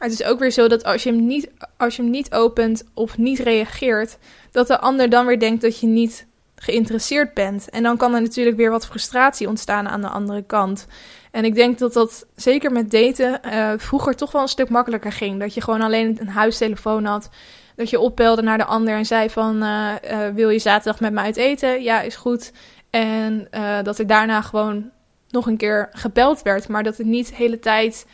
Maar 0.00 0.08
het 0.08 0.20
is 0.20 0.24
ook 0.24 0.38
weer 0.38 0.50
zo 0.50 0.68
dat 0.68 0.84
als 0.84 1.02
je 1.02 1.10
hem 1.10 1.26
niet, 1.26 1.50
als 1.76 1.96
je 1.96 2.02
hem 2.02 2.10
niet 2.10 2.32
opent 2.32 2.84
of 2.94 3.18
niet 3.18 3.38
reageert, 3.38 4.18
dat 4.50 4.66
de 4.66 4.78
ander 4.78 5.08
dan 5.08 5.26
weer 5.26 5.38
denkt 5.38 5.62
dat 5.62 5.80
je 5.80 5.86
niet 5.86 6.26
geïnteresseerd 6.62 7.34
bent. 7.34 7.70
En 7.70 7.82
dan 7.82 7.96
kan 7.96 8.14
er 8.14 8.20
natuurlijk 8.20 8.56
weer 8.56 8.70
wat 8.70 8.86
frustratie 8.86 9.48
ontstaan 9.48 9.88
aan 9.88 10.00
de 10.00 10.08
andere 10.08 10.42
kant. 10.42 10.86
En 11.30 11.44
ik 11.44 11.54
denk 11.54 11.78
dat 11.78 11.92
dat 11.92 12.26
zeker 12.36 12.72
met 12.72 12.90
daten 12.90 13.40
uh, 13.44 13.72
vroeger 13.76 14.16
toch 14.16 14.32
wel 14.32 14.42
een 14.42 14.48
stuk 14.48 14.68
makkelijker 14.68 15.12
ging. 15.12 15.40
Dat 15.40 15.54
je 15.54 15.60
gewoon 15.60 15.80
alleen 15.80 16.16
een 16.20 16.28
huistelefoon 16.28 17.04
had. 17.04 17.28
Dat 17.76 17.90
je 17.90 18.00
opbelde 18.00 18.42
naar 18.42 18.58
de 18.58 18.64
ander 18.64 18.94
en 18.94 19.06
zei 19.06 19.30
van 19.30 19.62
uh, 19.62 19.92
uh, 20.10 20.28
wil 20.34 20.48
je 20.48 20.58
zaterdag 20.58 21.00
met 21.00 21.12
mij 21.12 21.24
uit 21.24 21.36
eten? 21.36 21.82
Ja, 21.82 22.00
is 22.00 22.16
goed. 22.16 22.52
En 22.90 23.48
dat 23.82 23.98
er 23.98 24.06
daarna 24.06 24.42
gewoon 24.42 24.90
nog 25.28 25.46
een 25.46 25.56
keer 25.56 25.88
gebeld 25.92 26.42
werd. 26.42 26.68
Maar 26.68 26.82
dat 26.82 26.96
het 26.96 27.06
niet 27.06 27.28
de 27.28 27.34
hele 27.34 27.58
tijd. 27.58 28.06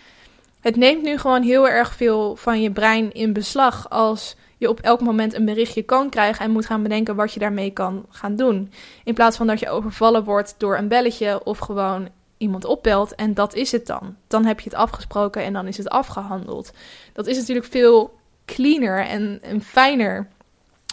Het 0.61 0.77
neemt 0.77 1.03
nu 1.03 1.19
gewoon 1.19 1.43
heel 1.43 1.69
erg 1.69 1.95
veel 1.95 2.37
van 2.37 2.63
je 2.63 2.71
brein 2.71 3.13
in 3.13 3.33
beslag 3.33 3.91
als 3.91 4.37
je 4.57 4.69
op 4.69 4.81
elk 4.81 5.01
moment 5.01 5.35
een 5.35 5.45
berichtje 5.45 5.83
kan 5.83 6.09
krijgen 6.09 6.45
en 6.45 6.51
moet 6.51 6.67
gaan 6.67 6.83
bedenken 6.83 7.17
wat 7.17 7.33
je 7.33 7.41
daarmee 7.41 7.71
kan 7.71 8.07
gaan 8.11 8.37
doen. 8.37 8.73
In 9.05 9.15
plaats 9.15 9.37
van 9.37 9.47
dat 9.47 9.61
je 9.61 9.69
overvallen 9.69 10.25
wordt 10.25 10.55
door 10.59 10.77
een 10.77 10.89
belletje 10.89 11.45
of 11.45 11.59
gewoon 11.59 12.09
iemand 12.37 12.65
opbelt 12.65 13.15
en 13.15 13.35
dat 13.35 13.55
is 13.55 13.73
het 13.73 13.87
dan. 13.87 14.17
Dan 14.27 14.45
heb 14.45 14.61
je 14.61 14.69
het 14.69 14.79
afgesproken 14.79 15.43
en 15.43 15.53
dan 15.53 15.67
is 15.67 15.77
het 15.77 15.89
afgehandeld. 15.89 16.73
Dat 17.13 17.27
is 17.27 17.37
natuurlijk 17.37 17.67
veel 17.67 18.19
cleaner 18.45 19.07
en, 19.07 19.39
en 19.43 19.61
fijner. 19.61 20.29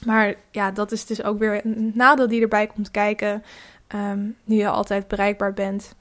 Maar 0.05 0.35
ja, 0.51 0.71
dat 0.71 0.91
is 0.91 1.05
dus 1.05 1.23
ook 1.23 1.39
weer 1.39 1.65
een 1.65 1.91
nadeel 1.93 2.27
die 2.27 2.41
erbij 2.41 2.67
komt 2.67 2.91
kijken. 2.91 3.43
Um, 3.95 4.35
nu 4.43 4.55
je 4.55 4.67
altijd 4.67 5.07
bereikbaar 5.07 5.53
bent. 5.53 5.95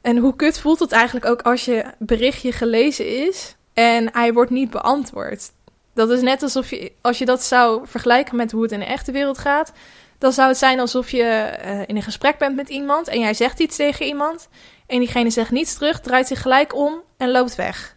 En 0.00 0.16
hoe 0.16 0.36
kut 0.36 0.58
voelt 0.58 0.78
het 0.78 0.92
eigenlijk 0.92 1.26
ook 1.26 1.42
als 1.42 1.64
je 1.64 1.84
berichtje 1.98 2.52
gelezen 2.52 3.26
is 3.26 3.56
en 3.72 4.12
hij 4.12 4.32
wordt 4.32 4.50
niet 4.50 4.70
beantwoord. 4.70 5.50
Dat 5.94 6.10
is 6.10 6.20
net 6.20 6.42
alsof 6.42 6.70
je, 6.70 6.92
als 7.00 7.18
je 7.18 7.24
dat 7.24 7.42
zou 7.42 7.86
vergelijken 7.86 8.36
met 8.36 8.52
hoe 8.52 8.62
het 8.62 8.72
in 8.72 8.78
de 8.78 8.84
echte 8.84 9.12
wereld 9.12 9.38
gaat, 9.38 9.72
dan 10.18 10.32
zou 10.32 10.48
het 10.48 10.58
zijn 10.58 10.80
alsof 10.80 11.10
je 11.10 11.58
uh, 11.64 11.80
in 11.80 11.96
een 11.96 12.02
gesprek 12.02 12.38
bent 12.38 12.56
met 12.56 12.68
iemand 12.68 13.08
en 13.08 13.20
jij 13.20 13.34
zegt 13.34 13.58
iets 13.58 13.76
tegen 13.76 14.06
iemand 14.06 14.48
en 14.86 14.98
diegene 14.98 15.30
zegt 15.30 15.50
niets 15.50 15.74
terug, 15.74 16.00
draait 16.00 16.26
zich 16.26 16.42
gelijk 16.42 16.74
om 16.74 17.02
en 17.16 17.30
loopt 17.30 17.54
weg. 17.54 17.96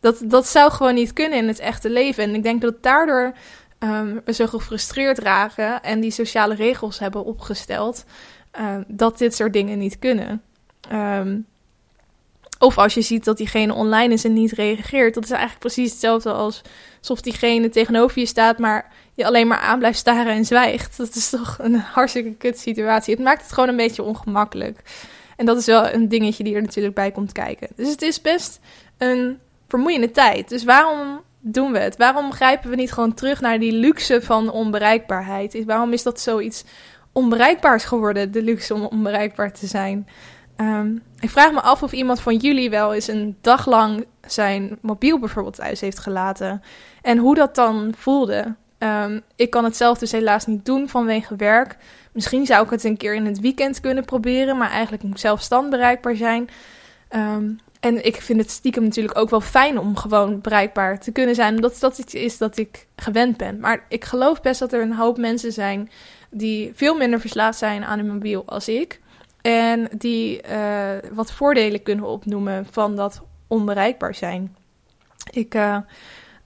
Dat, 0.00 0.22
dat 0.24 0.46
zou 0.46 0.70
gewoon 0.70 0.94
niet 0.94 1.12
kunnen 1.12 1.38
in 1.38 1.48
het 1.48 1.58
echte 1.58 1.90
leven. 1.90 2.24
En 2.24 2.34
ik 2.34 2.42
denk 2.42 2.60
dat 2.60 2.82
daardoor 2.82 3.32
um, 3.78 4.20
we 4.24 4.32
zo 4.32 4.46
gefrustreerd 4.46 5.18
raken 5.18 5.82
en 5.82 6.00
die 6.00 6.10
sociale 6.10 6.54
regels 6.54 6.98
hebben 6.98 7.24
opgesteld 7.24 8.04
um, 8.60 8.84
dat 8.88 9.18
dit 9.18 9.34
soort 9.34 9.52
dingen 9.52 9.78
niet 9.78 9.98
kunnen. 9.98 10.42
Um, 10.92 11.46
of 12.62 12.78
als 12.78 12.94
je 12.94 13.02
ziet 13.02 13.24
dat 13.24 13.36
diegene 13.36 13.74
online 13.74 14.12
is 14.12 14.24
en 14.24 14.32
niet 14.32 14.52
reageert. 14.52 15.14
Dat 15.14 15.24
is 15.24 15.30
eigenlijk 15.30 15.60
precies 15.60 15.90
hetzelfde 15.90 16.32
als 16.32 16.62
alsof 16.98 17.20
diegene 17.20 17.68
tegenover 17.68 18.18
je 18.18 18.26
staat, 18.26 18.58
maar 18.58 18.92
je 19.14 19.26
alleen 19.26 19.46
maar 19.46 19.58
aan 19.58 19.78
blijft 19.78 19.98
staren 19.98 20.32
en 20.32 20.44
zwijgt. 20.44 20.96
Dat 20.96 21.14
is 21.14 21.30
toch 21.30 21.56
een 21.60 21.74
hartstikke 21.74 22.34
kut 22.34 22.58
situatie. 22.58 23.14
Het 23.14 23.24
maakt 23.24 23.42
het 23.42 23.52
gewoon 23.52 23.68
een 23.68 23.76
beetje 23.76 24.02
ongemakkelijk. 24.02 24.80
En 25.36 25.46
dat 25.46 25.56
is 25.56 25.66
wel 25.66 25.92
een 25.92 26.08
dingetje 26.08 26.44
die 26.44 26.54
er 26.54 26.62
natuurlijk 26.62 26.94
bij 26.94 27.10
komt 27.10 27.32
kijken. 27.32 27.68
Dus 27.76 27.88
het 27.88 28.02
is 28.02 28.20
best 28.20 28.60
een 28.98 29.38
vermoeiende 29.68 30.10
tijd. 30.10 30.48
Dus 30.48 30.64
waarom 30.64 31.20
doen 31.40 31.72
we 31.72 31.78
het? 31.78 31.96
Waarom 31.96 32.32
grijpen 32.32 32.70
we 32.70 32.76
niet 32.76 32.92
gewoon 32.92 33.14
terug 33.14 33.40
naar 33.40 33.58
die 33.58 33.72
luxe 33.72 34.22
van 34.22 34.50
onbereikbaarheid? 34.50 35.64
Waarom 35.64 35.92
is 35.92 36.02
dat 36.02 36.20
zoiets 36.20 36.64
onbereikbaars 37.12 37.84
geworden, 37.84 38.32
de 38.32 38.42
luxe 38.42 38.74
om 38.74 38.84
onbereikbaar 38.84 39.52
te 39.52 39.66
zijn? 39.66 40.06
Um, 40.56 41.02
ik 41.20 41.30
vraag 41.30 41.52
me 41.52 41.60
af 41.60 41.82
of 41.82 41.92
iemand 41.92 42.20
van 42.20 42.36
jullie 42.36 42.70
wel 42.70 42.94
eens 42.94 43.08
een 43.08 43.36
dag 43.40 43.66
lang 43.66 44.06
zijn 44.26 44.78
mobiel 44.80 45.18
bijvoorbeeld 45.18 45.54
thuis 45.54 45.80
heeft 45.80 45.98
gelaten. 45.98 46.62
En 47.02 47.18
hoe 47.18 47.34
dat 47.34 47.54
dan 47.54 47.94
voelde. 47.96 48.54
Um, 48.78 49.22
ik 49.36 49.50
kan 49.50 49.64
het 49.64 49.76
zelf 49.76 49.98
dus 49.98 50.12
helaas 50.12 50.46
niet 50.46 50.64
doen 50.64 50.88
vanwege 50.88 51.36
werk. 51.36 51.76
Misschien 52.12 52.46
zou 52.46 52.64
ik 52.64 52.70
het 52.70 52.84
een 52.84 52.96
keer 52.96 53.14
in 53.14 53.26
het 53.26 53.40
weekend 53.40 53.80
kunnen 53.80 54.04
proberen, 54.04 54.56
maar 54.56 54.70
eigenlijk 54.70 55.02
moet 55.02 55.12
ik 55.12 55.18
zelfstand 55.18 55.70
bereikbaar 55.70 56.16
zijn. 56.16 56.48
Um, 57.10 57.58
en 57.80 58.04
ik 58.04 58.16
vind 58.16 58.40
het 58.40 58.50
stiekem 58.50 58.82
natuurlijk 58.82 59.18
ook 59.18 59.30
wel 59.30 59.40
fijn 59.40 59.78
om 59.78 59.96
gewoon 59.96 60.40
bereikbaar 60.40 61.00
te 61.00 61.12
kunnen 61.12 61.34
zijn, 61.34 61.54
omdat 61.54 61.80
dat 61.80 61.98
iets 61.98 62.14
is 62.14 62.38
dat 62.38 62.56
ik 62.56 62.86
gewend 62.96 63.36
ben. 63.36 63.60
Maar 63.60 63.84
ik 63.88 64.04
geloof 64.04 64.40
best 64.40 64.60
dat 64.60 64.72
er 64.72 64.82
een 64.82 64.94
hoop 64.94 65.16
mensen 65.18 65.52
zijn 65.52 65.90
die 66.30 66.72
veel 66.74 66.96
minder 66.96 67.20
verslaafd 67.20 67.58
zijn 67.58 67.84
aan 67.84 67.98
hun 67.98 68.12
mobiel 68.12 68.42
als 68.46 68.68
ik. 68.68 69.00
En 69.42 69.88
die 69.98 70.42
uh, 70.50 70.90
wat 71.12 71.32
voordelen 71.32 71.82
kunnen 71.82 72.04
opnoemen 72.04 72.66
van 72.70 72.96
dat 72.96 73.22
onbereikbaar 73.46 74.14
zijn. 74.14 74.56
Ik 75.30 75.54
uh, 75.54 75.76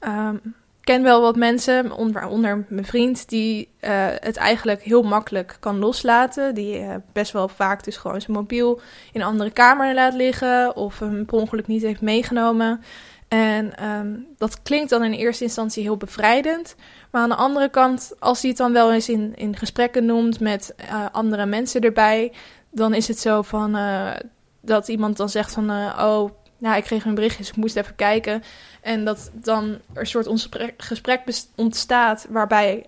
um, 0.01 0.55
ken 0.81 1.03
wel 1.03 1.21
wat 1.21 1.37
mensen, 1.37 1.93
onder 2.29 2.65
mijn 2.69 2.85
vriend, 2.85 3.29
die 3.29 3.69
uh, 3.81 3.91
het 4.21 4.37
eigenlijk 4.37 4.83
heel 4.83 5.03
makkelijk 5.03 5.57
kan 5.61 5.79
loslaten. 5.79 6.55
Die 6.55 6.87
best 7.13 7.33
wel 7.33 7.49
vaak 7.49 7.85
dus 7.85 7.97
gewoon 7.97 8.21
zijn 8.21 8.37
mobiel 8.37 8.81
in 9.13 9.23
andere 9.23 9.51
kamer 9.51 9.95
laat 9.95 10.15
liggen 10.15 10.77
of 10.77 10.99
hem 10.99 11.25
per 11.25 11.39
ongeluk 11.39 11.67
niet 11.67 11.83
heeft 11.83 12.01
meegenomen. 12.01 12.81
En 13.29 13.89
um, 13.89 14.27
dat 14.39 14.63
klinkt 14.63 14.91
dan 14.91 15.05
in 15.05 15.13
eerste 15.13 15.45
instantie 15.45 15.83
heel 15.83 15.97
bevrijdend. 15.97 16.77
Maar 17.11 17.23
aan 17.23 17.29
de 17.29 17.35
andere 17.35 17.69
kant, 17.69 18.13
als 18.19 18.41
hij 18.41 18.51
het 18.51 18.59
dan 18.59 18.73
wel 18.73 18.93
eens 18.93 19.09
in, 19.09 19.33
in 19.35 19.57
gesprekken 19.57 20.05
noemt 20.05 20.41
met 20.41 20.75
andere 21.13 21.47
mensen 21.47 21.81
erbij, 21.81 22.33
dan 22.77 22.95
is 22.95 23.09
het 23.09 23.19
zo 23.19 23.43
van 23.43 23.77
uh, 23.77 24.11
dat 24.61 24.89
iemand 24.89 25.17
dan 25.17 25.29
zegt 25.29 25.53
van 25.53 25.71
uh, 25.71 25.99
oh, 26.01 26.31
nou, 26.59 26.77
ik 26.77 26.85
kreeg 26.85 27.05
een 27.05 27.15
berichtje, 27.15 27.39
dus 27.39 27.49
ik 27.49 27.57
moest 27.57 27.77
even 27.77 27.95
kijken. 27.95 28.43
En 28.81 29.05
dat 29.05 29.31
dan 29.33 29.65
er 29.93 30.01
een 30.01 30.07
soort 30.07 30.49
gesprek 30.77 31.23
ontstaat 31.55 32.27
waarbij 32.31 32.77
um, 32.77 32.87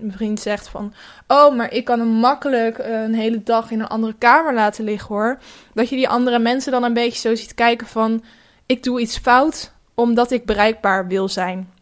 mijn 0.00 0.12
vriend 0.12 0.40
zegt 0.40 0.68
van... 0.68 0.92
Oh, 1.26 1.56
maar 1.56 1.72
ik 1.72 1.84
kan 1.84 1.98
hem 1.98 2.08
makkelijk 2.08 2.78
een 2.78 3.14
hele 3.14 3.42
dag 3.42 3.70
in 3.70 3.80
een 3.80 3.86
andere 3.86 4.14
kamer 4.18 4.54
laten 4.54 4.84
liggen 4.84 5.14
hoor. 5.14 5.38
Dat 5.74 5.88
je 5.88 5.96
die 5.96 6.08
andere 6.08 6.38
mensen 6.38 6.72
dan 6.72 6.82
een 6.82 6.92
beetje 6.92 7.28
zo 7.28 7.34
ziet 7.34 7.54
kijken 7.54 7.86
van... 7.86 8.24
Ik 8.66 8.82
doe 8.82 9.00
iets 9.00 9.18
fout 9.18 9.72
omdat 9.94 10.30
ik 10.30 10.44
bereikbaar 10.44 11.06
wil 11.06 11.28
zijn. 11.28 11.72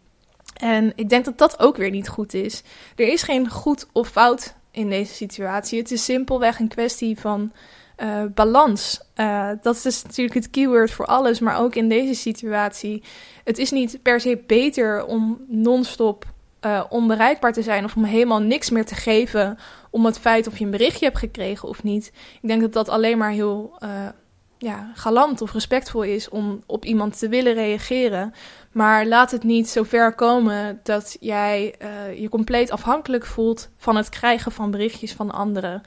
En 0.57 0.93
ik 0.95 1.09
denk 1.09 1.25
dat 1.25 1.39
dat 1.39 1.59
ook 1.59 1.77
weer 1.77 1.91
niet 1.91 2.09
goed 2.09 2.35
is. 2.35 2.63
Er 2.97 3.09
is 3.09 3.23
geen 3.23 3.51
goed 3.51 3.87
of 3.93 4.09
fout 4.09 4.55
in 4.77 4.91
deze 4.91 5.15
situatie. 5.15 5.79
Het 5.79 5.91
is 5.91 6.05
simpelweg 6.05 6.59
een 6.59 6.69
kwestie 6.69 7.21
van 7.21 7.53
uh, 8.03 8.25
balans. 8.35 9.01
Uh, 9.17 9.51
dat 9.63 9.85
is 9.85 10.03
natuurlijk 10.03 10.35
het 10.35 10.51
keyword 10.51 10.91
voor 10.91 11.07
alles, 11.07 11.41
maar 11.41 11.59
ook 11.59 11.75
in 11.75 11.89
deze 11.89 12.15
situatie. 12.15 13.03
Het 13.45 13.59
is 13.59 13.71
niet 13.71 13.99
per 14.03 14.21
se 14.21 14.43
beter 14.47 15.05
om 15.05 15.45
non-stop 15.49 16.25
uh, 16.61 16.85
onbereikbaar 16.89 17.53
te 17.53 17.63
zijn 17.63 17.85
of 17.85 17.97
om 17.97 18.05
helemaal 18.05 18.41
niks 18.41 18.71
meer 18.71 18.85
te 18.85 18.95
geven 18.95 19.59
om 19.91 20.05
het 20.05 20.19
feit 20.19 20.47
of 20.47 20.59
je 20.59 20.65
een 20.65 20.71
berichtje 20.71 21.05
hebt 21.05 21.19
gekregen 21.19 21.69
of 21.69 21.83
niet. 21.83 22.13
Ik 22.43 22.49
denk 22.49 22.61
dat 22.61 22.73
dat 22.73 22.89
alleen 22.89 23.19
maar 23.19 23.31
heel 23.31 23.79
ja, 24.59 24.91
galant 24.95 25.41
of 25.41 25.53
respectvol 25.53 26.03
is 26.03 26.29
om 26.29 26.63
op 26.67 26.85
iemand 26.85 27.19
te 27.19 27.29
willen 27.29 27.55
reageren. 27.55 28.35
Maar 28.77 29.07
laat 29.07 29.31
het 29.31 29.43
niet 29.43 29.69
zo 29.69 29.83
ver 29.83 30.15
komen 30.15 30.81
dat 30.83 31.17
jij 31.21 31.75
uh, 31.83 32.21
je 32.21 32.29
compleet 32.29 32.71
afhankelijk 32.71 33.27
voelt 33.27 33.69
van 33.77 33.97
het 33.97 34.09
krijgen 34.09 34.53
van 34.53 34.71
berichtjes 34.71 35.13
van 35.13 35.31
anderen. 35.31 35.83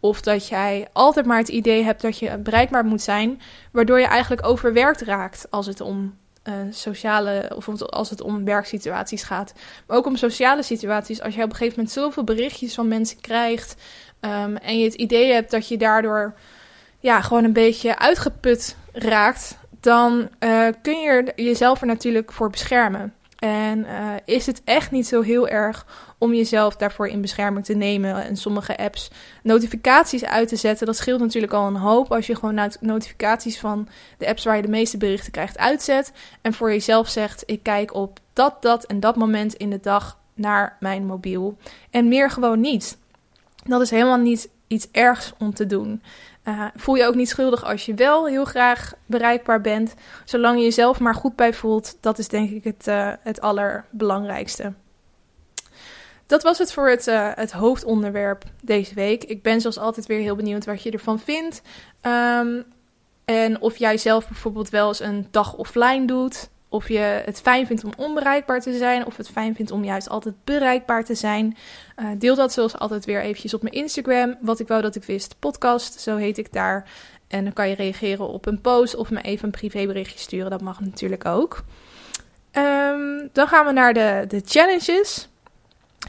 Of 0.00 0.20
dat 0.20 0.48
jij 0.48 0.88
altijd 0.92 1.26
maar 1.26 1.38
het 1.38 1.48
idee 1.48 1.84
hebt 1.84 2.02
dat 2.02 2.18
je 2.18 2.38
bereikbaar 2.38 2.84
moet 2.84 3.02
zijn, 3.02 3.40
waardoor 3.72 4.00
je 4.00 4.06
eigenlijk 4.06 4.46
overwerkt 4.46 5.00
raakt 5.00 5.46
als 5.50 5.66
het 5.66 5.80
om 5.80 6.18
uh, 6.44 6.54
sociale 6.70 7.52
of 7.56 7.82
als 7.82 8.10
het 8.10 8.20
om 8.20 8.44
werksituaties 8.44 9.22
gaat. 9.22 9.52
Maar 9.86 9.96
ook 9.96 10.06
om 10.06 10.16
sociale 10.16 10.62
situaties. 10.62 11.20
Als 11.20 11.34
je 11.34 11.42
op 11.42 11.50
een 11.50 11.56
gegeven 11.56 11.76
moment 11.76 11.94
zoveel 11.94 12.24
berichtjes 12.24 12.74
van 12.74 12.88
mensen 12.88 13.20
krijgt 13.20 13.76
um, 14.20 14.56
en 14.56 14.78
je 14.78 14.84
het 14.84 14.94
idee 14.94 15.32
hebt 15.32 15.50
dat 15.50 15.68
je 15.68 15.76
daardoor 15.76 16.34
ja, 16.98 17.20
gewoon 17.20 17.44
een 17.44 17.52
beetje 17.52 17.98
uitgeput 17.98 18.76
raakt, 18.92 19.58
dan 19.84 20.28
uh, 20.40 20.68
kun 20.82 21.00
je 21.00 21.32
jezelf 21.36 21.80
er 21.80 21.86
natuurlijk 21.86 22.32
voor 22.32 22.50
beschermen. 22.50 23.14
En 23.38 23.78
uh, 23.78 24.10
is 24.24 24.46
het 24.46 24.62
echt 24.64 24.90
niet 24.90 25.06
zo 25.06 25.20
heel 25.20 25.48
erg 25.48 25.86
om 26.18 26.34
jezelf 26.34 26.76
daarvoor 26.76 27.08
in 27.08 27.20
bescherming 27.20 27.64
te 27.64 27.74
nemen 27.74 28.24
en 28.24 28.36
sommige 28.36 28.76
apps 28.76 29.10
notificaties 29.42 30.24
uit 30.24 30.48
te 30.48 30.56
zetten. 30.56 30.86
Dat 30.86 30.96
scheelt 30.96 31.20
natuurlijk 31.20 31.52
al 31.52 31.66
een 31.66 31.76
hoop 31.76 32.12
als 32.12 32.26
je 32.26 32.36
gewoon 32.36 32.70
notificaties 32.80 33.60
van 33.60 33.88
de 34.18 34.28
apps 34.28 34.44
waar 34.44 34.56
je 34.56 34.62
de 34.62 34.68
meeste 34.68 34.96
berichten 34.96 35.32
krijgt 35.32 35.58
uitzet. 35.58 36.12
En 36.40 36.52
voor 36.52 36.70
jezelf 36.70 37.08
zegt: 37.08 37.42
ik 37.46 37.62
kijk 37.62 37.94
op 37.94 38.18
dat, 38.32 38.62
dat 38.62 38.84
en 38.84 39.00
dat 39.00 39.16
moment 39.16 39.54
in 39.54 39.70
de 39.70 39.80
dag 39.80 40.18
naar 40.34 40.76
mijn 40.80 41.06
mobiel. 41.06 41.56
En 41.90 42.08
meer 42.08 42.30
gewoon 42.30 42.60
niet. 42.60 42.98
Dat 43.64 43.80
is 43.80 43.90
helemaal 43.90 44.18
niet 44.18 44.48
iets 44.66 44.88
ergs 44.92 45.32
om 45.38 45.54
te 45.54 45.66
doen. 45.66 46.02
Uh, 46.48 46.64
voel 46.74 46.94
je 46.94 47.06
ook 47.06 47.14
niet 47.14 47.28
schuldig 47.28 47.64
als 47.64 47.86
je 47.86 47.94
wel 47.94 48.26
heel 48.26 48.44
graag 48.44 48.92
bereikbaar 49.06 49.60
bent. 49.60 49.94
Zolang 50.24 50.58
je 50.58 50.64
jezelf 50.64 51.00
maar 51.00 51.14
goed 51.14 51.36
bij 51.36 51.54
voelt, 51.54 51.96
dat 52.00 52.18
is 52.18 52.28
denk 52.28 52.50
ik 52.50 52.64
het, 52.64 52.86
uh, 52.86 53.12
het 53.20 53.40
allerbelangrijkste. 53.40 54.72
Dat 56.26 56.42
was 56.42 56.58
het 56.58 56.72
voor 56.72 56.88
het, 56.88 57.06
uh, 57.06 57.30
het 57.34 57.52
hoofdonderwerp 57.52 58.44
deze 58.62 58.94
week. 58.94 59.24
Ik 59.24 59.42
ben 59.42 59.60
zoals 59.60 59.78
altijd 59.78 60.06
weer 60.06 60.20
heel 60.20 60.36
benieuwd 60.36 60.64
wat 60.64 60.82
je 60.82 60.90
ervan 60.90 61.18
vindt. 61.18 61.62
Um, 62.02 62.64
en 63.24 63.60
of 63.60 63.76
jij 63.76 63.98
zelf 63.98 64.28
bijvoorbeeld 64.28 64.68
wel 64.68 64.88
eens 64.88 65.00
een 65.00 65.28
dag 65.30 65.54
offline 65.54 66.06
doet. 66.06 66.48
Of 66.74 66.88
je 66.88 67.22
het 67.24 67.40
fijn 67.40 67.66
vindt 67.66 67.84
om 67.84 67.92
onbereikbaar 67.96 68.60
te 68.60 68.76
zijn, 68.76 69.06
of 69.06 69.16
het 69.16 69.28
fijn 69.28 69.54
vindt 69.54 69.70
om 69.70 69.84
juist 69.84 70.08
altijd 70.08 70.34
bereikbaar 70.44 71.04
te 71.04 71.14
zijn. 71.14 71.56
Uh, 71.96 72.06
deel 72.18 72.34
dat 72.34 72.52
zoals 72.52 72.78
altijd 72.78 73.04
weer 73.04 73.20
eventjes 73.20 73.54
op 73.54 73.62
mijn 73.62 73.74
Instagram. 73.74 74.36
Wat 74.40 74.60
ik 74.60 74.68
wou 74.68 74.82
dat 74.82 74.94
ik 74.94 75.04
wist, 75.04 75.36
podcast, 75.38 76.00
zo 76.00 76.16
heet 76.16 76.38
ik 76.38 76.52
daar. 76.52 76.90
En 77.28 77.44
dan 77.44 77.52
kan 77.52 77.68
je 77.68 77.74
reageren 77.74 78.28
op 78.28 78.46
een 78.46 78.60
post 78.60 78.96
of 78.96 79.10
me 79.10 79.20
even 79.20 79.44
een 79.44 79.50
privéberichtje 79.50 80.18
sturen. 80.18 80.50
Dat 80.50 80.60
mag 80.60 80.80
natuurlijk 80.80 81.24
ook. 81.24 81.64
Um, 82.52 83.28
dan 83.32 83.48
gaan 83.48 83.66
we 83.66 83.72
naar 83.72 83.92
de, 83.92 84.24
de 84.28 84.42
challenges. 84.44 85.28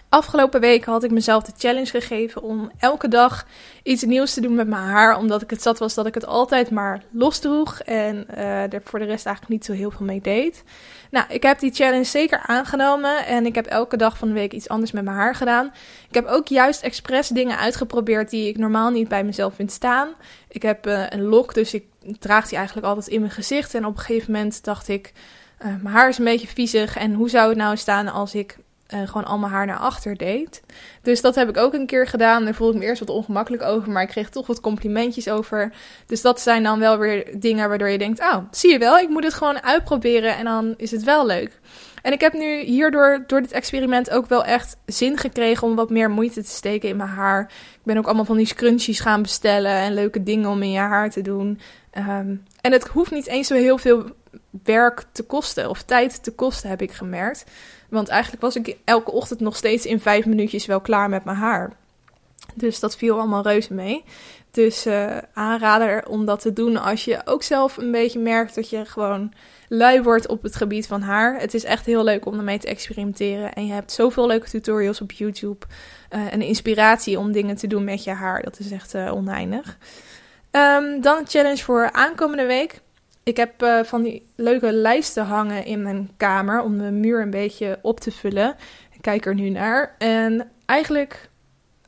Afgelopen 0.09 0.59
week 0.59 0.85
had 0.85 1.03
ik 1.03 1.11
mezelf 1.11 1.43
de 1.43 1.51
challenge 1.57 1.89
gegeven 1.89 2.41
om 2.41 2.71
elke 2.77 3.07
dag 3.07 3.45
iets 3.83 4.03
nieuws 4.03 4.33
te 4.33 4.41
doen 4.41 4.55
met 4.55 4.67
mijn 4.67 4.81
haar. 4.81 5.17
Omdat 5.17 5.41
ik 5.41 5.49
het 5.49 5.61
zat 5.61 5.79
was 5.79 5.93
dat 5.93 6.05
ik 6.05 6.13
het 6.13 6.25
altijd 6.25 6.71
maar 6.71 7.03
los 7.11 7.39
droeg. 7.39 7.79
En 7.79 8.27
uh, 8.37 8.73
er 8.73 8.81
voor 8.83 8.99
de 8.99 9.05
rest 9.05 9.25
eigenlijk 9.25 9.55
niet 9.55 9.65
zo 9.65 9.73
heel 9.73 9.91
veel 9.91 10.05
mee 10.05 10.21
deed. 10.21 10.63
Nou, 11.11 11.25
ik 11.29 11.43
heb 11.43 11.59
die 11.59 11.73
challenge 11.73 12.03
zeker 12.03 12.39
aangenomen. 12.45 13.25
En 13.25 13.45
ik 13.45 13.55
heb 13.55 13.65
elke 13.65 13.97
dag 13.97 14.17
van 14.17 14.27
de 14.27 14.33
week 14.33 14.53
iets 14.53 14.69
anders 14.69 14.91
met 14.91 15.03
mijn 15.03 15.17
haar 15.17 15.35
gedaan. 15.35 15.73
Ik 16.09 16.15
heb 16.15 16.25
ook 16.25 16.47
juist 16.47 16.81
expres 16.81 17.27
dingen 17.27 17.57
uitgeprobeerd 17.57 18.29
die 18.29 18.47
ik 18.47 18.57
normaal 18.57 18.89
niet 18.89 19.07
bij 19.07 19.23
mezelf 19.23 19.55
vind 19.55 19.71
staan. 19.71 20.09
Ik 20.47 20.61
heb 20.61 20.87
uh, 20.87 21.03
een 21.09 21.23
lok, 21.23 21.53
dus 21.53 21.73
ik 21.73 21.85
draag 22.19 22.47
die 22.47 22.57
eigenlijk 22.57 22.87
altijd 22.87 23.07
in 23.07 23.19
mijn 23.19 23.31
gezicht. 23.31 23.73
En 23.73 23.85
op 23.85 23.97
een 23.97 24.03
gegeven 24.03 24.31
moment 24.31 24.63
dacht 24.63 24.87
ik, 24.87 25.13
uh, 25.59 25.65
mijn 25.65 25.95
haar 25.95 26.09
is 26.09 26.17
een 26.17 26.23
beetje 26.23 26.47
viezig. 26.47 26.97
En 26.97 27.13
hoe 27.13 27.29
zou 27.29 27.49
het 27.49 27.57
nou 27.57 27.77
staan 27.77 28.07
als 28.07 28.35
ik 28.35 28.57
uh, 28.93 29.07
gewoon 29.07 29.25
al 29.25 29.37
mijn 29.37 29.51
haar 29.51 29.65
naar 29.65 29.77
achter 29.77 30.17
deed. 30.17 30.61
Dus 31.01 31.21
dat 31.21 31.35
heb 31.35 31.49
ik 31.49 31.57
ook 31.57 31.73
een 31.73 31.85
keer 31.85 32.07
gedaan. 32.07 32.43
Daar 32.45 32.53
voelde 32.53 32.73
ik 32.73 32.79
me 32.79 32.85
eerst 32.85 32.99
wat 32.99 33.09
ongemakkelijk 33.09 33.63
over, 33.63 33.91
maar 33.91 34.03
ik 34.03 34.09
kreeg 34.09 34.29
toch 34.29 34.47
wat 34.47 34.61
complimentjes 34.61 35.29
over. 35.29 35.73
Dus 36.05 36.21
dat 36.21 36.41
zijn 36.41 36.63
dan 36.63 36.79
wel 36.79 36.97
weer 36.97 37.39
dingen 37.39 37.69
waardoor 37.69 37.89
je 37.89 37.97
denkt: 37.97 38.19
oh, 38.19 38.37
zie 38.51 38.71
je 38.71 38.79
wel, 38.79 38.97
ik 38.97 39.09
moet 39.09 39.23
het 39.23 39.33
gewoon 39.33 39.63
uitproberen 39.63 40.35
en 40.37 40.45
dan 40.45 40.73
is 40.77 40.91
het 40.91 41.03
wel 41.03 41.25
leuk. 41.25 41.59
En 42.01 42.11
ik 42.11 42.21
heb 42.21 42.33
nu 42.33 42.59
hierdoor, 42.59 43.23
door 43.27 43.41
dit 43.41 43.51
experiment, 43.51 44.09
ook 44.09 44.27
wel 44.27 44.43
echt 44.43 44.77
zin 44.85 45.17
gekregen 45.17 45.67
om 45.67 45.75
wat 45.75 45.89
meer 45.89 46.09
moeite 46.09 46.43
te 46.43 46.49
steken 46.49 46.89
in 46.89 46.97
mijn 46.97 47.09
haar. 47.09 47.41
Ik 47.73 47.83
ben 47.83 47.97
ook 47.97 48.05
allemaal 48.05 48.25
van 48.25 48.37
die 48.37 48.45
scrunchies 48.45 48.99
gaan 48.99 49.21
bestellen 49.21 49.71
en 49.71 49.93
leuke 49.93 50.23
dingen 50.23 50.49
om 50.49 50.61
in 50.61 50.71
je 50.71 50.79
haar 50.79 51.09
te 51.09 51.21
doen. 51.21 51.59
Um, 51.97 52.43
en 52.61 52.71
het 52.71 52.87
hoeft 52.87 53.11
niet 53.11 53.27
eens 53.27 53.47
zo 53.47 53.53
heel 53.53 53.77
veel 53.77 54.03
werk 54.63 55.03
te 55.11 55.23
kosten 55.23 55.69
of 55.69 55.83
tijd 55.83 56.23
te 56.23 56.31
kosten, 56.31 56.69
heb 56.69 56.81
ik 56.81 56.91
gemerkt. 56.91 57.45
Want 57.89 58.07
eigenlijk 58.07 58.41
was 58.41 58.55
ik 58.55 58.77
elke 58.83 59.11
ochtend 59.11 59.39
nog 59.39 59.55
steeds 59.55 59.85
in 59.85 59.99
vijf 59.99 60.25
minuutjes 60.25 60.65
wel 60.65 60.81
klaar 60.81 61.09
met 61.09 61.23
mijn 61.23 61.37
haar. 61.37 61.73
Dus 62.55 62.79
dat 62.79 62.97
viel 62.97 63.17
allemaal 63.17 63.43
reuze 63.43 63.73
mee. 63.73 64.03
Dus 64.51 64.87
uh, 64.87 65.17
aanrader 65.33 66.07
om 66.07 66.25
dat 66.25 66.41
te 66.41 66.53
doen 66.53 66.77
als 66.77 67.05
je 67.05 67.21
ook 67.25 67.43
zelf 67.43 67.77
een 67.77 67.91
beetje 67.91 68.19
merkt 68.19 68.55
dat 68.55 68.69
je 68.69 68.85
gewoon 68.85 69.33
lui 69.67 70.01
wordt 70.01 70.27
op 70.27 70.43
het 70.43 70.55
gebied 70.55 70.87
van 70.87 71.01
haar. 71.01 71.39
Het 71.39 71.53
is 71.53 71.63
echt 71.63 71.85
heel 71.85 72.03
leuk 72.03 72.25
om 72.25 72.37
ermee 72.37 72.59
te 72.59 72.67
experimenteren. 72.67 73.53
En 73.53 73.65
je 73.65 73.73
hebt 73.73 73.91
zoveel 73.91 74.27
leuke 74.27 74.49
tutorials 74.49 75.01
op 75.01 75.11
YouTube. 75.11 75.65
Uh, 76.09 76.33
en 76.33 76.41
inspiratie 76.41 77.19
om 77.19 77.31
dingen 77.31 77.55
te 77.55 77.67
doen 77.67 77.83
met 77.83 78.03
je 78.03 78.11
haar. 78.11 78.43
Dat 78.43 78.59
is 78.59 78.71
echt 78.71 78.95
uh, 78.95 79.13
oneindig. 79.13 79.77
Um, 80.51 81.01
dan 81.01 81.17
een 81.17 81.27
challenge 81.27 81.63
voor 81.63 81.91
aankomende 81.91 82.45
week. 82.45 82.81
Ik 83.25 83.37
heb 83.37 83.63
uh, 83.63 83.83
van 83.83 84.03
die 84.03 84.27
leuke 84.35 84.71
lijsten 84.71 85.25
hangen 85.25 85.65
in 85.65 85.81
mijn 85.81 86.11
kamer 86.17 86.61
om 86.61 86.77
de 86.77 86.91
muur 86.91 87.21
een 87.21 87.29
beetje 87.29 87.79
op 87.81 87.99
te 87.99 88.11
vullen. 88.11 88.55
Ik 88.91 89.01
kijk 89.01 89.25
er 89.25 89.35
nu 89.35 89.49
naar. 89.49 89.95
En 89.97 90.51
eigenlijk 90.65 91.29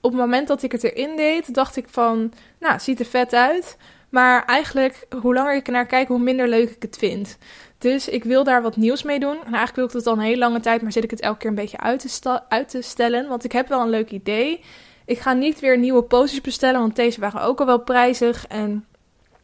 op 0.01 0.11
het 0.11 0.19
moment 0.19 0.47
dat 0.47 0.63
ik 0.63 0.71
het 0.71 0.83
erin 0.83 1.15
deed, 1.15 1.53
dacht 1.53 1.75
ik 1.75 1.89
van, 1.89 2.33
nou, 2.59 2.79
ziet 2.79 2.99
er 2.99 3.05
vet 3.05 3.33
uit. 3.33 3.77
Maar 4.09 4.45
eigenlijk, 4.45 5.07
hoe 5.21 5.33
langer 5.33 5.55
ik 5.55 5.67
naar 5.67 5.85
kijk, 5.85 6.07
hoe 6.07 6.19
minder 6.19 6.47
leuk 6.47 6.69
ik 6.69 6.81
het 6.81 6.97
vind. 6.97 7.37
Dus 7.77 8.09
ik 8.09 8.23
wil 8.23 8.43
daar 8.43 8.61
wat 8.61 8.75
nieuws 8.75 9.03
mee 9.03 9.19
doen. 9.19 9.37
En 9.37 9.53
eigenlijk 9.53 9.75
wil 9.75 9.85
ik 9.85 9.91
het 9.91 10.07
al 10.07 10.13
een 10.13 10.19
hele 10.19 10.37
lange 10.37 10.59
tijd, 10.59 10.81
maar 10.81 10.91
zit 10.91 11.03
ik 11.03 11.11
het 11.11 11.21
elke 11.21 11.37
keer 11.37 11.49
een 11.49 11.55
beetje 11.55 11.79
uit 11.79 12.21
te, 12.21 12.49
uit 12.49 12.69
te 12.69 12.81
stellen. 12.81 13.27
Want 13.27 13.43
ik 13.43 13.51
heb 13.51 13.67
wel 13.67 13.81
een 13.81 13.89
leuk 13.89 14.11
idee. 14.11 14.63
Ik 15.05 15.19
ga 15.19 15.33
niet 15.33 15.59
weer 15.59 15.77
nieuwe 15.77 16.03
posters 16.03 16.41
bestellen, 16.41 16.79
want 16.79 16.95
deze 16.95 17.19
waren 17.19 17.41
ook 17.41 17.59
al 17.59 17.65
wel 17.65 17.79
prijzig. 17.79 18.47
En 18.47 18.85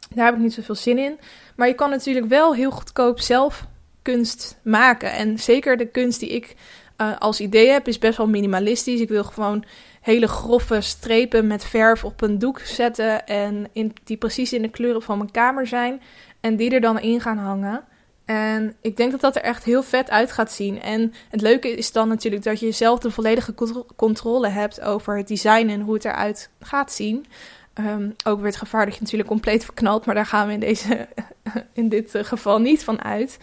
daar 0.10 0.26
heb 0.26 0.36
ik 0.36 0.42
niet 0.42 0.54
zoveel 0.54 0.76
zin 0.76 0.98
in. 0.98 1.20
Maar 1.56 1.68
je 1.68 1.74
kan 1.74 1.90
natuurlijk 1.90 2.26
wel 2.26 2.56
heel 2.56 2.72
goedkoop 2.72 3.20
zelf 3.20 3.68
kunst 4.02 4.60
maken. 4.64 5.12
En 5.12 5.40
zeker 5.40 5.78
de 5.78 5.88
kunst 5.88 6.20
die 6.20 6.30
ik 6.30 6.56
uh, 6.98 7.18
als 7.20 7.40
idee 7.40 7.70
heb, 7.70 7.88
is 7.88 7.98
best 7.98 8.18
wel 8.18 8.28
minimalistisch. 8.28 9.00
Ik 9.00 9.10
wil 9.10 9.24
gewoon 9.24 9.64
hele 10.02 10.28
grove 10.28 10.82
strepen 10.82 11.48
met 11.48 11.66
verf 11.66 12.04
op 12.04 12.22
een 12.22 12.40
doek 12.40 12.60
zetten. 12.60 13.28
En 13.28 13.68
die 14.04 14.18
precies 14.18 14.54
in 14.54 14.62
de 14.62 14.70
kleuren 14.70 15.02
van 15.02 15.18
mijn 15.18 15.32
kamer 15.32 15.68
zijn. 15.68 16.02
En 16.40 16.56
die 16.56 16.70
er 16.70 16.82
dan 16.82 17.00
in 17.00 17.22
gaan 17.22 17.38
hangen. 17.38 17.84
En 18.26 18.76
ik 18.82 18.98
denk 18.98 19.12
dat 19.12 19.22
dat 19.22 19.36
er 19.36 19.42
echt 19.42 19.64
heel 19.64 19.84
vet 19.84 20.10
uit 20.10 20.32
gaat 20.32 20.52
zien. 20.52 20.82
En 20.82 21.14
het 21.30 21.42
leuke 21.42 21.70
is 21.70 21.92
dan 21.92 22.08
natuurlijk 22.08 22.44
dat 22.44 22.60
je 22.60 22.72
zelf 22.72 23.00
de 23.00 23.12
volledige 23.12 23.54
controle 23.96 24.48
hebt 24.48 24.82
over 24.82 25.18
het 25.18 25.28
design 25.28 25.68
en 25.68 25.82
hoe 25.82 25.94
het 25.94 26.06
eruit 26.06 26.50
gaat 26.60 26.92
zien. 26.92 27.26
Um, 27.80 28.16
ook 28.26 28.38
weer 28.38 28.48
het 28.48 28.56
gevaar 28.56 28.86
dat 28.86 28.94
je 28.94 29.02
natuurlijk 29.02 29.30
compleet 29.30 29.66
verknalt, 29.66 30.06
maar 30.06 30.16
daar 30.16 30.26
gaan 30.26 30.48
we 30.48 30.54
in, 30.54 30.60
deze, 30.60 31.08
in 31.74 31.90
dit 31.90 32.16
eh, 32.16 32.24
geval 32.24 32.60
niet 32.60 32.84
van 32.84 33.04
uit. 33.04 33.38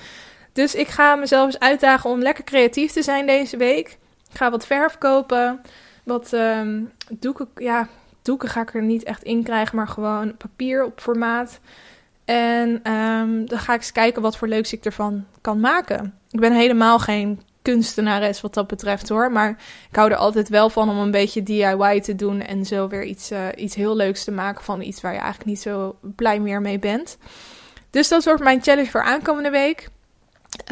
Dus 0.52 0.74
ik 0.74 0.88
ga 0.88 1.14
mezelf 1.14 1.46
eens 1.46 1.58
uitdagen 1.58 2.10
om 2.10 2.22
lekker 2.22 2.44
creatief 2.44 2.92
te 2.92 3.02
zijn 3.02 3.26
deze 3.26 3.56
week. 3.56 3.88
Ik 4.30 4.36
ga 4.36 4.50
wat 4.50 4.66
verf 4.66 4.98
kopen, 4.98 5.60
wat 6.04 6.32
um, 6.32 6.92
doeken, 7.08 7.48
ja, 7.54 7.88
doeken 8.22 8.48
ga 8.48 8.60
ik 8.60 8.74
er 8.74 8.82
niet 8.82 9.02
echt 9.02 9.22
in 9.22 9.42
krijgen, 9.42 9.76
maar 9.76 9.88
gewoon 9.88 10.36
papier 10.36 10.84
op 10.84 11.00
formaat. 11.00 11.60
En 12.24 12.92
um, 12.92 13.46
dan 13.46 13.58
ga 13.58 13.72
ik 13.72 13.78
eens 13.78 13.92
kijken 13.92 14.22
wat 14.22 14.36
voor 14.36 14.48
leuks 14.48 14.72
ik 14.72 14.84
ervan 14.84 15.24
kan 15.40 15.60
maken. 15.60 16.14
Ik 16.30 16.40
ben 16.40 16.52
helemaal 16.52 16.98
geen 16.98 17.40
kunstenares 17.62 18.40
wat 18.40 18.54
dat 18.54 18.66
betreft 18.66 19.08
hoor. 19.08 19.32
Maar 19.32 19.50
ik 19.90 19.96
hou 19.96 20.10
er 20.10 20.16
altijd 20.16 20.48
wel 20.48 20.70
van 20.70 20.90
om 20.90 20.98
een 20.98 21.10
beetje 21.10 21.42
DIY 21.42 22.00
te 22.00 22.14
doen. 22.14 22.40
En 22.40 22.64
zo 22.64 22.88
weer 22.88 23.04
iets, 23.04 23.32
uh, 23.32 23.46
iets 23.56 23.74
heel 23.74 23.96
leuks 23.96 24.24
te 24.24 24.30
maken 24.30 24.64
van 24.64 24.82
iets 24.82 25.00
waar 25.00 25.12
je 25.12 25.18
eigenlijk 25.18 25.50
niet 25.50 25.60
zo 25.60 25.96
blij 26.00 26.40
meer 26.40 26.60
mee 26.60 26.78
bent. 26.78 27.18
Dus 27.90 28.08
dat 28.08 28.24
wordt 28.24 28.42
mijn 28.42 28.62
challenge 28.62 28.90
voor 28.90 29.02
aankomende 29.02 29.50
week. 29.50 29.88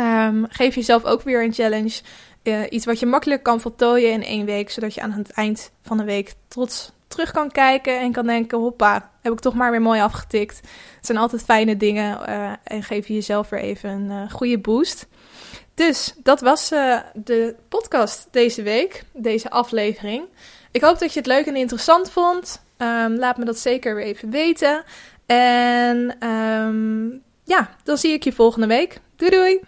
Um, 0.00 0.46
geef 0.48 0.74
jezelf 0.74 1.04
ook 1.04 1.22
weer 1.22 1.42
een 1.42 1.52
challenge. 1.52 2.00
Uh, 2.42 2.60
iets 2.68 2.84
wat 2.84 2.98
je 2.98 3.06
makkelijk 3.06 3.42
kan 3.42 3.60
voltooien 3.60 4.12
in 4.12 4.22
één 4.22 4.46
week. 4.46 4.70
Zodat 4.70 4.94
je 4.94 5.00
aan 5.00 5.12
het 5.12 5.30
eind 5.30 5.70
van 5.82 5.96
de 5.96 6.04
week 6.04 6.34
trots 6.48 6.92
terug 7.08 7.30
kan 7.30 7.50
kijken 7.50 8.00
en 8.00 8.12
kan 8.12 8.26
denken: 8.26 8.58
hoppa, 8.58 9.10
heb 9.22 9.32
ik 9.32 9.40
toch 9.40 9.54
maar 9.54 9.70
weer 9.70 9.82
mooi 9.82 10.00
afgetikt. 10.00 10.56
Het 10.96 11.06
zijn 11.06 11.18
altijd 11.18 11.44
fijne 11.44 11.76
dingen 11.76 12.18
uh, 12.28 12.52
en 12.64 12.82
geef 12.82 13.06
je 13.06 13.14
jezelf 13.14 13.48
weer 13.48 13.60
even 13.60 13.90
een 13.90 14.30
goede 14.30 14.58
boost. 14.58 15.06
Dus 15.78 16.14
dat 16.22 16.40
was 16.40 16.72
uh, 16.72 16.98
de 17.14 17.54
podcast 17.68 18.28
deze 18.30 18.62
week, 18.62 19.04
deze 19.12 19.50
aflevering. 19.50 20.24
Ik 20.70 20.80
hoop 20.80 20.98
dat 20.98 21.12
je 21.12 21.18
het 21.18 21.28
leuk 21.28 21.46
en 21.46 21.56
interessant 21.56 22.10
vond. 22.10 22.62
Um, 22.78 23.16
laat 23.16 23.36
me 23.36 23.44
dat 23.44 23.58
zeker 23.58 23.94
weer 23.94 24.04
even 24.04 24.30
weten. 24.30 24.84
En 25.26 26.28
um, 26.28 27.22
ja, 27.44 27.70
dan 27.84 27.98
zie 27.98 28.12
ik 28.12 28.24
je 28.24 28.32
volgende 28.32 28.66
week. 28.66 29.00
Doei 29.16 29.30
doei! 29.30 29.60